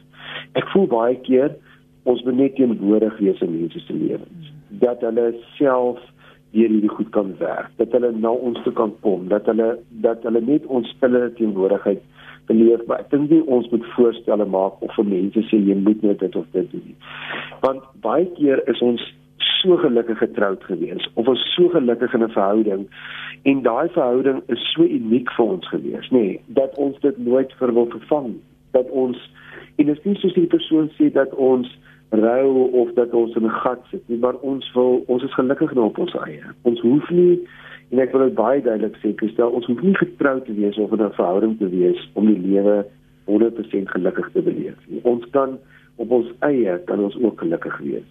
Ek 0.62 0.70
voel 0.76 0.86
baie 0.94 1.18
keer 1.26 1.58
ons 2.06 2.22
moet 2.28 2.38
net 2.44 2.56
teenwoordig 2.60 3.18
wees 3.24 3.42
in 3.42 3.56
mense 3.56 3.82
se 3.88 3.98
lewens. 3.98 4.54
Dat 4.86 5.02
hulle 5.02 5.32
self 5.56 6.06
deur 6.54 6.70
hierdie 6.70 6.94
goed 7.00 7.10
kan 7.18 7.34
werk, 7.42 7.74
dat 7.82 7.98
hulle 7.98 8.14
na 8.14 8.30
ons 8.30 8.62
toe 8.62 8.78
kan 8.78 8.94
kom, 9.02 9.26
dat 9.34 9.50
hulle 9.50 9.72
dat 10.06 10.22
hulle 10.28 10.46
net 10.54 10.70
ons 10.70 10.94
stille 11.00 11.32
teenwoordigheid 11.42 12.06
beleef, 12.52 12.84
maar 12.88 13.02
ek 13.06 13.10
dink 13.14 13.32
nie 13.32 13.42
ons 13.48 13.70
moet 13.72 13.88
voorstelle 13.96 14.48
maak 14.58 14.84
of 14.86 14.94
vir 15.00 15.10
mense 15.16 15.48
sê 15.48 15.60
jy 15.70 15.80
moet 15.80 16.06
net 16.06 16.22
dit 16.24 16.36
of 16.36 16.46
dit 16.58 16.70
doen 16.76 16.86
nie. 16.92 17.00
Want 17.66 17.88
baie 18.06 18.28
keer 18.38 18.62
is 18.72 18.84
ons 18.86 19.08
so 19.62 19.78
gelukkig 19.82 20.22
getroud 20.22 20.64
gewees 20.70 21.10
of 21.16 21.28
ons 21.32 21.42
so 21.56 21.70
gelukkig 21.74 22.14
in 22.18 22.24
'n 22.24 22.36
verhouding 22.38 22.88
en 23.50 23.62
daai 23.66 23.90
verhouding 23.98 24.42
is 24.56 24.62
so 24.74 24.84
uniek 24.84 25.30
vir 25.38 25.46
ons 25.46 25.68
gewees, 25.74 26.08
nê, 26.12 26.40
dat 26.48 26.78
ons 26.78 27.00
dit 27.02 27.18
nooit 27.18 27.54
vir 27.60 27.74
wil 27.74 27.90
vervang 27.98 28.34
dat 28.72 28.90
ons 28.90 29.18
en 29.76 29.86
dit 29.86 29.98
is 29.98 30.04
nie 30.04 30.18
soos 30.22 30.36
die 30.38 30.50
persoon 30.50 30.90
sê 30.98 31.10
dat 31.14 31.34
ons 31.34 31.70
rou 32.12 32.68
of 32.84 32.92
dat 33.00 33.14
ons 33.14 33.36
in 33.36 33.46
'n 33.46 33.60
gat 33.64 33.82
sit 33.92 34.10
nie, 34.10 34.18
maar 34.18 34.36
ons 34.42 34.72
wil 34.74 35.04
ons 35.08 35.24
is 35.24 35.34
gelukkig 35.34 35.74
nou 35.74 35.86
op 35.86 35.98
ons 35.98 36.16
eie. 36.28 36.44
Ons 36.62 36.80
hoef 36.80 37.10
nie 37.10 37.40
En 37.92 38.00
ek 38.00 38.14
wil 38.16 38.24
dit 38.30 38.38
baie 38.38 38.62
duidelik 38.64 38.96
sê, 39.02 39.12
stel 39.34 39.52
ons 39.52 39.66
hoef 39.68 39.82
nie 39.84 39.96
getroud 40.00 40.46
te 40.46 40.56
wees 40.56 40.78
of 40.78 40.92
in 40.96 41.04
'n 41.04 41.18
verhouding 41.18 41.58
te 41.60 41.70
wees 41.70 42.00
om 42.14 42.26
die 42.26 42.40
lewe 42.40 42.86
100% 43.26 43.90
gelukkig 43.90 44.32
te 44.32 44.42
beleef 44.42 44.80
nie. 44.88 45.02
Ons 45.04 45.26
kan 45.32 45.60
op 45.96 46.12
ons 46.12 46.32
eie 46.40 46.80
kan 46.86 47.00
ons 47.00 47.18
ook 47.20 47.40
gelukkig 47.40 47.78
wees. 47.78 48.08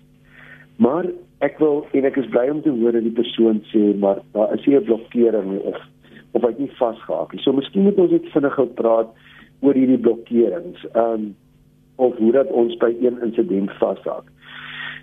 Maar 0.77 1.07
ek 1.41 1.59
wil 1.59 1.87
en 1.93 2.05
ek 2.05 2.17
is 2.17 2.29
bly 2.29 2.49
om 2.51 2.63
te 2.63 2.71
hoor 2.71 2.93
dat 2.93 3.03
die 3.03 3.17
persoon 3.17 3.63
sê 3.73 3.97
maar 3.99 4.21
daar 4.33 4.55
is 4.55 4.67
nie 4.67 4.77
'n 4.77 4.85
blokkering 4.85 5.61
of 5.61 5.77
of 6.33 6.43
hy 6.43 6.55
nie 6.59 6.71
vasgehaak 6.79 7.33
nie. 7.33 7.43
So 7.43 7.53
miskien 7.53 7.83
moet 7.83 7.99
ons 7.99 8.11
net 8.11 8.27
vinnig 8.33 8.55
gou 8.55 8.67
praat 8.67 9.09
oor 9.61 9.75
hierdie 9.75 9.99
blokkerings. 9.99 10.85
Ehm 10.95 11.15
um, 11.15 11.37
of 12.01 12.17
hoe 12.17 12.33
dat 12.33 12.51
ons 12.57 12.77
by 12.77 12.95
een 13.01 13.19
insident 13.23 13.73
vashaak. 13.77 14.25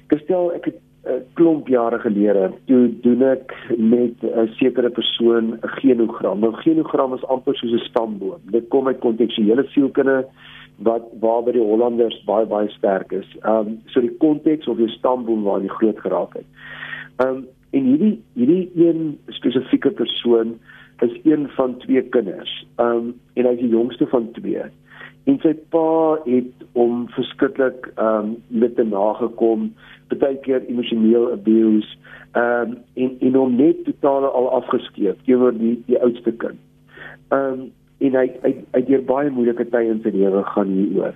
Gestel 0.08 0.54
ek 0.58 0.66
het 0.66 0.80
'n 1.08 1.24
klomp 1.34 1.68
jare 1.68 2.00
gelede 2.00 2.52
toe 2.66 3.00
doen 3.02 3.22
ek 3.22 3.54
met 3.78 4.24
'n 4.24 4.48
sekere 4.60 4.90
persoon 4.90 5.54
'n 5.54 5.60
genogram. 5.62 6.40
Nou 6.40 6.54
genogram 6.54 7.14
is 7.14 7.26
amper 7.26 7.56
soos 7.56 7.72
'n 7.72 7.88
stamboom. 7.90 8.40
Dit 8.52 8.68
kom 8.68 8.88
uit 8.88 9.00
kontekstuele 9.00 9.64
sielkunde 9.68 10.26
wat 10.78 11.04
waar 11.20 11.44
by 11.44 11.52
die 11.52 11.62
Hollanders 11.62 12.24
baie 12.26 12.46
baie 12.46 12.70
sterk 12.70 13.12
is. 13.12 13.30
Ehm 13.42 13.68
um, 13.68 13.80
so 13.86 14.02
die 14.02 14.18
konteks 14.18 14.68
of 14.68 14.78
die 14.78 14.90
stamboom 14.90 15.44
waar 15.44 15.62
jy 15.62 15.68
groot 15.68 16.00
geraak 16.00 16.34
het. 16.34 16.46
Ehm 17.18 17.30
um, 17.30 17.46
en 17.72 17.84
hierdie 17.84 18.22
hierdie 18.34 18.72
een 18.76 19.20
spesifieke 19.28 19.92
persoon 19.92 20.60
is 21.00 21.14
een 21.24 21.48
van 21.50 21.78
twee 21.78 22.02
kinders. 22.02 22.66
Ehm 22.76 22.90
um, 22.90 23.16
en 23.34 23.46
hy 23.46 23.54
is 23.54 23.60
die 23.60 23.76
jongste 23.76 24.08
van 24.08 24.32
twee. 24.32 24.64
En 25.28 25.40
sy 25.44 25.54
pa 25.74 26.18
het 26.26 26.68
hom 26.78 27.06
verskriklik 27.16 27.90
ehm 27.96 28.32
um, 28.32 28.36
met 28.48 28.76
te 28.76 28.86
nagekom 28.88 29.72
baie 30.16 30.38
keer 30.46 30.64
emosioneel 30.72 31.32
abuse 31.34 31.98
ehm 32.32 32.72
um, 32.72 32.78
en 32.94 33.18
en 33.20 33.36
hom 33.42 33.56
net 33.56 33.84
totaal 33.86 34.30
al 34.30 34.50
afgeskeep 34.62 35.20
teenoor 35.26 35.56
die 35.58 35.76
die 35.90 36.00
oudste 36.00 36.32
kind. 36.32 36.60
Ehm 37.30 37.60
um, 37.60 37.68
en 38.08 38.16
hy 38.22 38.28
hy 38.44 38.54
hy 38.76 38.82
deur 38.90 39.06
baie 39.12 39.30
moeilike 39.34 39.66
tye 39.74 39.92
in 39.92 40.04
sy 40.04 40.14
lewe 40.14 40.44
gaan 40.54 40.74
hieroor. 40.74 41.16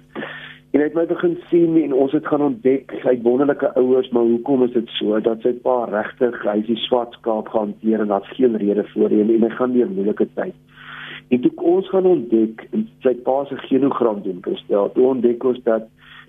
En 0.72 0.80
hy 0.80 0.86
het 0.88 0.96
my 0.96 1.04
begin 1.10 1.34
sien 1.50 1.76
en 1.82 1.94
ons 1.94 2.14
het 2.16 2.28
gaan 2.32 2.46
ontdek 2.46 2.94
het 3.04 3.24
wonderlike 3.26 3.74
ouers, 3.76 4.10
maar 4.16 4.30
hoekom 4.30 4.64
is 4.64 4.72
dit 4.72 4.94
so 4.98 5.20
dat 5.20 5.44
sy 5.44 5.52
pa 5.66 5.82
regtig 5.92 6.38
hy 6.48 6.58
is 6.62 6.70
die 6.70 6.80
swart 6.86 7.18
skaap 7.20 7.52
gehanteer 7.52 8.04
en 8.04 8.14
daar's 8.14 8.36
geen 8.38 8.56
rede 8.62 8.86
voor 8.94 9.12
hom 9.12 9.34
en 9.36 9.48
hy 9.48 9.52
gaan 9.58 9.76
deur 9.76 9.92
moeilike 9.92 10.30
tyd. 10.40 10.56
En 11.32 11.40
toe 11.40 11.52
ons 11.56 11.90
gaan 11.90 12.06
ontdek 12.06 12.66
sy 13.06 13.14
pa 13.26 13.38
se 13.48 13.56
genogram 13.70 14.20
doen, 14.26 14.42
gestel, 14.44 14.90
toe 14.92 15.06
ontdek 15.14 15.44
ons 15.48 15.60
dat 15.64 15.86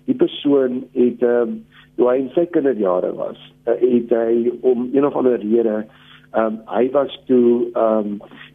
die 0.07 0.15
persoon 0.15 0.85
het 0.95 1.23
ehm 1.27 1.55
um, 1.55 1.61
toe 1.99 2.07
hy 2.09 2.15
in 2.23 2.29
sy 2.33 2.45
kinderjare 2.55 3.11
was, 3.19 3.41
uh, 3.67 3.75
het 3.81 4.13
hy 4.15 4.53
om 4.65 4.87
een 4.95 5.07
of 5.07 5.17
ander 5.19 5.41
rede 5.43 5.81
ehm 5.83 6.45
um, 6.45 6.61
hy 6.71 6.85
was 6.95 7.17
toe 7.27 7.67
ehm 7.73 8.13
um, 8.13 8.13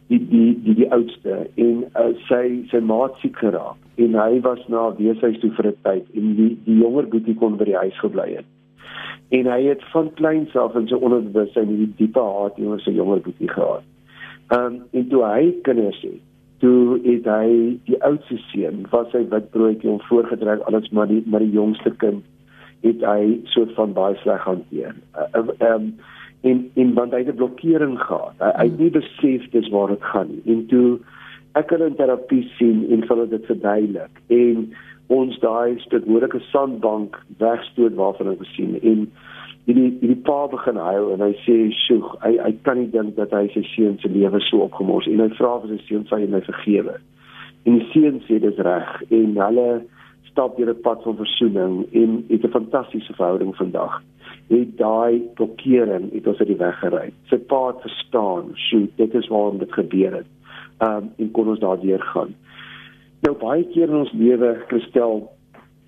die 0.08 0.20
die 0.30 0.54
die 0.64 0.74
die 0.78 0.88
oudste 0.96 1.36
en 1.64 1.82
uh, 1.84 2.06
sy 2.30 2.40
sy 2.70 2.80
maat 2.80 3.18
siek 3.20 3.36
geraak 3.38 4.00
en 4.04 4.16
hy 4.16 4.40
was 4.46 4.62
na 4.72 4.86
weeshuis 5.00 5.36
toe 5.42 5.50
vir 5.58 5.68
'n 5.70 5.76
tyd 5.88 6.06
en 6.20 6.30
die 6.38 6.54
die 6.64 6.78
jonger 6.78 7.10
boetie 7.12 7.34
kon 7.42 7.58
by 7.60 7.68
die 7.68 7.76
huis 7.82 7.98
gebly 8.00 8.28
het. 8.38 8.48
En 9.36 9.50
hy 9.52 9.60
het 9.68 9.84
van 9.92 10.08
kleins 10.16 10.56
af 10.56 10.80
in 10.80 10.88
sy 10.88 10.96
onderbewussyn 10.96 11.68
hierdie 11.68 11.92
diepe 12.00 12.24
haat 12.24 12.56
teenoor 12.56 12.80
sy 12.80 12.96
jonger 12.96 13.20
boetie 13.20 13.52
gehad. 13.52 13.84
Ehm 14.56 14.64
um, 14.64 14.80
en 14.92 15.08
toe 15.12 15.22
hy 15.24 15.52
kinders 15.68 16.00
het 16.02 16.24
toe 16.58 16.98
het 17.04 17.26
hy 17.30 17.78
die 17.86 17.98
oudste 18.02 18.36
seun 18.50 18.86
wat 18.90 19.10
sy 19.10 19.22
witbroodjie 19.30 19.90
om 19.90 20.00
voorgedruk 20.08 20.64
alles 20.66 20.90
maar 20.90 21.06
die 21.10 21.22
maar 21.26 21.44
die 21.44 21.54
jongste 21.54 21.90
kind 22.02 22.24
het 22.86 23.02
hy 23.02 23.40
soort 23.54 23.74
van 23.74 23.92
baie 23.92 24.16
sleg 24.22 24.42
hanteer. 24.46 24.94
Ehm 25.14 25.50
uh, 25.58 25.70
um, 25.72 25.92
en 26.46 26.70
en 26.74 26.92
want 26.94 27.12
hy 27.12 27.18
het 27.24 27.32
'n 27.34 27.40
blokkering 27.40 27.98
gehad. 28.00 28.34
Hy, 28.38 28.50
hy 28.56 28.66
het 28.70 28.78
nie 28.78 28.90
besef 28.90 29.48
dis 29.50 29.68
waar 29.68 29.88
dit 29.88 30.02
gaan 30.02 30.28
nie. 30.28 30.42
En 30.54 30.66
toe 30.66 30.98
ek 31.54 31.70
het 31.70 31.80
'n 31.80 31.94
terapie 31.94 32.50
sien 32.58 32.86
en 32.90 33.02
hulle 33.08 33.28
dit 33.28 33.46
verduidelik 33.46 34.14
en 34.26 34.72
ons 35.06 35.38
daai 35.38 35.78
spesifieke 35.78 36.40
sandbank 36.40 37.16
wegstoot 37.38 37.94
waarvan 37.94 38.30
ek 38.32 38.38
gesien 38.38 38.78
en 38.82 39.10
hierdie 39.68 39.90
hierdie 40.00 40.22
pa 40.24 40.46
begin 40.48 40.80
huil 40.80 41.10
en 41.12 41.22
hy 41.26 41.34
sê 41.44 41.56
sjoeg 41.76 42.08
hy 42.22 42.32
hy 42.40 42.52
kan 42.64 42.78
nie 42.80 42.88
dink 42.94 43.18
dat 43.18 43.34
hy 43.36 43.44
sy 43.52 43.62
seun 43.74 43.98
se 44.00 44.08
lewe 44.08 44.40
so 44.46 44.64
opgemors 44.64 45.08
en 45.10 45.20
hy 45.20 45.28
vra 45.36 45.58
vir 45.64 45.74
sy 45.74 45.80
seun 45.84 46.06
sy 46.08 46.22
en 46.24 46.36
hy 46.38 46.40
vergewe. 46.46 46.96
En 47.68 47.76
die 47.76 47.88
seun 47.92 48.22
sê 48.24 48.38
dis 48.40 48.62
reg 48.64 48.94
en 49.12 49.36
hulle 49.36 49.68
stap 50.30 50.56
deur 50.56 50.72
'n 50.72 50.82
pad 50.86 51.02
van 51.04 51.18
versoening 51.20 51.74
en 52.00 52.24
het 52.30 52.44
'n 52.44 52.56
fantastiese 52.56 53.12
verhouding 53.18 53.52
vandag. 53.56 54.00
Het 54.48 54.76
daai 54.78 55.20
blokkering 55.36 56.12
het 56.12 56.26
ons 56.26 56.40
uit 56.40 56.48
die 56.48 56.62
weg 56.64 56.78
gery. 56.80 57.12
Sy 57.28 57.36
pa 57.36 57.66
het 57.66 57.80
verstaan, 57.84 58.52
"Sjoe, 58.54 58.88
dit 58.96 59.14
is 59.14 59.28
waarom 59.28 59.58
dit 59.58 59.72
gebeur 59.72 60.12
het." 60.14 60.30
Um 60.80 61.10
en 61.18 61.30
kon 61.30 61.48
ons 61.48 61.60
daardeur 61.60 62.00
gaan. 62.00 62.34
Nou 63.20 63.34
baie 63.36 63.64
keer 63.64 63.88
in 63.88 63.96
ons 63.96 64.12
lewe, 64.12 64.56
Christel, 64.68 65.28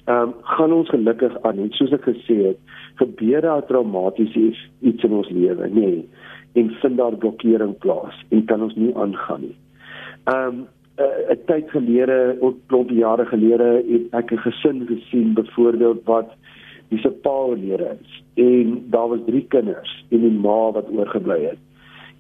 um 0.07 0.35
gaan 0.43 0.73
ons 0.73 0.89
gelukkig 0.89 1.43
aan, 1.43 1.57
net 1.57 1.73
soos 1.73 1.93
ek 1.93 2.03
gesê 2.03 2.37
het, 2.49 2.59
gebeur 3.01 3.41
daar 3.41 3.65
traumatiese 3.67 4.53
iets 4.81 5.05
in 5.05 5.17
ons 5.17 5.31
lewe, 5.33 5.69
nê? 5.69 5.81
Nee, 5.81 6.09
en 6.53 6.71
vind 6.83 6.97
daar 6.97 7.17
blokkering 7.17 7.79
plaas 7.79 8.17
en 8.29 8.45
kan 8.45 8.63
ons 8.63 8.75
nie 8.75 8.93
aangaan 8.97 9.41
nie. 9.47 9.57
Um 10.35 10.67
'n 11.01 11.39
tyd 11.47 11.71
gelede, 11.71 12.37
ook 12.41 12.57
klomp 12.67 12.91
jare 12.91 13.25
gelede, 13.27 13.69
het 13.89 14.15
ek 14.21 14.33
'n 14.33 14.43
gesin 14.47 14.87
gesien 14.87 15.33
byvoorbeeld 15.35 16.05
wat 16.05 16.29
die 16.89 16.99
se 16.99 17.11
pa 17.11 17.31
oorlede 17.31 17.97
is 18.01 18.23
en 18.35 18.85
daar 18.91 19.09
was 19.09 19.25
drie 19.27 19.47
kinders 19.49 20.05
en 20.11 20.21
die 20.21 20.39
ma 20.45 20.71
wat 20.73 20.91
oorgebly 20.91 21.41
het. 21.45 21.59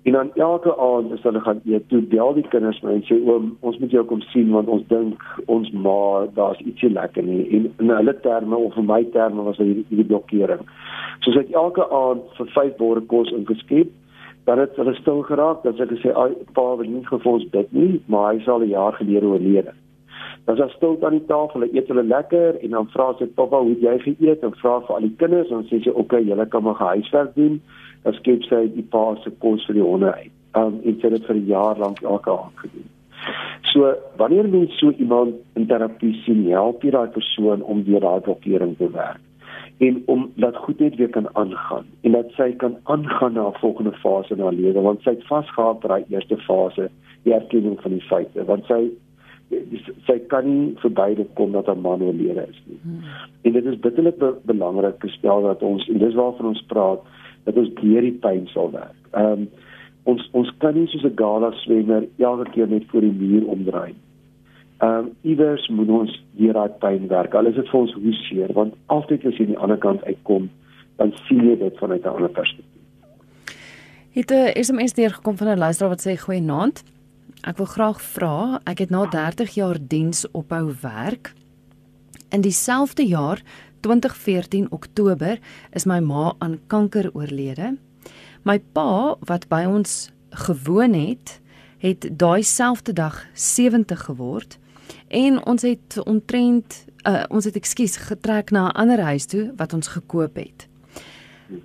En 0.08 0.12
dan 0.12 0.30
elke 0.34 0.72
aand 0.76 1.12
as 1.12 1.22
hulle 1.22 1.40
gaan 1.44 1.60
eet, 1.68 1.88
toe 1.88 2.00
bel 2.00 2.32
die 2.34 2.46
kinders 2.48 2.80
my 2.80 2.94
en 2.96 3.02
sê 3.04 3.18
oom, 3.20 3.50
ons 3.60 3.78
moet 3.82 3.92
jou 3.92 4.04
kom 4.08 4.22
sien 4.32 4.48
want 4.54 4.68
ons 4.72 4.86
dink 4.88 5.24
ons 5.52 5.68
ma, 5.86 6.24
daar's 6.36 6.60
ietsie 6.64 6.88
lekker 6.92 7.26
nie. 7.26 7.42
En 7.56 7.66
in 7.84 7.92
hulle 7.92 8.14
terme 8.24 8.56
of 8.56 8.78
in 8.80 8.88
my 8.88 9.02
terme 9.16 9.44
was 9.44 9.60
dit 9.60 9.82
hierdie 9.90 10.08
blokkering. 10.08 10.64
So 11.20 11.34
sy 11.34 11.44
het 11.44 11.52
elke 11.52 11.84
aand 11.84 12.24
vir 12.38 12.54
vyf 12.56 12.78
borde 12.80 13.04
kos 13.12 13.34
ingeskep 13.36 13.92
dan 14.48 14.58
het 14.58 14.76
hulle 14.80 14.94
stil 14.96 15.20
geraak 15.28 15.68
hulle 15.68 16.00
sê 16.00 16.16
ai 16.16 16.32
pa 16.56 16.64
wil 16.80 16.88
nie 16.88 17.04
vir 17.10 17.30
ons 17.34 17.44
bid 17.52 17.76
nie 17.76 18.00
maar 18.08 18.32
hy 18.32 18.40
sal 18.46 18.64
'n 18.64 18.72
jaar 18.72 18.96
gelede 18.96 19.26
oorlede. 19.26 19.76
Dan 20.44 20.56
is 20.56 20.72
stil 20.72 20.96
aan 21.04 21.18
die 21.18 21.26
tafel, 21.26 21.62
eet 21.62 21.88
hulle 21.88 22.02
lekker 22.02 22.56
en 22.64 22.70
dan 22.70 22.88
vra 22.94 23.12
sy 23.18 23.26
pappa 23.26 23.60
hoe 23.60 23.76
jy 23.80 23.98
geëet 24.06 24.42
en 24.42 24.54
vra 24.62 24.80
vir 24.80 24.94
al 24.96 25.06
die 25.06 25.16
kinders 25.20 25.50
en 25.50 25.66
sê 25.68 25.82
sy 25.82 25.90
oké, 25.90 26.00
okay, 26.00 26.22
julle 26.24 26.46
kan 26.46 26.62
maar 26.62 26.74
huiswerk 26.74 27.34
doen. 27.34 27.60
Dan 28.02 28.12
skep 28.12 28.42
sy 28.42 28.66
die 28.74 28.86
pa 28.94 29.16
se 29.22 29.30
kos 29.30 29.66
vir 29.66 29.74
die 29.74 29.88
honde 29.88 30.14
uit. 30.14 30.32
Um 30.54 30.80
en 30.84 31.00
sy 31.00 31.08
het 31.08 31.16
dit 31.18 31.26
vir 31.26 31.36
'n 31.36 31.46
jaar 31.46 31.78
lank 31.78 32.02
elke 32.02 32.30
aand 32.30 32.56
gedoen. 32.56 32.88
So 33.72 33.94
wanneer 34.16 34.48
mens 34.48 34.78
so 34.78 34.90
iemand 34.90 35.34
in 35.54 35.66
terapie 35.66 36.14
sien, 36.24 36.46
help 36.50 36.82
jy 36.82 36.90
daai 36.90 37.08
persoon 37.08 37.62
om 37.62 37.84
weer 37.84 38.00
daai 38.00 38.20
blokkering 38.20 38.76
te 38.76 38.90
werk. 38.90 39.20
en 39.80 40.02
om 40.06 40.32
dat 40.36 40.56
goed 40.56 40.78
net 40.78 40.96
weer 40.96 41.08
kan 41.08 41.28
aangaan 41.36 41.86
en 42.00 42.12
dat 42.12 42.32
sy 42.36 42.50
kan 42.62 42.76
aangaan 42.82 43.32
na 43.32 43.46
'n 43.48 43.60
volgende 43.60 43.92
fase 43.92 44.34
in 44.34 44.40
haar 44.40 44.52
lewe 44.52 44.80
want 44.80 45.02
sy 45.02 45.10
het 45.10 45.26
vasgehard 45.26 45.80
by 45.80 45.88
daai 45.88 46.04
eerste 46.08 46.36
fase 46.36 46.90
die 47.22 47.34
erkenning 47.34 47.80
van 47.80 47.90
die 47.90 48.08
feite 48.10 48.44
want 48.44 48.64
sy 48.64 48.80
sy 50.06 50.18
kan 50.32 50.44
nie 50.48 50.74
verby 50.82 51.14
dit 51.14 51.30
kom 51.34 51.52
dat 51.52 51.68
'n 51.68 51.80
man 51.80 52.02
oorlede 52.02 52.46
is 52.50 52.60
nie. 52.66 52.78
Hmm. 52.82 53.00
En 53.42 53.52
dit 53.52 53.64
is 53.64 53.78
bitterlik 53.78 54.18
be 54.18 54.34
belangrik 54.42 54.94
gestel 54.98 55.42
dat 55.42 55.62
ons 55.62 55.88
en 55.88 55.98
dis 55.98 56.14
waarvan 56.14 56.46
ons 56.46 56.64
praat 56.66 57.00
dat 57.44 57.56
ons 57.56 57.74
deur 57.80 58.00
die 58.06 58.18
pyn 58.22 58.46
sal 58.54 58.70
werk. 58.70 58.96
Ehm 59.12 59.32
um, 59.32 59.48
ons 60.08 60.22
ons 60.32 60.48
kan 60.58 60.74
nie 60.74 60.86
soos 60.88 61.04
'n 61.04 61.16
gala 61.16 61.50
swemmer 61.62 62.06
elke 62.18 62.50
keer 62.50 62.68
net 62.68 62.84
voor 62.90 63.00
die 63.00 63.12
muur 63.12 63.46
omdraai. 63.46 63.94
Ehm 64.80 64.98
um, 64.98 65.10
iewers 65.22 65.68
moet 65.68 65.88
ons 65.88 66.24
deur 66.38 66.52
daai 66.52 66.72
pyn 66.80 67.08
werk. 67.08 67.34
Al 67.34 67.46
is 67.46 67.54
dit 67.54 67.68
vir 67.68 67.80
ons 67.80 67.92
hoe 67.92 68.12
seer 68.12 68.52
want 68.52 68.74
altyd 68.86 69.26
as 69.26 69.36
jy 69.36 69.44
aan 69.44 69.54
die 69.54 69.62
ander 69.64 69.78
kant 69.78 70.04
uitkom, 70.04 70.50
dan 70.96 71.12
sien 71.28 71.44
jy 71.48 71.56
dit 71.58 71.78
vanuit 71.78 72.04
'n 72.04 72.08
ander 72.08 72.30
perspektief. 72.30 72.80
Het 74.12 74.30
'n 74.30 74.62
SMS 74.62 74.94
deur 74.94 75.10
gekom 75.10 75.36
van 75.36 75.48
'n 75.48 75.58
luisteraar 75.58 75.90
wat 75.90 76.06
sê 76.06 76.16
goeie 76.16 76.40
naand. 76.40 76.82
Ek 77.42 77.56
wil 77.56 77.66
graag 77.66 78.02
vra, 78.02 78.60
ek 78.64 78.78
het 78.78 78.90
na 78.90 79.06
30 79.06 79.54
jaar 79.54 79.78
diens 79.80 80.30
ophou 80.30 80.72
werk. 80.82 81.32
In 82.30 82.40
dieselfde 82.40 83.06
jaar 83.06 83.40
2014 83.80 84.70
Oktober 84.70 85.38
is 85.72 85.84
my 85.84 86.00
ma 86.00 86.34
aan 86.38 86.58
kanker 86.66 87.10
oorlede. 87.12 87.76
My 88.42 88.58
pa 88.72 89.16
wat 89.28 89.48
by 89.48 89.64
ons 89.68 90.10
gewoon 90.30 90.94
het, 90.94 91.40
het 91.78 92.08
daai 92.12 92.42
selfde 92.42 92.92
dag 92.92 93.26
70 93.32 94.04
geword 94.04 94.58
en 95.08 95.40
ons 95.46 95.62
het 95.62 95.98
ontrent 96.04 96.84
uh, 97.08 97.24
ons 97.28 97.44
het 97.44 97.56
ekskuus 97.56 97.96
getrek 97.96 98.50
na 98.50 98.68
'n 98.68 98.76
ander 98.76 99.00
huis 99.00 99.26
toe 99.26 99.52
wat 99.56 99.72
ons 99.72 99.88
gekoop 99.88 100.36
het. 100.36 100.68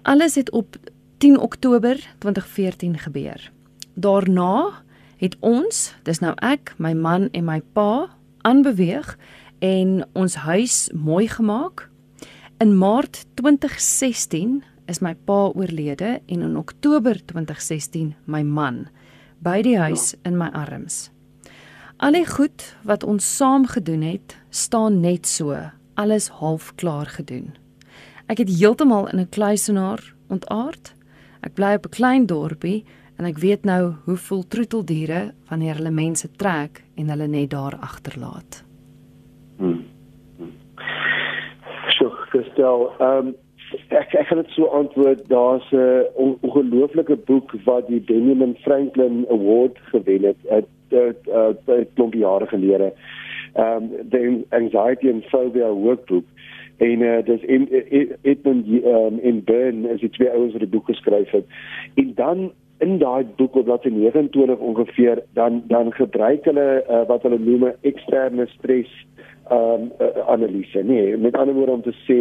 Alles 0.02 0.36
het 0.36 0.52
op 0.52 0.78
10 1.18 1.40
Oktober 1.40 1.96
2014 2.20 2.98
gebeur. 2.98 3.52
Daarna 3.94 4.84
het 5.18 5.36
ons, 5.40 5.94
dis 6.04 6.20
nou 6.20 6.34
ek, 6.36 6.74
my 6.78 6.94
man 6.94 7.30
en 7.32 7.46
my 7.46 7.62
pa 7.74 8.10
aanbeweeg 8.42 9.18
en 9.60 10.08
ons 10.14 10.36
huis 10.36 10.90
mooi 10.94 11.28
gemaak. 11.28 11.90
In 12.58 12.78
Maart 12.78 13.26
2016 13.34 14.64
is 14.88 15.02
my 15.04 15.12
pa 15.28 15.50
oorlede 15.52 16.22
en 16.26 16.42
in 16.42 16.58
Oktober 16.58 17.18
2016 17.26 18.14
my 18.32 18.44
man 18.48 18.86
by 19.44 19.60
die 19.60 19.76
huis 19.76 20.14
in 20.24 20.38
my 20.40 20.48
arms. 20.56 21.10
Al 22.00 22.16
die 22.16 22.24
goed 22.24 22.64
wat 22.88 23.04
ons 23.04 23.28
saam 23.28 23.66
gedoen 23.68 24.06
het, 24.08 24.38
staan 24.56 25.02
net 25.04 25.28
so, 25.28 25.52
alles 26.00 26.30
half 26.40 26.70
klaar 26.80 27.12
gedoen. 27.18 27.58
Ek 28.32 28.40
het 28.40 28.54
heeltemal 28.56 29.12
in 29.12 29.20
'n 29.20 29.30
kluisenaar 29.36 30.16
ontaard. 30.32 30.94
Ek 31.44 31.54
bly 31.60 31.74
op 31.76 31.86
'n 31.86 31.96
klein 31.98 32.26
dorpie 32.26 32.86
en 33.18 33.26
ek 33.26 33.38
weet 33.38 33.66
nou 33.66 33.96
hoe 34.06 34.18
voel 34.18 34.48
troeteldiere 34.48 35.34
wanneer 35.50 35.76
hulle 35.76 35.92
mense 35.92 36.32
trek 36.38 36.84
en 36.96 37.10
hulle 37.10 37.28
net 37.28 37.50
daar 37.50 37.76
agterlaat. 37.76 38.64
Hmm. 39.58 39.84
So, 40.38 41.15
gestel, 42.36 42.90
ehm 43.00 43.28
um, 43.28 43.34
ek 43.90 44.14
ek 44.14 44.28
gaan 44.30 44.42
dit 44.44 44.52
so 44.54 44.70
antwoord, 44.80 45.24
daar's 45.30 45.72
'n 45.72 45.78
uh, 45.78 46.30
ongelooflike 46.42 47.16
boek 47.30 47.56
wat 47.66 47.88
die 47.88 48.00
Benjamin 48.00 48.56
Franklin 48.62 49.26
Award 49.30 49.78
gewen 49.92 50.24
het, 50.24 50.40
'n 50.50 50.66
uh, 50.90 51.50
uh, 51.68 51.86
klomp 51.94 52.14
jare 52.14 52.48
gelede. 52.48 52.94
Ehm 53.54 53.84
um, 53.84 54.10
the 54.10 54.46
anxiety 54.50 55.10
and 55.10 55.26
phobia 55.26 55.72
workbook 55.72 56.26
en 56.78 57.02
uh, 57.02 57.24
dis 57.24 57.42
in 57.42 57.68
Edmund 58.22 58.68
um, 58.68 59.20
in 59.20 59.44
Bern 59.44 59.86
as 59.92 60.00
dit 60.00 60.20
ouens 60.28 60.52
wat 60.52 60.64
die 60.64 60.70
boek 60.70 60.86
geskryf 60.86 61.32
het. 61.32 61.46
En 61.96 62.12
dan 62.16 62.52
in 62.84 62.98
daai 63.00 63.24
boek 63.36 63.56
op 63.56 63.66
bladsy 63.66 63.90
29 63.90 64.58
ongeveer 64.58 65.24
dan 65.34 65.64
dan 65.68 65.94
gebruik 65.94 66.44
hulle 66.46 66.84
uh, 66.90 67.06
wat 67.08 67.24
hulle 67.24 67.40
noem 67.40 67.72
eksterne 67.82 68.48
stres 68.58 68.92
um, 69.52 69.92
uh, 70.02 70.28
analise. 70.28 70.84
Nee, 70.84 71.18
met 71.18 71.36
ander 71.38 71.56
woorde 71.56 71.72
om 71.72 71.82
te 71.82 71.96
sê 72.06 72.20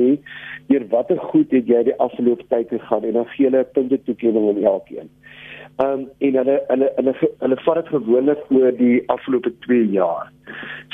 deur 0.67 0.87
watter 0.89 1.19
goed 1.19 1.51
het 1.51 1.69
jy 1.69 1.83
die 1.85 1.97
afgelope 1.99 2.45
tyd 2.49 2.69
gegaan 2.69 3.05
en 3.05 3.13
dan 3.21 3.31
gee 3.35 3.49
hulle 3.49 3.65
punte 3.77 4.01
toekenning 4.03 4.49
aan 4.49 4.65
elkeen. 4.65 5.11
Ehm 5.77 5.93
um, 5.93 6.09
en 6.19 6.37
hulle 6.41 6.59
hulle 6.69 6.91
hulle 6.97 7.15
hulle 7.39 7.57
vat 7.67 7.81
dit 7.81 7.89
gewoonlik 7.95 8.45
oor 8.51 8.77
die 8.79 9.03
afgelope 9.17 9.51
2 9.67 9.89
jaar. 9.97 10.31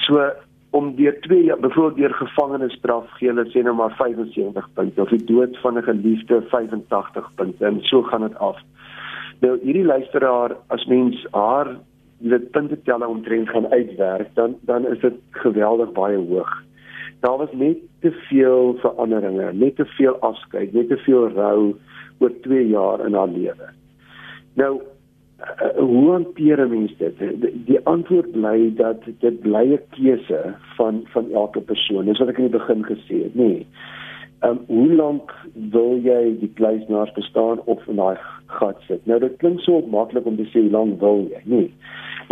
So 0.06 0.30
om 0.70 0.94
deur 0.96 1.20
2 1.20 1.44
jaar 1.44 1.58
byvoorbeeld 1.58 1.96
deur 1.96 2.14
gevangenisstraf 2.22 3.10
gee 3.18 3.28
hulle 3.28 3.44
sê 3.50 3.62
nou 3.66 3.74
maar 3.74 3.94
75 3.98 4.68
punte 4.74 5.02
of 5.02 5.12
die 5.14 5.24
dood 5.32 5.58
van 5.64 5.78
'n 5.78 5.82
geliefde 5.82 6.42
85 6.54 7.30
punte 7.34 7.66
en 7.66 7.82
so 7.82 8.02
gaan 8.02 8.28
dit 8.28 8.38
af. 8.38 8.58
Nou 9.40 9.58
hierdie 9.62 9.84
luisteraar 9.84 10.56
as 10.68 10.84
mens 10.86 11.26
haar 11.30 11.76
dit 12.20 12.50
punte 12.50 12.76
telle 12.84 13.08
omtrent 13.08 13.48
gaan 13.48 13.66
uitwerk 13.72 14.34
dan 14.34 14.56
dan 14.68 14.86
is 14.86 15.00
dit 15.00 15.14
geweldig 15.30 15.92
baie 15.92 16.16
hoog. 16.16 16.62
Daar 17.20 17.36
was 17.38 17.52
net 17.52 17.76
te 18.00 18.12
veel 18.12 18.76
veranderinge, 18.80 19.52
net 19.52 19.76
te 19.76 19.84
veel 19.84 20.16
afskeid, 20.20 20.72
net 20.72 20.88
te 20.88 20.96
veel 20.96 21.28
rou 21.28 21.74
oor 22.18 22.32
2 22.40 22.68
jaar 22.68 23.06
in 23.06 23.14
haar 23.14 23.28
lewe. 23.28 23.68
Nou 24.54 24.80
uh, 24.80 25.76
hoe 25.76 26.10
hanteer 26.10 26.68
mense 26.68 26.94
dit? 26.98 27.18
Die, 27.18 27.52
die 27.64 27.80
antwoord 27.84 28.32
bly 28.32 28.72
dat 28.76 29.04
dit 29.24 29.40
bly 29.40 29.64
'n 29.72 29.82
keuse 29.96 30.54
van 30.76 31.04
van 31.12 31.32
elke 31.32 31.60
persoon. 31.60 32.04
Dis 32.04 32.18
wat 32.18 32.28
ek 32.28 32.38
in 32.38 32.50
die 32.50 32.58
begin 32.58 32.84
gesê 32.84 33.24
het, 33.24 33.34
nê. 33.34 33.48
Nee. 33.48 33.66
Ehm 34.40 34.50
um, 34.50 34.60
hoe 34.66 34.94
lank 34.94 35.32
wil 35.52 35.98
jy 36.00 36.36
die 36.40 36.52
kluisnaars 36.56 37.12
bestaan 37.12 37.60
of 37.64 37.86
in 37.86 37.96
daai 37.96 38.16
gat 38.58 38.80
sit? 38.86 39.04
Nou 39.06 39.18
dit 39.22 39.36
klink 39.42 39.60
so 39.64 39.80
maklik 39.92 40.26
om 40.26 40.38
te 40.38 40.46
sê 40.50 40.64
hoe 40.64 40.72
lank 40.74 41.00
wil 41.02 41.26
jy? 41.30 41.42
Nee. 41.44 41.68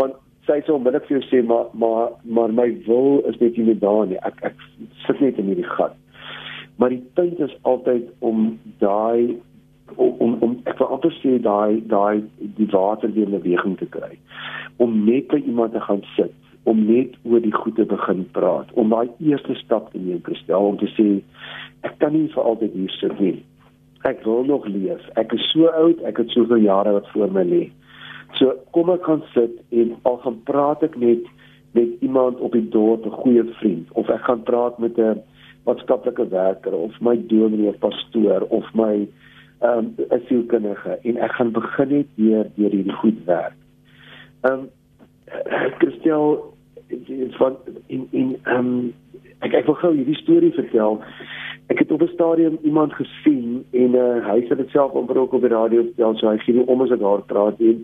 Want 0.00 0.18
sy 0.48 0.60
sê 0.64 0.74
onmiddellik 0.74 1.08
vir 1.08 1.18
jou 1.18 1.26
sê 1.28 1.42
maar 1.46 1.68
maar 1.72 2.14
maar 2.24 2.54
my 2.60 2.68
wil 2.86 3.20
is 3.30 3.38
net 3.42 3.58
nie 3.58 3.76
daar 3.84 4.06
nie. 4.06 4.20
Ek 4.28 4.40
ek 4.50 4.64
sit 5.06 5.20
net 5.24 5.38
in 5.38 5.52
hierdie 5.52 5.68
gat. 5.76 5.96
Maar 6.78 6.94
die 6.94 7.04
punt 7.18 7.40
is 7.42 7.54
altyd 7.62 8.10
om 8.18 8.58
daai 8.82 9.36
om 9.96 10.36
om 10.44 10.58
ek 10.70 10.78
wil 10.80 10.92
amper 10.96 11.14
sê 11.20 11.38
daai 11.42 11.80
daai 11.92 12.24
die 12.58 12.68
water 12.72 13.12
weer 13.14 13.30
in 13.30 13.38
beweging 13.38 13.78
te 13.78 13.88
kry. 13.98 14.14
Om 14.78 15.04
net 15.06 15.32
by 15.32 15.42
iemand 15.44 15.74
te 15.74 15.82
gaan 15.86 16.04
sit 16.16 16.34
om 16.68 16.84
net 16.84 17.14
oor 17.24 17.40
die 17.40 17.54
goeie 17.54 17.84
begin 17.88 18.24
praat, 18.36 18.72
om 18.80 18.90
daai 18.92 19.08
eerste 19.24 19.56
stap 19.62 19.88
te 19.92 20.00
neem, 20.02 20.20
Christel, 20.26 20.72
om 20.72 20.76
te 20.80 20.88
sê 20.96 21.06
ek 21.88 21.96
kan 22.02 22.12
nie 22.12 22.26
vir 22.34 22.48
altyd 22.50 22.74
hier 22.76 22.96
sit 22.98 23.14
nie. 23.22 23.38
Ek 24.02 24.22
wil 24.24 24.44
nog 24.44 24.66
leef. 24.66 25.02
Ek 25.14 25.32
is 25.32 25.50
so 25.50 25.66
oud, 25.66 26.02
ek 26.06 26.16
het 26.22 26.30
soveel 26.30 26.62
jare 26.62 26.92
wat 26.92 27.08
voor 27.10 27.32
my 27.32 27.42
lê. 27.42 27.64
So 28.38 28.54
kom 28.76 28.90
ek 28.90 29.02
kan 29.02 29.22
sit 29.34 29.56
en 29.70 29.96
al 30.02 30.20
gaan 30.22 30.42
praat 30.44 30.82
ek 30.82 30.96
net 30.96 31.26
met 31.76 31.88
iemand 32.00 32.38
op 32.40 32.52
die 32.52 32.68
dorp, 32.68 33.04
'n 33.06 33.20
goeie 33.22 33.44
vriend, 33.58 33.88
of 33.92 34.08
ek 34.08 34.24
gaan 34.24 34.42
praat 34.42 34.78
met 34.78 34.98
'n 34.98 35.22
maatskaplike 35.64 36.28
werker 36.28 36.72
of 36.72 37.00
my 37.00 37.16
dominee 37.26 37.68
of 37.68 37.78
pastoor 37.78 38.46
of 38.48 38.64
my 38.74 39.08
ehm 39.60 39.78
um, 39.78 39.94
asielkundige 40.14 40.98
en 41.02 41.16
ek 41.16 41.32
gaan 41.32 41.50
begin 41.52 41.88
net 41.88 42.06
weer 42.14 42.46
deur 42.54 42.70
hierdie 42.70 42.98
goed 43.00 43.24
werk. 43.24 43.56
Ehm 44.40 44.52
um, 44.52 44.68
Christel 45.78 46.54
is 46.88 47.36
van 47.36 47.56
in 47.86 48.06
in 48.10 48.36
ehm 48.42 48.58
um, 48.58 48.94
ek 49.38 49.52
ek 49.52 49.66
wil 49.66 49.74
gou 49.74 49.92
hierdie 49.96 50.20
storie 50.22 50.52
vertel. 50.54 51.00
Ek 51.68 51.78
het 51.78 51.90
op 51.92 52.02
'n 52.02 52.12
stadium 52.12 52.58
iemand 52.62 52.92
gesien 52.92 53.64
en 53.70 53.94
uh, 53.94 54.26
hy 54.26 54.40
het 54.40 54.56
dit 54.56 54.70
self 54.70 54.92
ombrok 54.92 55.32
op 55.32 55.40
die 55.40 55.50
radio 55.52 55.82
vertel 55.82 56.14
so 56.16 56.28
hy 56.28 56.38
sien 56.38 56.62
om 56.64 56.80
as 56.80 56.90
ek 56.90 57.00
daar 57.00 57.22
praat 57.22 57.60
en 57.60 57.82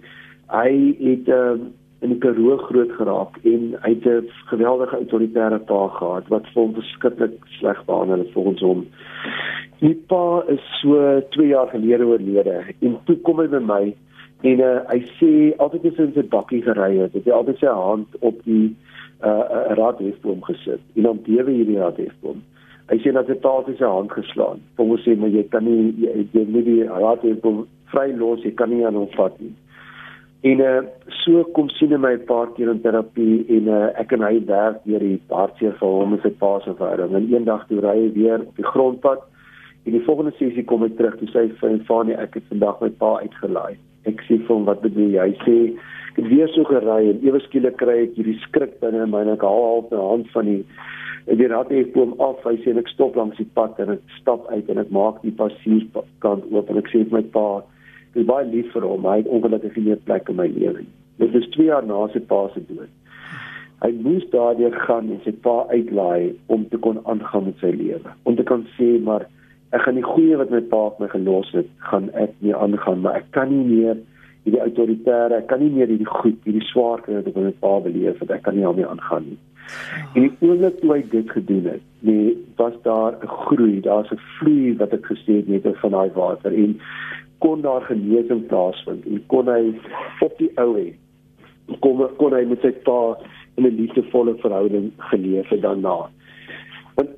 hy 0.49 0.71
het 1.01 1.29
uh, 1.29 1.61
in 2.01 2.15
die 2.15 2.19
Karoo 2.19 2.57
groot 2.57 2.93
geraak 2.97 3.37
en 3.43 3.75
hy 3.83 3.91
het 3.93 4.07
'n 4.09 4.31
geweldige 4.53 4.97
autoritaire 4.97 5.59
pa 5.59 5.89
gehad 5.89 6.29
wat 6.29 6.49
vir 6.53 6.63
hom 6.63 6.73
beskiklik 6.73 7.37
sleg 7.59 7.85
behandel 7.85 8.19
het 8.19 8.33
volgens 8.33 8.61
hom. 8.61 8.87
Die 9.79 9.95
pa 10.09 10.45
is 10.49 10.65
so 10.81 11.21
2 11.37 11.47
jaar 11.47 11.69
gelede 11.69 12.05
oorlede 12.05 12.65
en 12.81 12.99
toe 13.05 13.17
kom 13.17 13.39
hy 13.39 13.47
by 13.47 13.63
my 13.73 13.95
en 14.41 14.61
uh, 14.61 14.81
hy 14.89 15.01
sê 15.21 15.31
altyd 15.57 15.85
as 15.85 15.97
hy 15.97 16.05
in 16.05 16.17
sy 16.17 16.27
bakkie 16.29 16.63
gery 16.63 16.97
het, 16.99 17.13
het 17.13 17.25
hy 17.25 17.33
altyd 17.33 17.59
sy 17.59 17.67
hand 17.67 18.09
op 18.21 18.41
die 18.45 18.77
uh, 19.21 19.45
raadhefboom 19.77 20.43
gesit 20.43 20.81
en 20.97 21.03
dan 21.03 21.23
bewe 21.29 21.51
hierdie 21.51 21.79
raadhefboom. 21.79 22.43
Hy 22.93 22.99
sê 23.01 23.13
dat 23.17 23.29
hy 23.33 23.37
taal 23.41 23.65
sy 23.65 23.81
hand 23.81 24.13
geslaan. 24.13 24.61
Kom 24.77 24.91
ons 24.93 25.05
sê 25.07 25.15
maar 25.17 25.33
jy 25.33 25.45
kan 25.53 25.65
nie 25.65 25.95
jy, 26.03 26.27
jy 26.37 26.45
moet 26.53 26.67
die 26.69 26.83
raadhefboom 26.89 27.63
vry 27.93 28.11
los, 28.19 28.43
jy 28.45 28.53
kan 28.59 28.71
nie 28.71 28.85
aan 28.85 28.99
hom 28.99 29.09
vat 29.17 29.39
nie. 29.41 29.55
En 30.45 30.61
uh, 30.61 30.83
so 31.25 31.41
kom 31.57 31.71
sien 31.73 31.95
hy 31.95 31.99
my 32.03 32.11
'n 32.19 32.27
paar 32.29 32.51
keer 32.57 32.69
in 32.69 32.83
terapie 32.85 33.47
en 33.57 33.71
uh, 33.73 33.87
ek 34.01 34.13
en 34.13 34.27
hy 34.27 34.43
werk 34.51 34.83
deur 34.85 35.01
die 35.01 35.17
hartseer 35.31 35.73
vir 35.79 35.95
hom 35.95 36.13
en 36.13 36.21
sy 36.21 36.33
pa 36.43 36.59
se 36.61 36.75
verhouding. 36.77 37.17
En 37.17 37.31
eendag 37.33 37.65
toe 37.71 37.81
ry 37.81 37.95
hy 38.03 38.11
weer 38.13 38.45
op 38.45 38.61
die 38.61 38.69
grondpad 38.75 39.25
en 39.87 39.97
die 39.97 40.05
volgende 40.05 40.35
sessie 40.37 40.65
kom 40.69 40.85
hy 40.85 40.91
terug 40.99 41.17
toe 41.17 41.31
sê 41.33 41.47
hy 41.47 41.57
vir 41.63 41.81
Fanie 41.89 42.19
ek 42.21 42.37
het 42.37 42.53
vandag 42.53 42.85
my 42.85 42.91
pa 43.01 43.15
uitgelaai. 43.25 43.81
Ek 44.05 44.21
sê 44.29 44.37
vir 44.37 44.53
hom 44.53 44.69
wat 44.69 44.85
bedoel 44.85 45.17
jy? 45.17 45.31
Hy 45.33 45.49
sê 45.49 45.57
ek 46.13 46.21
het 46.21 46.29
weer 46.35 46.53
so 46.53 46.69
gery 46.69 47.01
en 47.15 47.25
ewe 47.25 47.41
skielik 47.47 47.81
kry 47.81 47.97
ek 48.05 48.21
hierdie 48.21 48.37
skrik 48.45 48.77
binne 48.85 49.09
my 49.09 49.25
en 49.25 49.33
ek 49.39 49.49
haal 49.49 49.65
half 49.71 49.89
my 49.97 50.03
hand 50.11 50.29
van 50.37 50.53
die 50.53 50.61
die 51.27 51.49
rat 51.49 51.71
het 51.73 51.95
hom 51.97 52.15
af. 52.23 52.43
Hy 52.45 52.57
sê 52.63 52.75
ek 52.79 52.91
stop 52.93 53.17
langs 53.17 53.39
die 53.41 53.49
pad 53.57 53.79
en 53.83 53.95
ek 53.97 54.03
stap 54.19 54.49
uit 54.51 54.69
en 54.69 54.83
ek 54.83 54.91
maak 54.95 55.23
die 55.25 55.33
passierkant 55.39 56.45
oop 56.53 56.71
en 56.71 56.81
ek 56.81 56.91
sê 56.93 57.05
my 57.13 57.23
pa, 57.37 57.63
ek 58.13 58.21
is 58.23 58.29
baie 58.29 58.49
lief 58.51 58.69
vir 58.75 58.87
hom. 58.89 59.09
Hy 59.09 59.23
het 59.23 59.31
ongelukkig 59.33 59.79
nie 59.79 59.89
meer 59.91 60.03
plek 60.09 60.29
in 60.29 60.39
my 60.41 60.49
lewe. 60.53 60.85
Dit 61.23 61.35
is 61.39 61.49
2 61.55 61.71
jaar 61.71 61.87
na 61.87 62.05
sy 62.13 62.21
pa 62.29 62.45
se 62.53 62.65
dood. 62.69 62.91
Hy 63.85 63.91
moes 64.05 64.25
daardeur 64.33 64.75
gaan 64.87 65.11
en 65.13 65.21
sy 65.25 65.33
pa 65.45 65.65
uitlaai 65.73 66.35
om 66.53 66.69
te 66.71 66.81
kon 66.81 67.01
aangaan 67.05 67.51
met 67.51 67.61
sy 67.61 67.73
lewe. 67.75 68.15
Om 68.25 68.37
te 68.37 68.47
kan 68.49 68.67
sê 68.79 68.95
maar 69.09 69.27
ek 69.75 69.83
gaan 69.85 69.99
die 69.99 70.07
goeie 70.07 70.39
wat 70.39 70.53
my 70.55 70.61
pa 70.71 70.87
my 71.01 71.09
gelos 71.11 71.51
het, 71.57 71.71
gaan 71.91 72.11
ek 72.21 72.35
nie 72.45 72.55
aangaan, 72.55 73.01
maar 73.03 73.19
ek 73.19 73.33
kan 73.35 73.51
nie 73.51 73.65
meer 73.67 73.99
hierdie 74.45 74.61
autoritaire, 74.63 75.41
ek 75.41 75.49
kan 75.51 75.63
nie 75.65 75.73
meer 75.73 75.91
hierdie 75.91 76.09
goed, 76.09 76.37
hierdie 76.47 76.63
swaar 76.69 77.03
kry 77.03 77.17
wat 77.19 77.31
ek 77.31 77.39
met 77.41 77.49
my 77.49 77.55
pa 77.65 77.73
beleef 77.89 78.21
het, 78.23 78.31
ek 78.31 78.45
kan 78.47 78.55
nie 78.55 78.67
daarmee 78.67 78.87
aangaan 78.87 79.27
nie. 79.33 79.39
En 80.15 80.21
die 80.21 80.33
oomblik 80.41 80.81
toe 80.81 80.93
hy 80.93 81.03
dit 81.11 81.31
gedoen 81.31 81.65
het, 81.65 81.85
nee, 82.01 82.37
was 82.57 82.75
daar 82.83 83.13
'n 83.23 83.27
groei, 83.27 83.81
daar's 83.81 84.11
'n 84.11 84.21
vloei 84.39 84.77
wat 84.77 84.93
ek 84.93 85.07
gesê 85.07 85.41
het 85.41 85.49
net 85.49 85.77
van 85.77 85.91
daai 85.91 86.11
water 86.15 86.53
en 86.53 86.81
kon 87.39 87.61
daar 87.61 87.83
genesing 87.83 88.47
plaasvind 88.47 89.07
en 89.07 89.23
kon 89.27 89.49
hy 89.49 89.75
op 90.21 90.39
die 90.39 90.53
ou 90.57 90.77
end 90.77 90.95
kom 91.81 92.03
kon 92.19 92.35
hy 92.37 92.45
met 92.49 92.65
sy 92.65 92.73
pa 92.87 93.17
in 93.57 93.67
'n 93.67 93.77
liefdevolle 93.77 94.35
verhouding 94.43 94.93
geleef 95.11 95.49
het 95.49 95.63
daarna. 95.63 96.11
Want 96.95 97.11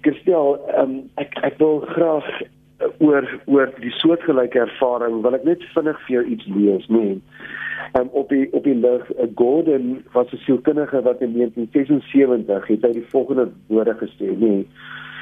Christel, 0.00 0.58
um, 0.78 1.10
ek 1.16 1.36
ek 1.42 1.58
wil 1.58 1.80
graag 1.80 2.26
oor 2.98 3.28
oor 3.46 3.72
die 3.80 3.94
soortgelyke 4.00 4.58
ervaring 4.58 5.22
wil 5.22 5.34
ek 5.34 5.44
net 5.44 5.64
vinnig 5.74 5.98
vir 6.06 6.14
jou 6.16 6.24
iets 6.34 6.46
lees, 6.46 6.88
nee 6.88 7.20
um, 7.98 8.08
op 8.12 8.28
die 8.28 8.48
op 8.52 8.64
die 8.64 8.74
lig 8.74 9.10
uh, 9.10 9.28
Gordon 9.34 10.02
was 10.12 10.32
'n 10.32 10.42
sielkundige 10.46 11.02
wat 11.02 11.20
in 11.20 11.32
1976 11.32 12.66
het 12.66 12.82
hy 12.82 12.92
die 12.92 13.08
volgende 13.14 13.48
woorde 13.66 13.94
gesê 14.02 14.36
nee 14.38 14.66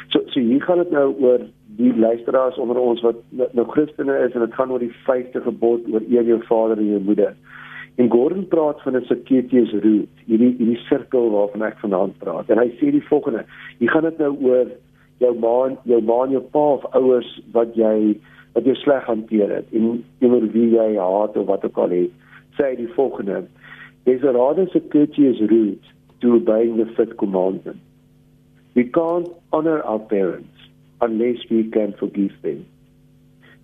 so 0.09 0.21
so 0.27 0.41
hier 0.41 0.63
gaan 0.63 0.79
dit 0.79 0.91
nou 0.91 1.15
oor 1.21 1.41
die 1.79 1.97
luisteraars 1.97 2.59
onder 2.59 2.79
ons 2.79 3.01
wat 3.01 3.17
nou 3.53 3.67
Christene 3.69 4.17
is 4.27 4.35
en 4.35 4.41
dit 4.41 4.55
gaan 4.55 4.71
oor 4.71 4.83
die 4.83 4.95
vyfde 5.07 5.41
gebod 5.41 5.87
oor 5.93 6.03
eer 6.09 6.27
jou 6.27 6.41
vader 6.49 6.79
en 6.79 6.91
jou 6.91 7.01
moeder. 7.01 7.37
En 7.99 8.11
Gordon 8.11 8.49
praat 8.49 8.83
van 8.83 8.97
'n 8.97 9.05
circuitous 9.05 9.71
route 9.71 10.09
hierdie 10.27 10.55
hierdie 10.59 10.83
sirkel 10.89 11.31
waarvan 11.31 11.63
ek 11.63 11.79
vanaand 11.79 12.19
praat. 12.19 12.51
En 12.51 12.59
hy 12.59 12.69
sê 12.79 12.91
die 12.91 13.07
volgende 13.11 13.45
hier 13.79 13.91
gaan 13.91 14.03
dit 14.03 14.19
nou 14.19 14.37
oor 14.43 14.67
jou 15.23 15.35
ma 15.39 15.57
jou 15.89 16.01
ma 16.03 16.23
en 16.25 16.37
jou 16.37 16.45
pa 16.55 16.65
of 16.79 16.87
ouers 16.95 17.31
wat 17.53 17.77
jy 17.77 18.17
wat 18.55 18.67
jy 18.67 18.75
sleg 18.83 19.05
hanteer 19.07 19.51
het 19.59 19.75
en 19.75 20.03
oor 20.23 20.49
wie 20.55 20.71
jy 20.77 20.89
haat 20.97 21.37
of 21.37 21.47
wat 21.51 21.65
ook 21.67 21.79
al 21.85 21.95
het 21.97 22.15
sê 22.59 22.75
die 22.77 22.89
volgende: 22.89 23.47
There's 24.05 24.25
a 24.25 24.33
rather 24.33 24.67
courteous 24.67 25.41
route 25.41 25.85
to 26.21 26.35
obeying 26.35 26.77
the 26.77 26.87
fifth 26.97 27.17
commandment. 27.17 27.81
We 28.75 28.85
can't 28.85 29.29
honor 29.53 29.83
our 29.83 29.99
parents 29.99 30.59
unless 31.01 31.39
we 31.51 31.71
can 31.71 31.95
forgive 31.99 32.33
them. 32.43 32.67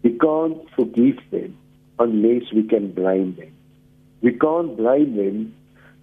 We 0.03 0.11
can't 0.11 0.59
forgive 0.77 1.19
them 1.31 1.57
unless 1.99 2.53
we 2.53 2.63
can 2.63 2.93
blame 2.93 3.35
them. 3.37 3.53
We 4.23 4.33
can't 4.33 4.77
blame 4.77 5.17
them 5.17 5.55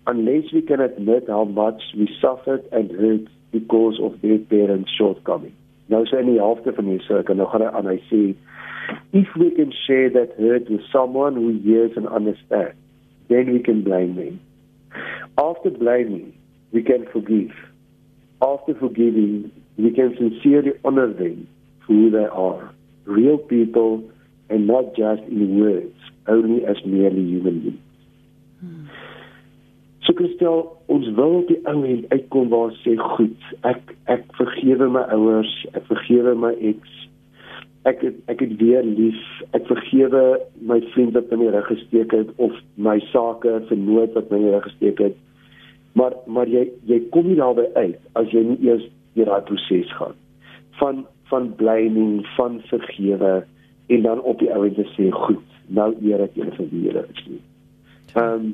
unless 0.07 0.51
we 0.51 0.61
can 0.61 0.81
admit 0.81 1.25
how 1.27 1.43
much 1.45 1.81
we 1.97 2.09
suffered 2.21 2.63
and 2.71 2.91
hurt 2.91 3.27
because 3.51 3.99
of 3.99 4.19
their 4.21 4.39
parents' 4.51 4.91
shortcomings. 4.97 5.57
Nou 5.91 6.05
sê 6.07 6.21
nie 6.23 6.39
halfte 6.39 6.71
van 6.75 6.87
hierdie 6.87 7.07
sirkel 7.07 7.35
nou 7.35 7.49
gaan 7.51 7.65
hy 7.65 7.71
aan 7.75 7.89
hy 7.91 7.97
sê 8.07 8.21
if 9.15 9.27
we 9.39 9.51
can 9.55 9.73
share 9.85 10.09
that 10.09 10.31
hurt 10.39 10.69
with 10.69 10.83
someone 10.91 11.35
who 11.35 11.51
hears 11.65 11.97
and 11.99 12.07
understands 12.07 12.79
then 13.31 13.51
we 13.53 13.59
can 13.59 13.81
blame 13.81 14.15
them. 14.15 14.39
After 15.37 15.69
blaming, 15.69 16.33
we 16.71 16.83
can 16.83 17.05
forgive. 17.13 17.51
After 18.41 18.75
forgiving, 18.75 19.51
we 19.77 19.91
can 19.91 20.15
sincerely 20.17 20.73
honor 20.83 21.13
them 21.13 21.47
for 21.85 21.93
who 21.93 22.11
they 22.11 22.25
are, 22.25 22.69
real 23.05 23.37
people, 23.37 24.03
and 24.49 24.67
not 24.67 24.95
just 24.95 25.21
in 25.23 25.61
words, 25.61 25.95
only 26.27 26.65
as 26.65 26.75
merely 26.85 27.23
human 27.23 27.59
beings. 27.61 27.79
Hmm. 28.59 28.85
So 30.11 30.17
Christel, 30.17 30.65
ons 30.91 31.07
wil 31.15 31.37
op 31.39 31.47
die 31.47 31.61
ou 31.71 31.85
end 31.87 32.09
uitkom 32.11 32.49
waar 32.51 32.73
sê 32.81 32.97
goed, 32.99 33.43
ek 33.63 33.93
ek 34.11 34.25
vergewe 34.35 34.89
my 34.91 35.05
ouers, 35.15 35.51
ek 35.71 35.85
vergewe 35.87 36.33
my 36.35 36.49
ex, 36.67 36.95
ek 37.87 38.01
het, 38.03 38.17
ek 38.33 38.41
het 38.43 38.57
weer 38.59 38.83
lief. 38.83 39.21
Ek 39.55 39.69
vergewe 39.69 40.23
my 40.67 40.81
vriend 40.91 41.15
wat 41.15 41.31
my 41.31 41.47
reg 41.53 41.69
gesteek 41.69 42.11
het 42.17 42.33
of 42.43 42.57
my 42.75 42.97
sake 43.13 43.53
vernoot 43.69 44.11
wat 44.17 44.27
my 44.35 44.41
reg 44.49 44.65
gesteek 44.65 44.99
het. 44.99 45.15
Maar 45.95 46.17
maar 46.27 46.51
jy 46.51 46.65
jy 46.91 46.97
kom 47.15 47.29
nie 47.29 47.37
daarby 47.39 47.69
uit 47.77 48.19
as 48.19 48.35
jy 48.35 48.41
nie 48.49 48.57
eers 48.67 48.83
deur 49.15 49.31
daai 49.31 49.47
proses 49.47 49.93
gaan 49.95 50.17
van 50.81 51.05
van 51.31 51.47
blaming, 51.61 52.25
van 52.35 52.59
vergewe 52.73 53.31
en 53.87 54.03
dan 54.09 54.25
op 54.27 54.43
die 54.43 54.51
ouende 54.51 54.83
sê 54.97 55.07
goed, 55.15 55.55
nou 55.71 55.87
eer 56.03 56.25
ek 56.27 56.35
julle 56.35 56.51
vir 56.59 56.69
wie 56.73 56.83
julle 56.89 57.05
is. 57.15 57.23
Ehm 58.17 58.35
um, 58.35 58.51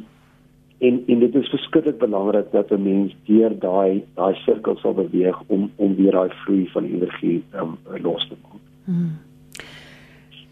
en 0.77 1.03
en 1.07 1.19
dit 1.19 1.35
is 1.35 1.49
verskriklik 1.49 1.97
belangrik 1.97 2.51
dat 2.51 2.71
'n 2.71 2.81
mens 2.81 3.15
deur 3.25 3.59
daai 3.59 4.03
daai 4.13 4.35
sirkel 4.35 4.77
sal 4.77 4.93
beweeg 4.93 5.41
om 5.47 5.71
om 5.75 5.95
weer 5.95 6.11
daai 6.11 6.29
vloei 6.29 6.69
van 6.69 6.85
energie 6.85 7.43
um, 7.53 7.77
los 8.01 8.27
te 8.27 8.35
maak. 8.41 8.61
Hmm. 8.85 9.17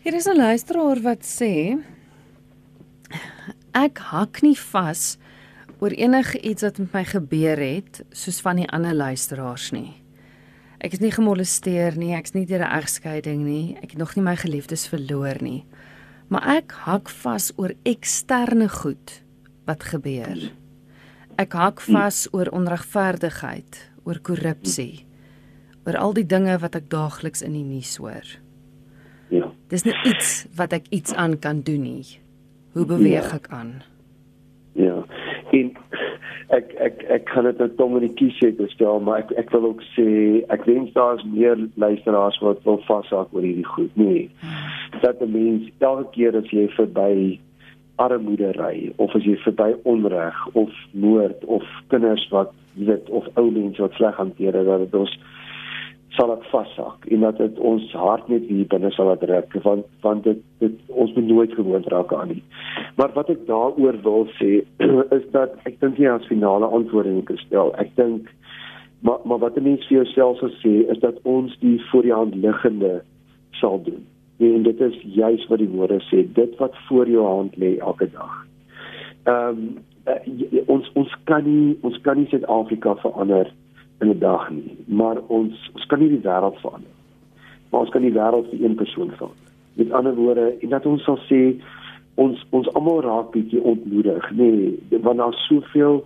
Hier 0.03 0.13
is 0.13 0.25
'n 0.25 0.37
luisteraar 0.37 1.01
wat 1.01 1.23
sê 1.23 1.77
ek 3.85 3.97
hak 3.97 4.41
nie 4.41 4.59
vas 4.59 5.17
oor 5.79 5.91
enige 5.91 6.39
iets 6.41 6.61
wat 6.61 6.77
met 6.77 6.93
my 6.93 7.03
gebeur 7.03 7.57
het 7.57 8.03
soos 8.11 8.41
van 8.41 8.55
die 8.55 8.69
ander 8.69 8.93
luisteraars 8.93 9.71
nie. 9.71 9.93
Ek 10.79 10.93
is 10.93 10.99
nie 10.99 11.11
gemolesteer 11.11 11.97
nie, 11.97 12.15
ek's 12.15 12.33
nie 12.33 12.45
deur 12.45 12.61
'n 12.61 12.77
egskeiding 12.81 13.43
nie, 13.43 13.77
ek 13.81 13.91
het 13.91 13.97
nog 13.97 14.15
nie 14.15 14.23
my 14.23 14.35
geliefdes 14.35 14.87
verloor 14.87 15.41
nie. 15.41 15.65
Maar 16.27 16.57
ek 16.57 16.71
hak 16.71 17.09
vas 17.09 17.53
oor 17.57 17.71
eksterne 17.83 18.69
goed 18.69 19.24
wat 19.65 19.83
gebeur. 19.83 20.49
Ek 21.41 21.53
hak 21.53 21.81
vas 21.81 22.25
oor 22.31 22.51
onregverdigheid, 22.55 23.81
oor 24.05 24.21
korrupsie 24.23 25.05
oor 25.85 25.97
al 26.01 26.15
die 26.17 26.25
dinge 26.25 26.57
wat 26.61 26.75
ek 26.77 26.89
daagliks 26.89 27.43
in 27.45 27.53
die 27.53 27.65
nuus 27.65 27.95
hoor. 28.01 28.25
Ja. 29.33 29.49
Dis 29.69 29.85
net 29.85 29.97
iets 30.09 30.45
wat 30.57 30.73
ek 30.73 30.89
iets 30.93 31.13
aan 31.13 31.37
kan 31.41 31.61
doen 31.65 31.83
nie. 31.85 32.17
Hoe 32.73 32.85
beweeg 32.89 33.29
ja. 33.29 33.37
ek 33.37 33.49
aan? 33.53 33.75
Ja. 34.75 34.97
En 35.55 35.71
ek 36.53 36.73
ek 36.83 37.03
ek 37.15 37.29
kan 37.29 37.47
dit 37.47 37.61
net 37.61 37.79
om 37.81 37.95
in 37.99 38.07
die 38.07 38.15
kies 38.17 38.35
sê 38.41 38.51
te 38.57 38.67
stel, 38.73 38.99
maar 39.05 39.23
ek 39.23 39.33
ek 39.45 39.53
wil 39.53 39.69
ook 39.71 39.83
sê 39.93 40.07
ek 40.53 40.65
wens 40.69 40.91
daar's 40.97 41.23
meer 41.29 41.61
luisteraars 41.81 42.41
wat 42.43 42.65
wil 42.65 42.81
vashak 42.89 43.33
oor 43.33 43.45
hierdie 43.45 43.69
goed, 43.75 43.93
nee. 43.97 44.27
Dat 45.01 45.21
die 45.21 45.29
mens 45.29 45.69
elke 45.79 46.09
keer 46.17 46.37
as 46.37 46.49
jy 46.53 46.67
verby 46.75 47.37
armoede 47.95 48.51
ry 48.57 48.91
of 48.97 49.15
as 49.15 49.23
jy 49.23 49.37
verby 49.45 49.71
onreg 49.83 50.35
of 50.53 50.69
moord 50.91 51.45
of 51.45 51.63
kinders 51.93 52.27
wat 52.31 52.53
weet 52.73 53.09
of 53.09 53.27
ou 53.39 53.49
mense 53.51 53.81
wat 53.81 53.93
sleg 53.99 54.15
hanteer 54.19 54.51
dat 54.51 54.83
dit 54.85 54.95
ons 54.99 55.17
sal 56.15 56.31
dit 56.31 56.47
vashak 56.51 57.07
en 57.11 57.25
dat 57.25 57.39
dit 57.41 57.59
ons 57.71 57.85
hart 57.99 58.27
net 58.31 58.45
hier 58.47 58.67
binne 58.71 58.91
sal 58.95 59.11
druk 59.19 59.55
want 59.67 59.87
want 60.05 60.23
dit 60.27 60.41
dit 60.63 60.77
ons 61.03 61.13
moet 61.17 61.27
nooit 61.27 61.55
gewoond 61.57 61.87
raak 61.93 62.13
aan 62.15 62.31
nie. 62.33 62.43
Maar 62.99 63.11
wat 63.17 63.31
ek 63.33 63.43
daaroor 63.49 63.99
wil 64.07 64.27
sê 64.39 64.51
is 65.17 65.25
dat 65.35 65.57
ek 65.69 65.79
dink 65.83 65.99
nie 65.99 66.09
as 66.11 66.27
finale 66.31 66.69
antwoorde 66.79 67.15
kan 67.27 67.39
stel. 67.43 67.73
Ek 67.83 67.91
dink 67.99 68.31
maar 69.05 69.19
maar 69.23 69.43
wat 69.43 69.57
'n 69.57 69.67
mens 69.67 69.87
vir 69.87 70.03
jouself 70.03 70.39
sal 70.39 70.53
sê 70.63 70.75
is 70.93 70.99
dat 70.99 71.19
ons 71.23 71.57
die 71.59 71.77
voor 71.91 72.03
die 72.07 72.15
hand 72.15 72.35
liggende 72.35 73.01
sal 73.61 73.81
doen. 73.83 74.03
En 74.37 74.63
dit 74.63 74.79
is 74.79 75.01
juis 75.01 75.47
wat 75.47 75.59
die 75.59 75.69
woorde 75.71 76.01
sê, 76.09 76.25
dit 76.33 76.55
wat 76.57 76.75
voor 76.87 77.09
jou 77.09 77.25
hand 77.25 77.55
lê 77.55 77.77
elke 77.77 78.09
dag. 78.11 78.33
Ehm 79.23 79.47
um, 79.47 79.77
uh, 80.05 80.61
ons 80.69 80.89
ons 80.93 81.13
kan 81.23 81.43
nie 81.43 81.77
ons 81.81 81.95
kan 82.01 82.17
nie 82.19 82.27
Suid-Afrika 82.29 82.95
verander 83.01 83.51
in 84.01 84.09
'n 84.09 84.19
dag 84.19 84.49
nie, 84.49 84.75
maar 84.85 85.21
ons 85.27 85.71
ons 85.73 85.85
kan 85.85 85.99
nie 85.99 86.09
die 86.09 86.21
wêreld 86.21 86.59
verander. 86.59 86.93
Maar 87.69 87.81
ons 87.81 87.89
kan 87.89 88.01
die 88.01 88.13
wêreld 88.13 88.49
vir 88.49 88.63
een 88.63 88.75
persoon 88.75 89.09
verander. 89.09 89.51
Met 89.73 89.91
ander 89.91 90.15
woorde, 90.15 90.55
en 90.61 90.69
dat 90.69 90.85
ons 90.85 91.03
sal 91.03 91.19
sê 91.29 91.55
ons 92.15 92.45
ons 92.49 92.73
almal 92.73 93.01
raak 93.01 93.31
bietjie 93.31 93.61
ontmoedig, 93.61 94.31
nê, 94.31 94.51
nee, 94.89 94.99
want 94.99 95.17
daar's 95.17 95.45
soveel 95.47 96.03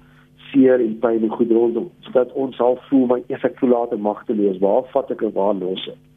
seer 0.51 0.79
en 0.79 0.99
pyn 0.99 1.23
en 1.23 1.29
goed 1.29 1.51
rondom, 1.51 1.89
dat 2.11 2.33
ons 2.33 2.55
sal 2.55 2.77
voel 2.89 3.05
my 3.05 3.23
effek 3.27 3.59
toelaat 3.59 3.91
en 3.91 4.01
magteloos. 4.01 4.57
Waar 4.59 4.83
vat 4.93 5.11
ek 5.11 5.21
en 5.21 5.33
waar 5.33 5.53
los 5.53 5.87
ek? 5.87 6.08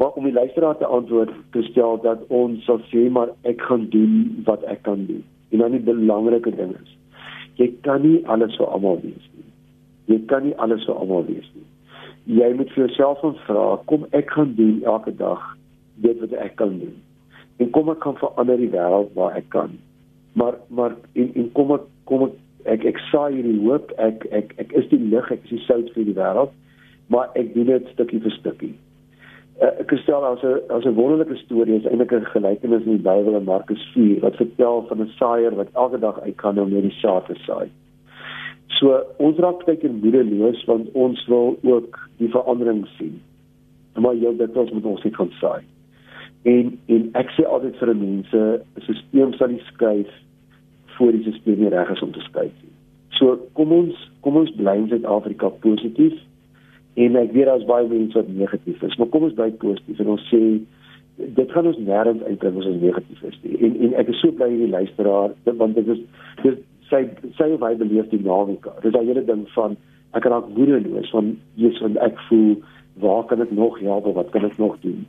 Maar 0.00 0.16
om 0.16 0.24
die 0.24 0.32
luisteraar 0.32 0.78
te 0.80 0.88
antwoord 0.88 1.32
te 1.54 1.62
stel 1.68 2.00
dat 2.04 2.22
ons 2.32 2.64
sal 2.64 2.80
sê 2.88 3.04
maar 3.12 3.34
ek 3.48 3.60
gaan 3.68 3.84
doen 3.92 4.14
wat 4.46 4.64
ek 4.72 4.82
kan 4.88 5.04
doen. 5.06 5.24
En 5.52 5.64
dan 5.64 5.76
die 5.76 5.84
belangrike 5.84 6.54
ding 6.56 6.72
is, 6.78 6.94
jy 7.60 7.68
kan 7.84 8.00
nie 8.06 8.20
alles 8.32 8.56
vir 8.56 8.70
almal 8.72 9.00
wees 9.02 9.26
nie. 9.36 9.46
Jy 10.14 10.20
kan 10.32 10.46
nie 10.48 10.56
alles 10.56 10.86
vir 10.88 10.96
almal 10.96 11.26
wees 11.28 11.50
nie. 11.52 11.66
Jy 12.40 12.48
moet 12.56 12.72
vir 12.72 12.86
jouself 12.86 13.20
vra, 13.44 13.66
kom 13.90 14.06
ek 14.16 14.32
gaan 14.32 14.54
doen 14.56 14.80
elke 14.88 15.12
dag 15.20 15.44
dit 16.00 16.20
wat 16.24 16.32
ek 16.48 16.56
kan 16.56 16.78
doen. 16.80 16.96
En 17.60 17.72
kom 17.76 17.92
ek 17.92 18.00
kan 18.00 18.16
verander 18.16 18.60
die 18.60 18.72
wêreld 18.72 19.12
waar 19.18 19.36
ek 19.36 19.50
kan. 19.52 19.76
Maar 20.32 20.56
maar 20.68 20.96
en, 21.12 21.34
en 21.34 21.52
kom 21.52 21.76
ek 21.76 21.90
kom 22.08 22.30
ek 22.30 22.38
Ek 22.68 22.84
ek 22.84 22.98
saai 23.08 23.38
hierdie 23.38 23.60
hoop. 23.62 23.92
Ek 23.96 24.26
ek 24.36 24.52
ek 24.60 24.72
is 24.76 24.88
die 24.92 25.00
lig, 25.00 25.30
ek 25.32 25.44
is 25.46 25.54
die 25.54 25.64
sout 25.64 25.88
vir 25.94 26.08
die 26.10 26.16
wêreld, 26.16 26.52
maar 27.12 27.30
ek 27.38 27.54
doen 27.54 27.70
dit 27.70 27.92
stukkie 27.94 28.20
vir 28.20 28.34
stukkie. 28.36 28.74
Uh, 29.60 29.74
ek 29.82 29.90
stel 30.00 30.24
as 30.24 30.40
'n 30.40 30.60
as 30.72 30.84
'n 30.88 30.94
wonderlike 30.96 31.36
storie 31.44 31.76
is 31.76 31.84
eintlik 31.84 32.12
'n 32.12 32.32
gelykenis 32.32 32.84
in 32.86 32.96
die 32.96 33.06
Bybel 33.08 33.36
in 33.36 33.44
Markus 33.44 33.82
4 33.92 34.20
wat 34.20 34.36
vertel 34.36 34.86
van 34.88 35.02
'n 35.02 35.12
saaier 35.18 35.54
wat 35.54 35.68
elke 35.72 35.98
dag 35.98 36.20
uitgaan 36.20 36.58
om 36.58 36.72
net 36.72 36.82
die 36.82 37.00
saad 37.02 37.26
te 37.26 37.34
saai. 37.46 37.68
So 38.78 39.02
ons 39.18 39.36
raak 39.38 39.64
baie 39.66 39.88
moedeloos 39.88 40.64
want 40.64 40.88
ons 40.92 41.26
wil 41.26 41.58
ook 41.62 41.98
die 42.16 42.30
verandering 42.30 42.86
sien. 42.96 43.20
Maar 43.94 44.14
jy 44.14 44.36
dit 44.36 44.56
ons 44.56 44.70
moet 44.70 44.84
ons 44.84 45.02
net 45.02 45.16
gaan 45.16 45.32
saai. 45.40 45.62
En 46.42 46.78
en 46.86 47.10
ek 47.12 47.30
sê 47.36 47.44
altyd 47.44 47.76
vir 47.76 47.96
mense, 47.96 48.62
'n 48.76 48.80
stelsel 48.80 49.32
sal 49.36 49.48
nie 49.48 49.62
skuif 49.72 50.08
voor 50.96 51.12
die 51.12 51.22
stelsel 51.22 51.56
nie 51.56 51.68
reg 51.68 51.90
is 51.90 52.02
om 52.02 52.12
te 52.12 52.20
skuif 52.20 52.56
nie. 52.62 52.72
So 53.18 53.36
kom 53.52 53.72
ons 53.72 54.10
kom 54.20 54.36
ons 54.36 54.50
bly 54.56 54.76
in 54.76 54.88
Suid-Afrika 54.88 55.48
positief 55.48 56.16
en 57.04 57.16
ek 57.20 57.32
weet 57.36 57.48
daar's 57.48 57.66
baie 57.68 57.88
mense 57.88 58.18
wat 58.18 58.28
negatief 58.28 58.82
is, 58.86 58.96
maar 58.98 59.10
kom 59.12 59.26
ons 59.28 59.36
bly 59.38 59.50
positief 59.62 60.00
en 60.02 60.14
ons 60.16 60.26
sê 60.32 60.40
dit 61.20 61.52
gaan 61.52 61.68
ons 61.68 61.78
nêrens 61.84 62.24
uitbring 62.24 62.58
as 62.60 62.68
ons 62.70 62.82
negatief 62.82 63.22
is 63.28 63.38
nie. 63.44 63.56
En 63.66 63.78
en 63.86 63.94
ek 64.02 64.10
is 64.12 64.20
so 64.24 64.32
bly 64.36 64.48
hierdie 64.52 64.72
luisteraar 64.72 65.36
want 65.62 65.78
dit 65.78 65.94
is 65.94 66.02
dis 66.42 66.58
sy 66.90 67.04
sy 67.38 67.48
of 67.54 67.64
hy 67.64 67.74
beleef 67.80 68.10
die 68.10 68.20
dinamika. 68.22 68.74
Dis 68.84 68.94
daai 68.96 69.06
hele 69.06 69.24
ding 69.26 69.46
van 69.54 69.76
ek 70.18 70.26
raak 70.32 70.48
woedeloos 70.56 71.10
van 71.14 71.34
Jesus 71.60 71.82
want 71.84 72.00
ek 72.06 72.18
voel 72.28 72.54
waar 73.00 73.24
kan 73.30 73.42
ek 73.44 73.52
nog 73.56 73.78
of 73.80 74.14
wat 74.14 74.30
kan 74.30 74.44
ek 74.44 74.58
nog 74.58 74.76
doen? 74.80 75.06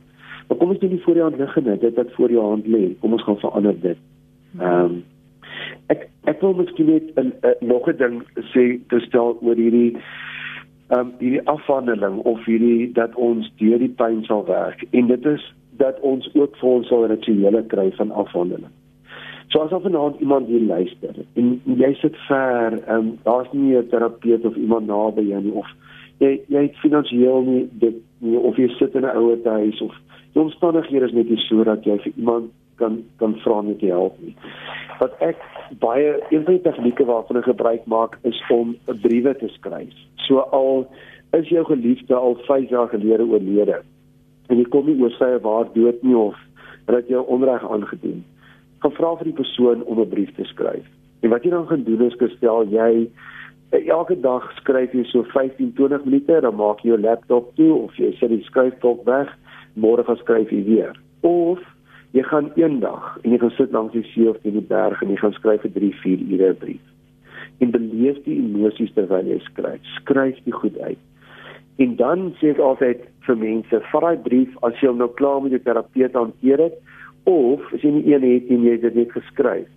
Maar 0.48 0.58
kom 0.58 0.74
ons 0.74 0.78
doen 0.78 0.92
die 0.94 1.02
voor 1.02 1.14
die 1.14 1.22
hand 1.22 1.38
liggende, 1.38 1.78
dit 1.78 1.94
wat 1.94 2.12
voor 2.12 2.30
jou 2.30 2.44
hand 2.44 2.66
lê. 2.66 2.82
Kom 3.00 3.12
ons 3.12 3.24
gaan 3.24 3.40
verander 3.40 3.80
dit. 3.80 3.98
Ehm 4.60 4.84
um, 4.84 5.02
ek 5.92 6.08
ek 6.30 6.40
wil 6.40 6.54
miskien 6.54 6.86
net 6.86 7.16
'n 7.18 7.32
nog 7.66 7.88
'n 7.88 7.96
ding 7.96 8.22
sê 8.52 8.78
te 8.88 9.00
stel 9.00 9.38
oor 9.40 9.56
hierdie 9.56 9.96
um, 10.92 11.12
hierdie 11.18 11.42
afhandeling 11.50 12.20
of 12.28 12.44
hierdie 12.44 12.92
dat 12.92 13.14
ons 13.14 13.48
deur 13.60 13.80
die 13.80 13.92
pyn 13.98 14.22
sal 14.28 14.44
werk 14.48 14.84
en 14.90 15.10
dit 15.10 15.26
is 15.26 15.44
dat 15.80 16.00
ons 16.00 16.28
ook 16.34 16.56
vir 16.60 16.70
ons 16.70 16.88
sal 16.92 17.06
rituele 17.10 17.62
kry 17.72 17.88
van 17.96 18.12
afhandeling. 18.22 18.70
So 19.52 19.60
as 19.60 19.72
of 19.72 19.82
vanaand 19.84 20.20
iemand 20.20 20.48
hier 20.52 20.64
luister 20.64 21.24
en 21.40 21.54
jy 21.64 21.92
sit 22.00 22.16
ver, 22.28 22.78
um, 22.92 23.16
daar's 23.24 23.52
nie 23.52 23.76
'n 23.76 23.88
terapeut 23.88 24.44
of 24.44 24.56
iemand 24.56 24.86
naby 24.86 25.28
jou 25.28 25.42
nie 25.42 25.52
of 25.52 25.68
jy 26.20 26.40
jy 26.48 26.62
het 26.68 26.82
finansiëel 26.84 27.42
nie 27.42 27.68
dit 27.72 28.00
nie 28.18 28.38
of 28.38 28.56
jy 28.56 28.68
sit 28.78 28.94
in 28.94 29.04
'n 29.04 29.16
ouer 29.16 29.38
huis 29.44 29.80
of 29.80 29.94
die 30.32 30.42
omstandighede 30.42 31.06
is 31.06 31.12
net 31.12 31.30
nie 31.30 31.42
so 31.48 31.64
dat 31.64 31.84
jy 31.84 31.98
vir 31.98 32.12
iemand 32.16 32.50
kan 32.82 33.00
kan 33.22 33.38
vra 33.44 33.60
om 33.62 33.72
te 33.78 33.90
help 33.92 34.18
nie. 34.24 34.34
Wat 35.00 35.14
ek 35.24 35.40
baie 35.82 36.18
een 36.30 36.44
van 36.44 36.58
die 36.58 36.64
tegnieke 36.66 37.06
waarvan 37.08 37.40
ek 37.40 37.48
gebruik 37.50 37.86
maak 37.90 38.18
is 38.28 38.38
om 38.52 38.76
briewe 39.06 39.34
te 39.38 39.48
skryf. 39.56 39.94
So 40.26 40.44
al 40.58 40.86
is 41.38 41.48
jou 41.48 41.64
geliefde 41.64 42.14
al 42.14 42.36
5 42.48 42.68
jaar 42.74 42.90
gelede 42.92 43.24
oorlede 43.24 43.82
en 44.50 44.58
jy 44.60 44.68
kom 44.68 44.88
nie 44.88 44.98
oor 45.00 45.14
sy 45.16 45.30
waar 45.44 45.70
dood 45.74 46.02
nie 46.04 46.16
of 46.18 46.36
dat 46.90 47.08
jy 47.08 47.20
onreg 47.30 47.62
aangedoen. 47.64 48.20
Gaan 48.82 48.96
vra 48.98 49.12
vir 49.20 49.30
die 49.30 49.38
persoon 49.38 49.84
om 49.86 50.00
'n 50.00 50.10
brief 50.10 50.34
te 50.36 50.44
skryf. 50.44 50.86
En 51.22 51.30
wat 51.30 51.44
jy 51.44 51.50
dan 51.50 51.66
gaan 51.66 51.84
doen 51.84 52.02
is 52.06 52.18
gestel 52.18 52.66
jy 52.68 53.08
elke 53.88 54.20
dag 54.20 54.44
skryf 54.60 54.92
jy 54.92 55.04
so 55.04 55.22
15 55.32 55.72
20 55.74 56.04
minute 56.04 56.40
dan 56.40 56.54
maak 56.54 56.82
jy 56.82 56.90
jou 56.90 57.00
laptop 57.00 57.54
toe 57.56 57.72
of 57.74 57.96
jy 57.96 58.12
sit 58.18 58.28
die 58.28 58.44
skryfblok 58.44 59.04
weg 59.06 59.28
môre 59.74 60.04
gaan 60.04 60.16
skryf 60.20 60.50
jy 60.50 60.64
weer. 60.64 60.92
Of 61.22 61.58
jy 62.12 62.24
gaan 62.28 62.50
eendag 62.60 63.18
en 63.22 63.32
jy 63.32 63.38
gaan 63.40 63.54
sit 63.56 63.72
langs 63.72 63.94
die 63.96 64.04
see 64.12 64.28
of 64.28 64.40
teen 64.42 64.58
die 64.58 64.68
berg 64.68 65.00
en 65.02 65.12
jy 65.12 65.20
gaan 65.20 65.36
skryf 65.36 65.64
vir 65.64 65.72
3, 65.78 65.92
4 66.02 66.24
ure 66.36 66.50
'n 66.52 66.58
brief. 66.64 66.86
En 67.60 67.70
beleef 67.70 68.22
die 68.24 68.38
emosies 68.38 68.92
terwyl 68.94 69.26
jy 69.26 69.38
skryf. 69.48 69.80
Skryf 69.96 70.36
dit 70.44 70.54
goed 70.54 70.78
uit. 70.78 70.98
En 71.78 71.96
dan 71.96 72.34
sê 72.40 72.50
ek 72.50 72.58
altyd 72.58 73.00
vir 73.26 73.36
mense, 73.36 73.80
vat 73.92 74.02
daai 74.02 74.16
brief 74.16 74.56
as 74.62 74.74
jy 74.80 74.88
hom 74.88 74.98
nou 74.98 75.08
klaar 75.08 75.42
met 75.42 75.52
jou 75.52 75.60
terapeut 75.60 76.12
hanteer 76.12 76.58
het 76.58 76.76
of 77.24 77.60
as 77.72 77.80
jy 77.80 77.90
nie 77.90 78.14
een 78.14 78.22
het 78.22 78.50
en 78.50 78.64
jy 78.64 78.76
dit 78.80 78.94
net 78.94 79.12
geskryf. 79.12 79.68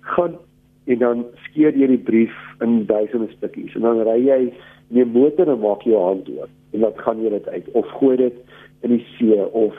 Gaan 0.00 0.38
en 0.88 0.98
dan 0.98 1.24
skeer 1.44 1.76
jy 1.76 1.86
die 1.90 2.00
brief 2.00 2.34
in 2.64 2.86
duisende 2.88 3.28
stukkies 3.36 3.74
en 3.76 3.84
dan 3.84 4.00
ry 4.08 4.16
jy 4.24 4.38
in 4.48 5.00
jou 5.02 5.06
motor 5.12 5.50
en 5.52 5.60
maak 5.60 5.84
jou 5.84 6.00
hand 6.00 6.24
dood 6.24 6.52
en 6.72 6.84
dan 6.86 7.02
gaan 7.04 7.20
jy 7.20 7.32
dit 7.34 7.48
uit 7.48 7.68
of 7.80 7.90
gooi 7.98 8.16
dit 8.16 8.38
in 8.86 8.94
die 8.94 9.04
see 9.16 9.36
of 9.62 9.76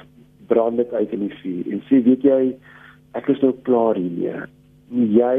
brand 0.50 0.78
dit 0.82 0.94
uit 0.94 1.16
in 1.16 1.28
die 1.28 1.36
vuur 1.42 1.74
en 1.74 1.84
sê 1.90 2.02
weet 2.06 2.26
jy 2.28 2.42
ek 3.18 3.30
is 3.34 3.42
nou 3.42 3.54
klaar 3.68 3.98
hiermee. 3.98 4.46
Jy 4.90 5.38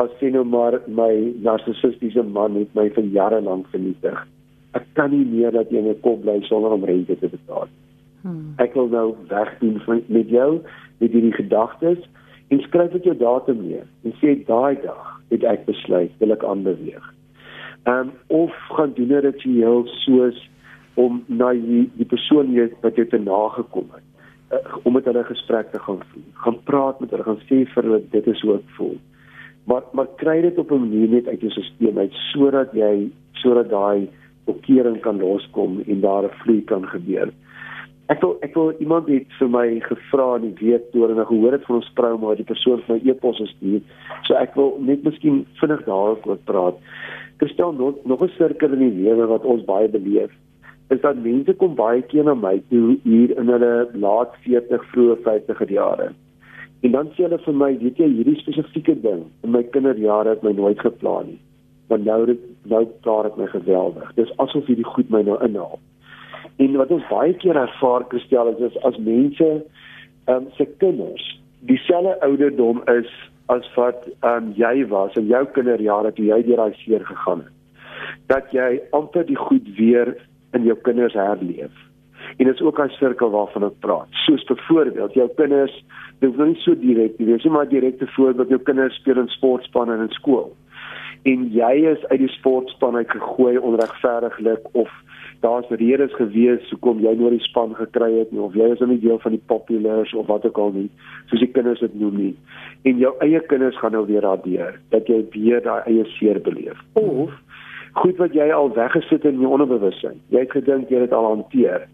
as 0.00 0.12
sien 0.20 0.36
nou 0.36 0.44
maar 0.44 0.78
my 0.88 1.12
narcissistiese 1.44 2.24
man 2.36 2.56
het 2.60 2.72
my 2.76 2.88
vir 2.96 3.08
jare 3.14 3.40
lank 3.44 3.68
vernietig. 3.72 4.18
Ek 4.76 4.84
kan 4.98 5.12
nie 5.12 5.24
meer 5.24 5.54
dat 5.56 5.72
jy 5.72 5.80
in 5.80 5.88
'n 5.88 6.00
kop 6.04 6.22
bly 6.22 6.40
sonder 6.48 6.72
om 6.72 6.84
rente 6.84 7.16
te 7.16 7.28
betaal. 7.28 7.68
Hmm. 8.22 8.54
Ek 8.58 8.74
wil 8.74 8.88
nou 8.88 9.14
wegdoen 9.28 9.80
met 10.08 10.28
jou 10.28 10.60
met 11.00 11.12
hierdie 11.12 11.32
gedagtes 11.32 11.98
en 12.48 12.60
skryf 12.60 12.92
dit 12.92 13.04
jou 13.04 13.16
datum 13.16 13.62
neer 13.68 13.86
en 14.04 14.12
sê 14.20 14.36
daai 14.46 14.76
dag 14.82 15.20
het 15.30 15.44
ek 15.44 15.66
besluit 15.66 16.12
wil 16.18 16.32
ek 16.32 16.44
aanbeweeg. 16.44 17.04
Ehm 17.86 18.08
um, 18.08 18.12
of 18.26 18.52
gaan 18.76 18.92
doen 18.94 19.08
dit 19.08 19.24
ritueel 19.24 19.86
soos 19.86 20.50
om 20.94 21.24
na 21.26 21.52
die 21.52 21.90
die 21.96 22.08
persoon 22.08 22.52
wat 22.82 22.96
jy 22.96 23.04
te 23.04 23.18
nagekom 23.18 23.88
het 23.94 24.04
uh, 24.52 24.76
om 24.82 24.92
met 24.92 25.04
hulle 25.04 25.24
gesprek 25.24 25.72
te 25.72 25.78
gaan 25.78 26.02
voer. 26.12 26.30
Gaan 26.44 26.58
praat 26.64 27.00
met 27.00 27.10
hulle, 27.10 27.22
gaan 27.22 27.42
sê 27.48 27.64
vir 27.74 27.82
hulle 27.88 28.02
dit 28.10 28.26
is 28.26 28.40
hoe 28.40 28.58
ek 28.58 28.74
voel. 28.78 28.96
Maar 29.66 29.82
maar 29.92 30.12
kry 30.22 30.40
dit 30.40 30.58
op 30.58 30.70
'n 30.70 30.84
manier 30.86 31.08
net 31.08 31.26
uit 31.26 31.40
jou 31.40 31.50
stelsel 31.50 31.98
uit 31.98 32.12
sodat 32.32 32.72
jy 32.72 33.10
sodat 33.32 33.70
daai 33.70 34.08
blokkering 34.44 35.00
kan 35.00 35.18
loskom 35.18 35.82
en 35.86 36.00
daar 36.00 36.24
'n 36.24 36.38
vloei 36.42 36.62
kan 36.64 36.86
gebeur. 36.86 37.32
Ek 38.08 38.20
wil 38.20 38.36
ek 38.40 38.54
wil 38.54 38.72
iemand 38.78 39.08
het 39.08 39.26
vir 39.38 39.48
my 39.48 39.80
gevra 39.80 40.36
in 40.36 40.54
die 40.54 40.66
week 40.66 40.90
toe 40.92 41.08
en 41.08 41.18
ek 41.18 41.26
gehoor 41.26 41.52
het 41.52 41.64
van 41.64 41.76
ons 41.76 41.92
vrou 41.94 42.18
maar 42.18 42.36
die 42.36 42.44
persoon 42.44 42.82
vir 42.86 42.96
my 42.96 43.10
e-pos 43.10 43.36
gestuur. 43.36 43.80
So 44.22 44.34
ek 44.34 44.54
wil 44.54 44.78
net 44.80 45.02
miskien 45.02 45.46
vinnig 45.60 45.84
daaroor 45.84 46.38
praat. 46.44 46.76
Kristel 47.36 47.72
nog 47.72 47.94
nog 48.04 48.22
'n 48.22 48.30
sirkel 48.38 48.72
in 48.72 48.78
die 48.78 49.02
lewe 49.02 49.26
wat 49.26 49.44
ons 49.44 49.64
baie 49.64 49.88
beleef 49.88 50.30
is 50.94 51.00
dat 51.00 51.18
mense 51.22 51.54
kom 51.58 51.74
baie 51.74 52.02
keer 52.10 52.24
na 52.28 52.34
my 52.34 52.58
toe 52.70 52.96
hier 53.02 53.32
in 53.38 53.50
hulle 53.50 53.72
laat 54.04 54.36
40 54.44 54.84
vroeë 54.92 55.16
50er 55.24 55.72
jare. 55.78 56.12
En 56.86 56.92
dan 56.94 57.10
sê 57.14 57.24
hulle 57.24 57.38
vir 57.42 57.56
my, 57.62 57.72
weet 57.80 57.98
jy, 57.98 58.08
hierdie 58.18 58.36
spesifieke 58.38 58.94
ding 59.02 59.24
in 59.42 59.54
my 59.56 59.64
kinderjare 59.74 60.36
het 60.36 60.44
my 60.46 60.52
nooit 60.54 60.80
geplan 60.84 61.32
nie. 61.32 61.40
Maar 61.90 62.02
nou 62.02 62.20
dit 62.30 62.42
nou 62.70 62.84
klaar 63.02 63.26
het 63.30 63.38
my 63.38 63.46
geweldig. 63.50 64.12
Dis 64.18 64.32
asof 64.42 64.66
hierdie 64.70 64.86
goed 64.86 65.10
my 65.10 65.22
nou 65.26 65.38
inhaal. 65.44 65.80
En 66.62 66.78
wat 66.80 66.92
ons 66.94 67.08
baie 67.10 67.34
keer 67.42 67.58
ervaar 67.58 68.06
Christel 68.10 68.52
is, 68.54 68.62
is 68.70 68.78
as 68.88 68.98
mense 68.98 69.50
ehm 70.26 70.36
um, 70.36 70.46
se 70.58 70.66
kinders 70.82 71.26
dieselfde 71.70 72.16
ouderdom 72.26 72.80
is 72.90 73.10
as 73.54 73.66
wat 73.74 74.06
ehm 74.06 74.48
um, 74.48 74.54
jy 74.58 74.86
was 74.90 75.14
in 75.18 75.28
jou 75.30 75.44
kinderjare 75.58 76.12
toe 76.14 76.26
jy 76.26 76.40
deur 76.46 76.62
daai 76.64 76.78
seer 76.82 77.04
gegaan 77.06 77.44
het. 77.44 77.52
Dat 78.30 78.50
jy 78.54 78.80
amper 78.94 79.26
die 79.26 79.38
goed 79.38 79.68
weer 79.78 80.14
in 80.56 80.66
jou 80.68 80.76
kinders 80.88 81.14
herleef. 81.14 81.72
En 82.36 82.44
dit 82.44 82.54
is 82.54 82.62
ook 82.62 82.80
'n 82.80 82.88
sirkel 82.98 83.30
waarvan 83.30 83.64
ek 83.64 83.80
praat. 83.80 84.08
Soos 84.10 84.44
byvoorbeeld 84.44 85.12
jou 85.12 85.28
kinders, 85.36 85.84
dit 86.18 86.30
is 86.30 86.36
nie 86.36 86.54
so 86.54 86.74
direk 86.74 87.18
nie, 87.18 87.26
dis 87.26 87.44
nie 87.44 87.52
maar 87.52 87.68
direkte 87.68 88.06
voorbeeld 88.06 88.48
jou 88.48 88.60
kinders 88.60 88.94
speel 88.94 89.18
in 89.18 89.28
sportspanne 89.28 89.96
in 90.02 90.10
skool. 90.10 90.56
En 91.22 91.52
jy 91.52 91.74
is 91.92 92.06
uit 92.06 92.18
die 92.18 92.28
sportspan 92.28 92.96
uit 92.96 93.10
gegooi 93.10 93.58
onregverdiglik 93.58 94.64
of 94.72 94.90
daar's 95.40 95.68
redes 95.68 96.14
gewees 96.14 96.70
hoekom 96.70 97.00
jy 97.04 97.12
nou 97.18 97.30
die 97.32 97.44
span 97.44 97.74
gekry 97.76 98.08
het 98.18 98.32
nie 98.32 98.42
of 98.42 98.54
jy 98.56 98.68
is 98.72 98.82
nie 98.88 98.98
deel 99.02 99.18
van 99.22 99.34
die 99.36 99.42
populars 99.52 100.14
of 100.16 100.28
wat 100.30 100.46
ook 100.48 100.60
al 100.62 100.72
nie 100.74 100.88
soos 101.30 101.42
die 101.42 101.52
kinders 101.52 101.82
dit 101.84 101.96
noem 102.00 102.16
nie 102.20 102.32
en 102.88 103.02
jou 103.02 103.12
eie 103.24 103.40
kinders 103.50 103.76
gaan 103.82 103.96
nou 103.96 104.04
weer 104.08 104.24
radeer 104.24 104.78
dat 104.94 105.10
jy 105.12 105.20
weer 105.34 105.62
daai 105.64 105.82
eie 105.84 106.06
seer 106.16 106.40
beleef 106.48 106.80
of 107.00 107.34
goed 107.96 108.18
wat 108.20 108.34
jy 108.36 108.46
al 108.52 108.70
weggesit 108.76 109.22
het 109.24 109.32
in 109.32 109.40
jou 109.40 109.52
onderbewussyn. 109.56 110.18
Jy 110.34 110.44
het 110.44 110.52
gedink 110.52 110.90
jy 110.90 111.00
het 111.00 111.08
dit 111.08 111.16
al 111.16 111.28
hanteer. 111.30 111.86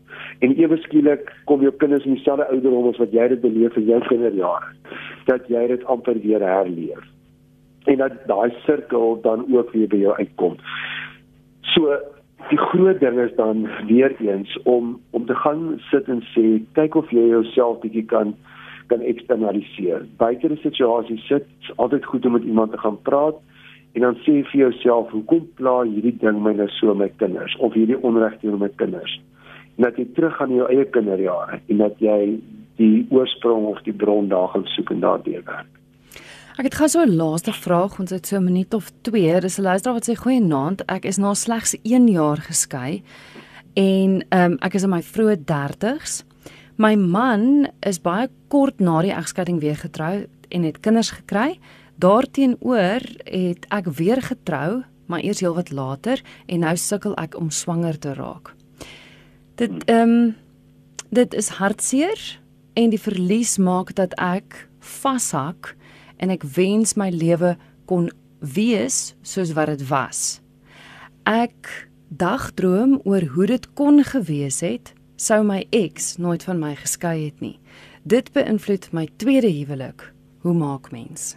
En 0.44 0.54
ewe 0.58 0.78
skielik 0.82 1.30
kom 1.50 1.62
jou 1.62 1.72
kinders 1.82 2.06
in 2.08 2.16
dieselfde 2.16 2.48
ouderdom 2.50 2.88
as 2.90 3.00
wat 3.02 3.14
jy 3.14 3.28
dit 3.34 3.42
beleef 3.44 3.76
in 3.78 3.86
jou 3.90 4.00
kinderjare. 4.08 4.72
Dat 5.30 5.46
jy 5.52 5.66
dit 5.70 5.84
amper 5.92 6.18
weer 6.24 6.42
herleef. 6.46 7.04
En 7.90 8.02
dat 8.02 8.18
daai 8.30 8.50
sirkel 8.66 9.20
dan 9.22 9.46
ook 9.50 9.70
weer 9.76 9.88
by 9.90 10.02
jou 10.02 10.16
uitkom. 10.18 10.58
So 11.74 11.94
die 12.50 12.58
groot 12.58 12.98
ding 13.00 13.20
is 13.22 13.34
dan 13.38 13.68
weer 13.86 14.14
eens 14.20 14.58
om 14.66 14.96
om 15.10 15.26
te 15.26 15.34
gaan 15.44 15.78
sit 15.90 16.10
en 16.10 16.24
sê 16.34 16.58
kyk 16.78 16.98
of 16.98 17.10
jy 17.14 17.28
jouself 17.30 17.78
bietjie 17.84 18.06
kan 18.10 18.34
kan 18.90 19.00
eksternaliseer. 19.06 20.02
Buite 20.20 20.50
die 20.50 20.60
situasie 20.60 21.16
sit, 21.24 21.46
altyd 21.80 22.04
goed 22.04 22.26
om 22.26 22.34
met 22.36 22.44
iemand 22.44 22.74
te 22.74 22.82
gaan 22.82 22.98
praat 23.06 23.38
en 23.92 24.06
dan 24.06 24.16
sê 24.24 24.40
vir 24.52 24.58
jouself 24.64 25.10
hoekom 25.12 25.44
pla 25.58 25.82
hierdie 25.82 26.16
ding 26.22 26.40
my 26.44 26.54
nou 26.56 26.68
so 26.78 26.94
met 26.94 27.16
kinders 27.22 27.56
of 27.58 27.76
hierdie 27.76 28.00
onreg 28.00 28.38
teenoor 28.40 28.64
my 28.64 28.72
kinders 28.80 29.20
en 29.76 29.86
dat 29.88 30.00
jy 30.00 30.08
terug 30.16 30.36
gaan 30.36 30.52
na 30.52 30.62
jou 30.62 30.70
eie 30.72 30.88
kinderjare 30.96 31.60
en 31.68 31.84
dat 31.84 32.00
jy 32.00 32.18
die 32.80 33.06
oorsprong 33.10 33.68
of 33.74 33.82
die 33.86 33.96
bron 34.04 34.28
daar 34.32 34.48
gaan 34.54 34.66
soek 34.74 34.90
en 34.90 35.04
daardeur 35.04 35.46
werk 35.46 35.78
Ek 36.60 36.66
het 36.68 36.74
gou 36.76 36.86
so 36.88 37.00
'n 37.00 37.16
laaste 37.16 37.52
vraag, 37.52 37.98
ons 37.98 38.10
het 38.10 38.26
so 38.26 38.36
'n 38.36 38.44
minuut 38.44 38.74
of 38.74 38.92
2. 39.02 39.40
Dis 39.40 39.58
'n 39.58 39.62
luisteraar 39.62 39.94
wat 39.94 40.08
sê 40.08 40.14
goeienaand, 40.14 40.84
ek 40.86 41.04
is 41.04 41.16
na 41.16 41.34
slegs 41.34 41.74
1 41.82 42.08
jaar 42.08 42.36
geskei 42.36 43.02
en 43.74 44.24
ehm 44.28 44.52
um, 44.52 44.58
ek 44.60 44.74
is 44.74 44.82
in 44.82 44.90
my 44.90 45.00
vroeë 45.00 45.36
30's. 45.44 46.24
My 46.76 46.94
man 46.94 47.68
is 47.80 48.00
baie 48.00 48.28
kort 48.48 48.80
na 48.80 49.02
die 49.02 49.12
egskeiding 49.12 49.60
weer 49.60 49.76
getrou 49.76 50.26
en 50.48 50.62
het 50.62 50.80
kinders 50.80 51.10
gekry. 51.10 51.58
Daarteenoor 52.02 53.04
het 53.24 53.66
ek 53.70 53.86
weer 53.94 54.22
getrou, 54.22 54.82
maar 55.06 55.22
eers 55.22 55.40
heelwat 55.40 55.70
later 55.70 56.22
en 56.46 56.64
nou 56.64 56.74
sukkel 56.76 57.14
ek 57.20 57.36
om 57.38 57.50
swanger 57.50 57.98
te 57.98 58.14
raak. 58.18 58.54
Dit 59.60 59.84
ehm 59.86 60.08
um, 60.08 60.34
dit 61.12 61.34
is 61.36 61.50
hartseer 61.60 62.20
en 62.74 62.90
die 62.90 63.00
verlies 63.00 63.58
maak 63.60 63.92
dat 63.94 64.14
ek 64.16 64.56
vashak 64.80 65.74
en 66.16 66.32
ek 66.32 66.46
wens 66.56 66.96
my 66.96 67.10
lewe 67.12 67.52
kon 67.84 68.08
wees 68.40 69.12
soos 69.22 69.52
wat 69.52 69.68
dit 69.74 69.84
was. 69.90 70.40
Ek 71.28 71.68
dagdroom 72.08 72.98
oor 73.04 73.28
hoe 73.36 73.46
dit 73.46 73.68
kon 73.76 74.00
gewees 74.04 74.62
het 74.64 74.94
sou 75.16 75.42
my 75.44 75.60
ex 75.70 76.16
nooit 76.16 76.42
van 76.48 76.58
my 76.58 76.72
geskei 76.80 77.28
het 77.28 77.44
nie. 77.44 77.58
Dit 78.02 78.32
beïnvloed 78.32 78.88
my 78.92 79.06
tweede 79.16 79.52
huwelik. 79.52 80.08
Hoe 80.42 80.54
maak 80.56 80.90
mens? 80.90 81.36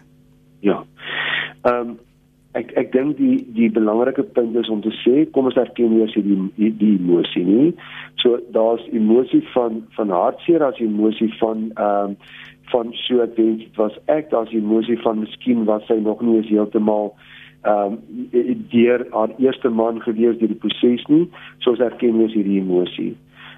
Ja. 0.60 0.82
Ehm 1.62 1.80
um, 1.80 1.96
ek 2.56 2.72
ek 2.80 2.92
dink 2.94 3.18
die 3.20 3.44
die 3.56 3.68
belangrike 3.72 4.24
punt 4.36 4.56
is 4.56 4.68
om 4.72 4.80
te 4.84 4.92
sê 5.02 5.26
kom 5.32 5.48
ons 5.50 5.58
erken 5.60 5.98
eers 5.98 6.14
die 6.16 6.36
die, 6.56 6.72
die 6.80 6.92
emosie 6.96 7.44
nie. 7.44 7.70
So 8.22 8.40
daar's 8.56 8.84
emosie 8.96 9.42
van 9.52 9.82
van 9.96 10.14
hartseer 10.14 10.64
as 10.64 10.80
emosie 10.80 11.32
van 11.40 11.70
ehm 11.74 12.12
um, 12.12 12.20
van 12.72 12.88
so 13.04 13.22
ek 13.22 13.36
dink 13.36 13.60
dit 13.62 13.76
was 13.78 13.98
ek 14.10 14.30
daar's 14.32 14.54
emosie 14.56 14.96
van 15.04 15.20
miskien 15.22 15.66
was 15.68 15.84
sy 15.86 15.98
nog 16.02 16.22
nie 16.24 16.38
eens 16.40 16.50
heeltemal 16.50 17.12
ehm 17.66 17.98
um, 17.98 18.64
deur 18.72 19.06
haar 19.12 19.34
eerste 19.42 19.70
man 19.82 20.00
gewees 20.06 20.40
deur 20.40 20.54
die 20.54 20.62
proses 20.64 21.04
nie. 21.12 21.26
So 21.60 21.74
ons 21.74 21.84
erken 21.90 22.20
eers 22.22 22.34
hierdie 22.34 22.60
emosie. 22.62 23.12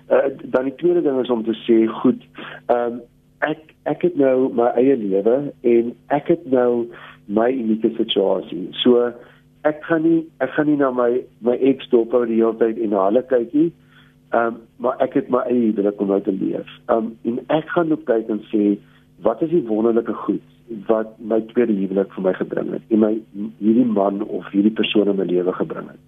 Uh, 0.08 0.32
dan 0.42 0.64
die 0.64 0.76
tweede 0.80 1.04
ding 1.04 1.20
is 1.20 1.30
om 1.30 1.44
te 1.44 1.54
sê 1.66 1.84
goed 2.02 2.26
ehm 2.66 2.98
um, 2.98 3.00
ek 3.46 3.74
ek 3.88 4.02
het 4.02 4.16
nou 4.16 4.50
my 4.54 4.68
eie 4.80 4.96
lewe 4.98 5.36
en 5.62 5.92
ek 6.14 6.30
het 6.34 6.46
nou 6.50 6.86
my 7.26 7.48
unieke 7.52 7.90
situasie. 7.96 8.68
So 8.82 9.10
ek 9.68 9.82
kan 9.86 10.02
nie 10.02 10.20
ek 10.44 10.54
gaan 10.56 10.70
nie 10.70 10.78
na 10.80 10.90
my 10.90 11.10
my 11.44 11.56
ex 11.70 11.88
dop 11.92 12.14
oor 12.14 12.26
die 12.26 12.40
hele 12.40 12.56
tyd 12.60 12.80
en 12.82 12.94
na 12.94 13.06
hulle 13.08 13.24
kyk 13.30 13.54
nie. 13.54 13.70
Ehm 14.34 14.54
um, 14.54 14.60
maar 14.84 15.00
ek 15.04 15.16
het 15.20 15.30
my 15.32 15.44
eie 15.48 15.72
lewe 15.72 15.94
om 15.98 16.12
uit 16.12 16.24
te 16.24 16.34
leef. 16.34 16.68
Ehm 16.88 17.10
um, 17.10 17.16
en 17.24 17.40
ek 17.60 17.74
gaan 17.74 17.92
ook 17.92 18.06
kyk 18.10 18.30
en 18.34 18.44
sê 18.52 18.76
wat 19.26 19.42
is 19.42 19.50
die 19.54 19.66
wonderlike 19.66 20.14
goed 20.26 20.44
wat 20.86 21.14
my 21.18 21.40
tweede 21.52 21.72
huwelik 21.72 22.12
vir 22.14 22.24
my 22.26 22.32
gebring 22.36 22.74
het 22.74 22.92
en 22.92 23.00
my 23.00 23.14
hierdie 23.58 23.88
man 23.88 24.20
of 24.22 24.50
hierdie 24.52 24.74
persoon 24.80 25.08
in 25.08 25.16
my 25.16 25.24
lewe 25.24 25.52
gebring 25.52 25.88
het. 25.88 26.02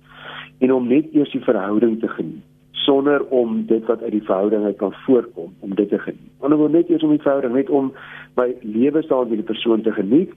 En 0.61 0.73
om 0.73 0.89
net 0.89 1.15
eers 1.17 1.33
die 1.33 1.45
verhouding 1.47 2.01
te 2.01 2.09
geniet 2.09 2.50
sonder 2.85 3.25
om 3.29 3.65
dit 3.67 3.87
wat 3.87 4.03
uit 4.03 4.13
die 4.13 4.25
verhouding 4.25 4.65
uit 4.65 4.77
kan 4.77 4.93
voorkom 5.07 5.55
om 5.61 5.75
dit 5.75 5.89
te 5.89 5.99
geniet. 5.99 6.31
Want 6.41 6.53
ek 6.53 6.59
wil 6.59 6.73
net 6.75 6.91
eers 6.91 7.03
om 7.07 7.15
die 7.15 7.23
verhouding 7.23 7.55
net 7.55 7.71
om 7.71 7.91
my 8.39 8.49
lewe 8.63 9.03
saam 9.03 9.29
met 9.29 9.43
die 9.43 9.51
persoon 9.53 9.83
te 9.87 9.93
geniet 9.93 10.33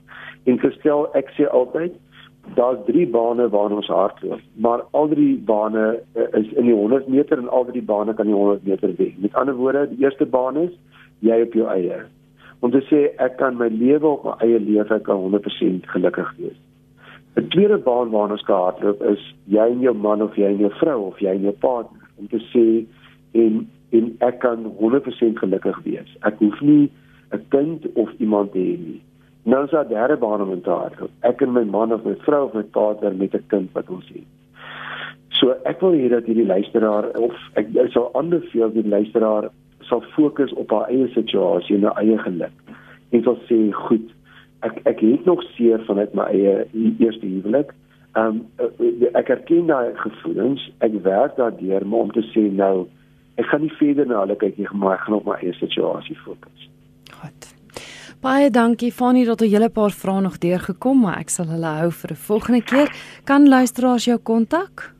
en 0.50 0.60
gestel 0.60 1.08
ek 1.20 1.32
sê 1.38 1.48
altyd 1.50 1.96
daar's 2.58 2.82
drie 2.86 3.06
bane 3.08 3.48
waarna 3.50 3.80
ons 3.80 3.88
hardloop, 3.88 4.42
maar 4.66 4.84
al 4.92 5.08
drie 5.14 5.38
bane 5.48 5.86
uh, 5.96 6.26
is 6.40 6.50
in 6.60 6.68
die 6.68 6.76
100 6.76 7.08
meter 7.08 7.40
en 7.40 7.48
al 7.48 7.66
drie 7.70 7.82
bane 7.82 8.14
kan 8.14 8.28
die 8.28 8.36
100 8.36 8.66
meter 8.68 8.92
wen. 8.98 9.16
Met 9.24 9.40
ander 9.40 9.56
woorde, 9.56 9.88
die 9.94 10.04
eerste 10.04 10.26
baan 10.26 10.60
is 10.66 10.76
jy 11.24 11.40
op 11.46 11.56
jou 11.56 11.70
eie. 11.72 12.02
Om 12.60 12.72
te 12.76 12.84
sê 12.90 13.06
ek 13.24 13.40
kan 13.40 13.56
my 13.60 13.70
lewe 13.72 14.12
op 14.12 14.28
my 14.28 14.36
eie 14.44 14.60
lewe, 14.60 14.86
ek 14.92 15.08
kan 15.08 15.24
100% 15.24 15.88
gelukkig 15.96 16.36
wees. 16.42 16.60
'n 17.40 17.48
Tweede 17.50 17.80
baan 17.82 18.12
waarna 18.12 18.36
ons 18.38 18.46
hardloop 18.46 19.02
is 19.10 19.24
jy 19.50 19.66
en 19.72 19.80
jou 19.82 19.96
man 19.98 20.22
of 20.22 20.36
jy 20.38 20.52
en 20.52 20.60
jou 20.68 20.74
vrou 20.84 21.00
of 21.08 21.20
jy 21.20 21.32
en 21.32 21.48
jou 21.48 21.56
partner 21.64 22.03
om 22.16 22.28
te 22.28 22.42
sê 22.52 22.68
en 23.32 23.64
en 23.94 24.16
ek 24.26 24.40
kan 24.42 24.66
100% 24.80 25.38
gelukkig 25.38 25.80
wees. 25.86 26.14
Ek 26.26 26.40
hoef 26.42 26.62
nie 26.62 26.90
'n 27.34 27.42
kind 27.50 27.86
of 27.94 28.10
iemand 28.18 28.52
te 28.52 28.60
hê 28.60 28.78
nie. 28.78 29.02
Nou 29.44 29.64
is 29.64 29.72
daar 29.72 29.88
derde 29.88 30.18
baan 30.18 30.42
om 30.42 30.62
te 30.62 30.70
hê. 30.70 31.10
Ek 31.22 31.42
en 31.42 31.54
my 31.54 31.64
man 31.64 31.94
of 31.94 32.06
my 32.06 32.16
vrou 32.16 32.46
of 32.46 32.54
my 32.54 32.64
partner 32.64 33.14
met 33.16 33.36
'n 33.36 33.44
kind 33.48 33.70
wat 33.74 33.90
ons 33.90 34.08
het. 34.08 34.30
So 35.30 35.56
ek 35.66 35.82
wil 35.82 35.92
hê 35.92 36.10
dat 36.10 36.26
hierdie 36.26 36.46
luisteraar 36.46 37.10
of 37.20 37.34
ek 37.54 37.68
sou 37.92 38.10
aanbeveel 38.14 38.72
die 38.74 38.88
luisteraar 38.88 39.50
sal 39.82 40.02
fokus 40.16 40.54
op 40.54 40.72
haar 40.72 40.90
eie 40.90 41.08
situasie 41.14 41.76
en 41.76 41.84
haar 41.84 41.98
eie 42.02 42.18
geluk. 42.18 42.76
En 43.12 43.24
sal 43.24 43.38
sê, 43.50 43.58
goed, 43.86 44.06
ek 44.62 44.80
ek 44.90 45.02
het 45.04 45.26
nog 45.26 45.44
seer 45.56 45.84
vanuit 45.88 46.14
my 46.14 46.24
eie 46.32 46.68
eerste 47.00 47.26
huwelik. 47.26 47.74
Ehm 48.14 48.44
um, 48.62 48.70
ek 49.18 49.30
erken 49.30 49.68
daai 49.68 49.94
gevoelens, 49.98 50.72
ek 50.86 50.94
werk 51.06 51.38
daardeur 51.38 51.82
om 51.92 52.12
te 52.14 52.22
sê 52.34 52.42
nou 52.52 52.88
ek 53.42 53.46
gaan 53.50 53.62
nie 53.66 53.78
verder 53.80 54.06
na 54.06 54.20
hulle 54.22 54.36
kyk 54.38 54.58
nie, 54.58 54.68
maar 54.74 54.94
ek 55.00 55.06
gaan 55.08 55.18
op 55.18 55.26
my 55.26 55.36
eie 55.42 55.54
situasie 55.58 56.18
fokus. 56.22 56.70
Goed. 57.22 57.42
Baie 58.24 58.50
dankie 58.54 58.92
Fanie 58.94 59.26
dat 59.26 59.42
jy 59.42 59.48
'n 59.48 59.52
hele 59.54 59.70
paar 59.70 59.92
vrae 59.92 60.22
nog 60.22 60.38
deurgekom, 60.38 61.00
maar 61.02 61.20
ek 61.20 61.30
sal 61.30 61.46
hulle 61.46 61.68
hou 61.80 61.92
vir 61.92 62.12
'n 62.12 62.26
volgende 62.30 62.62
keer. 62.62 62.90
Kan 63.26 63.50
luisteraars 63.50 64.06
jou 64.06 64.18
kontak? 64.18 64.94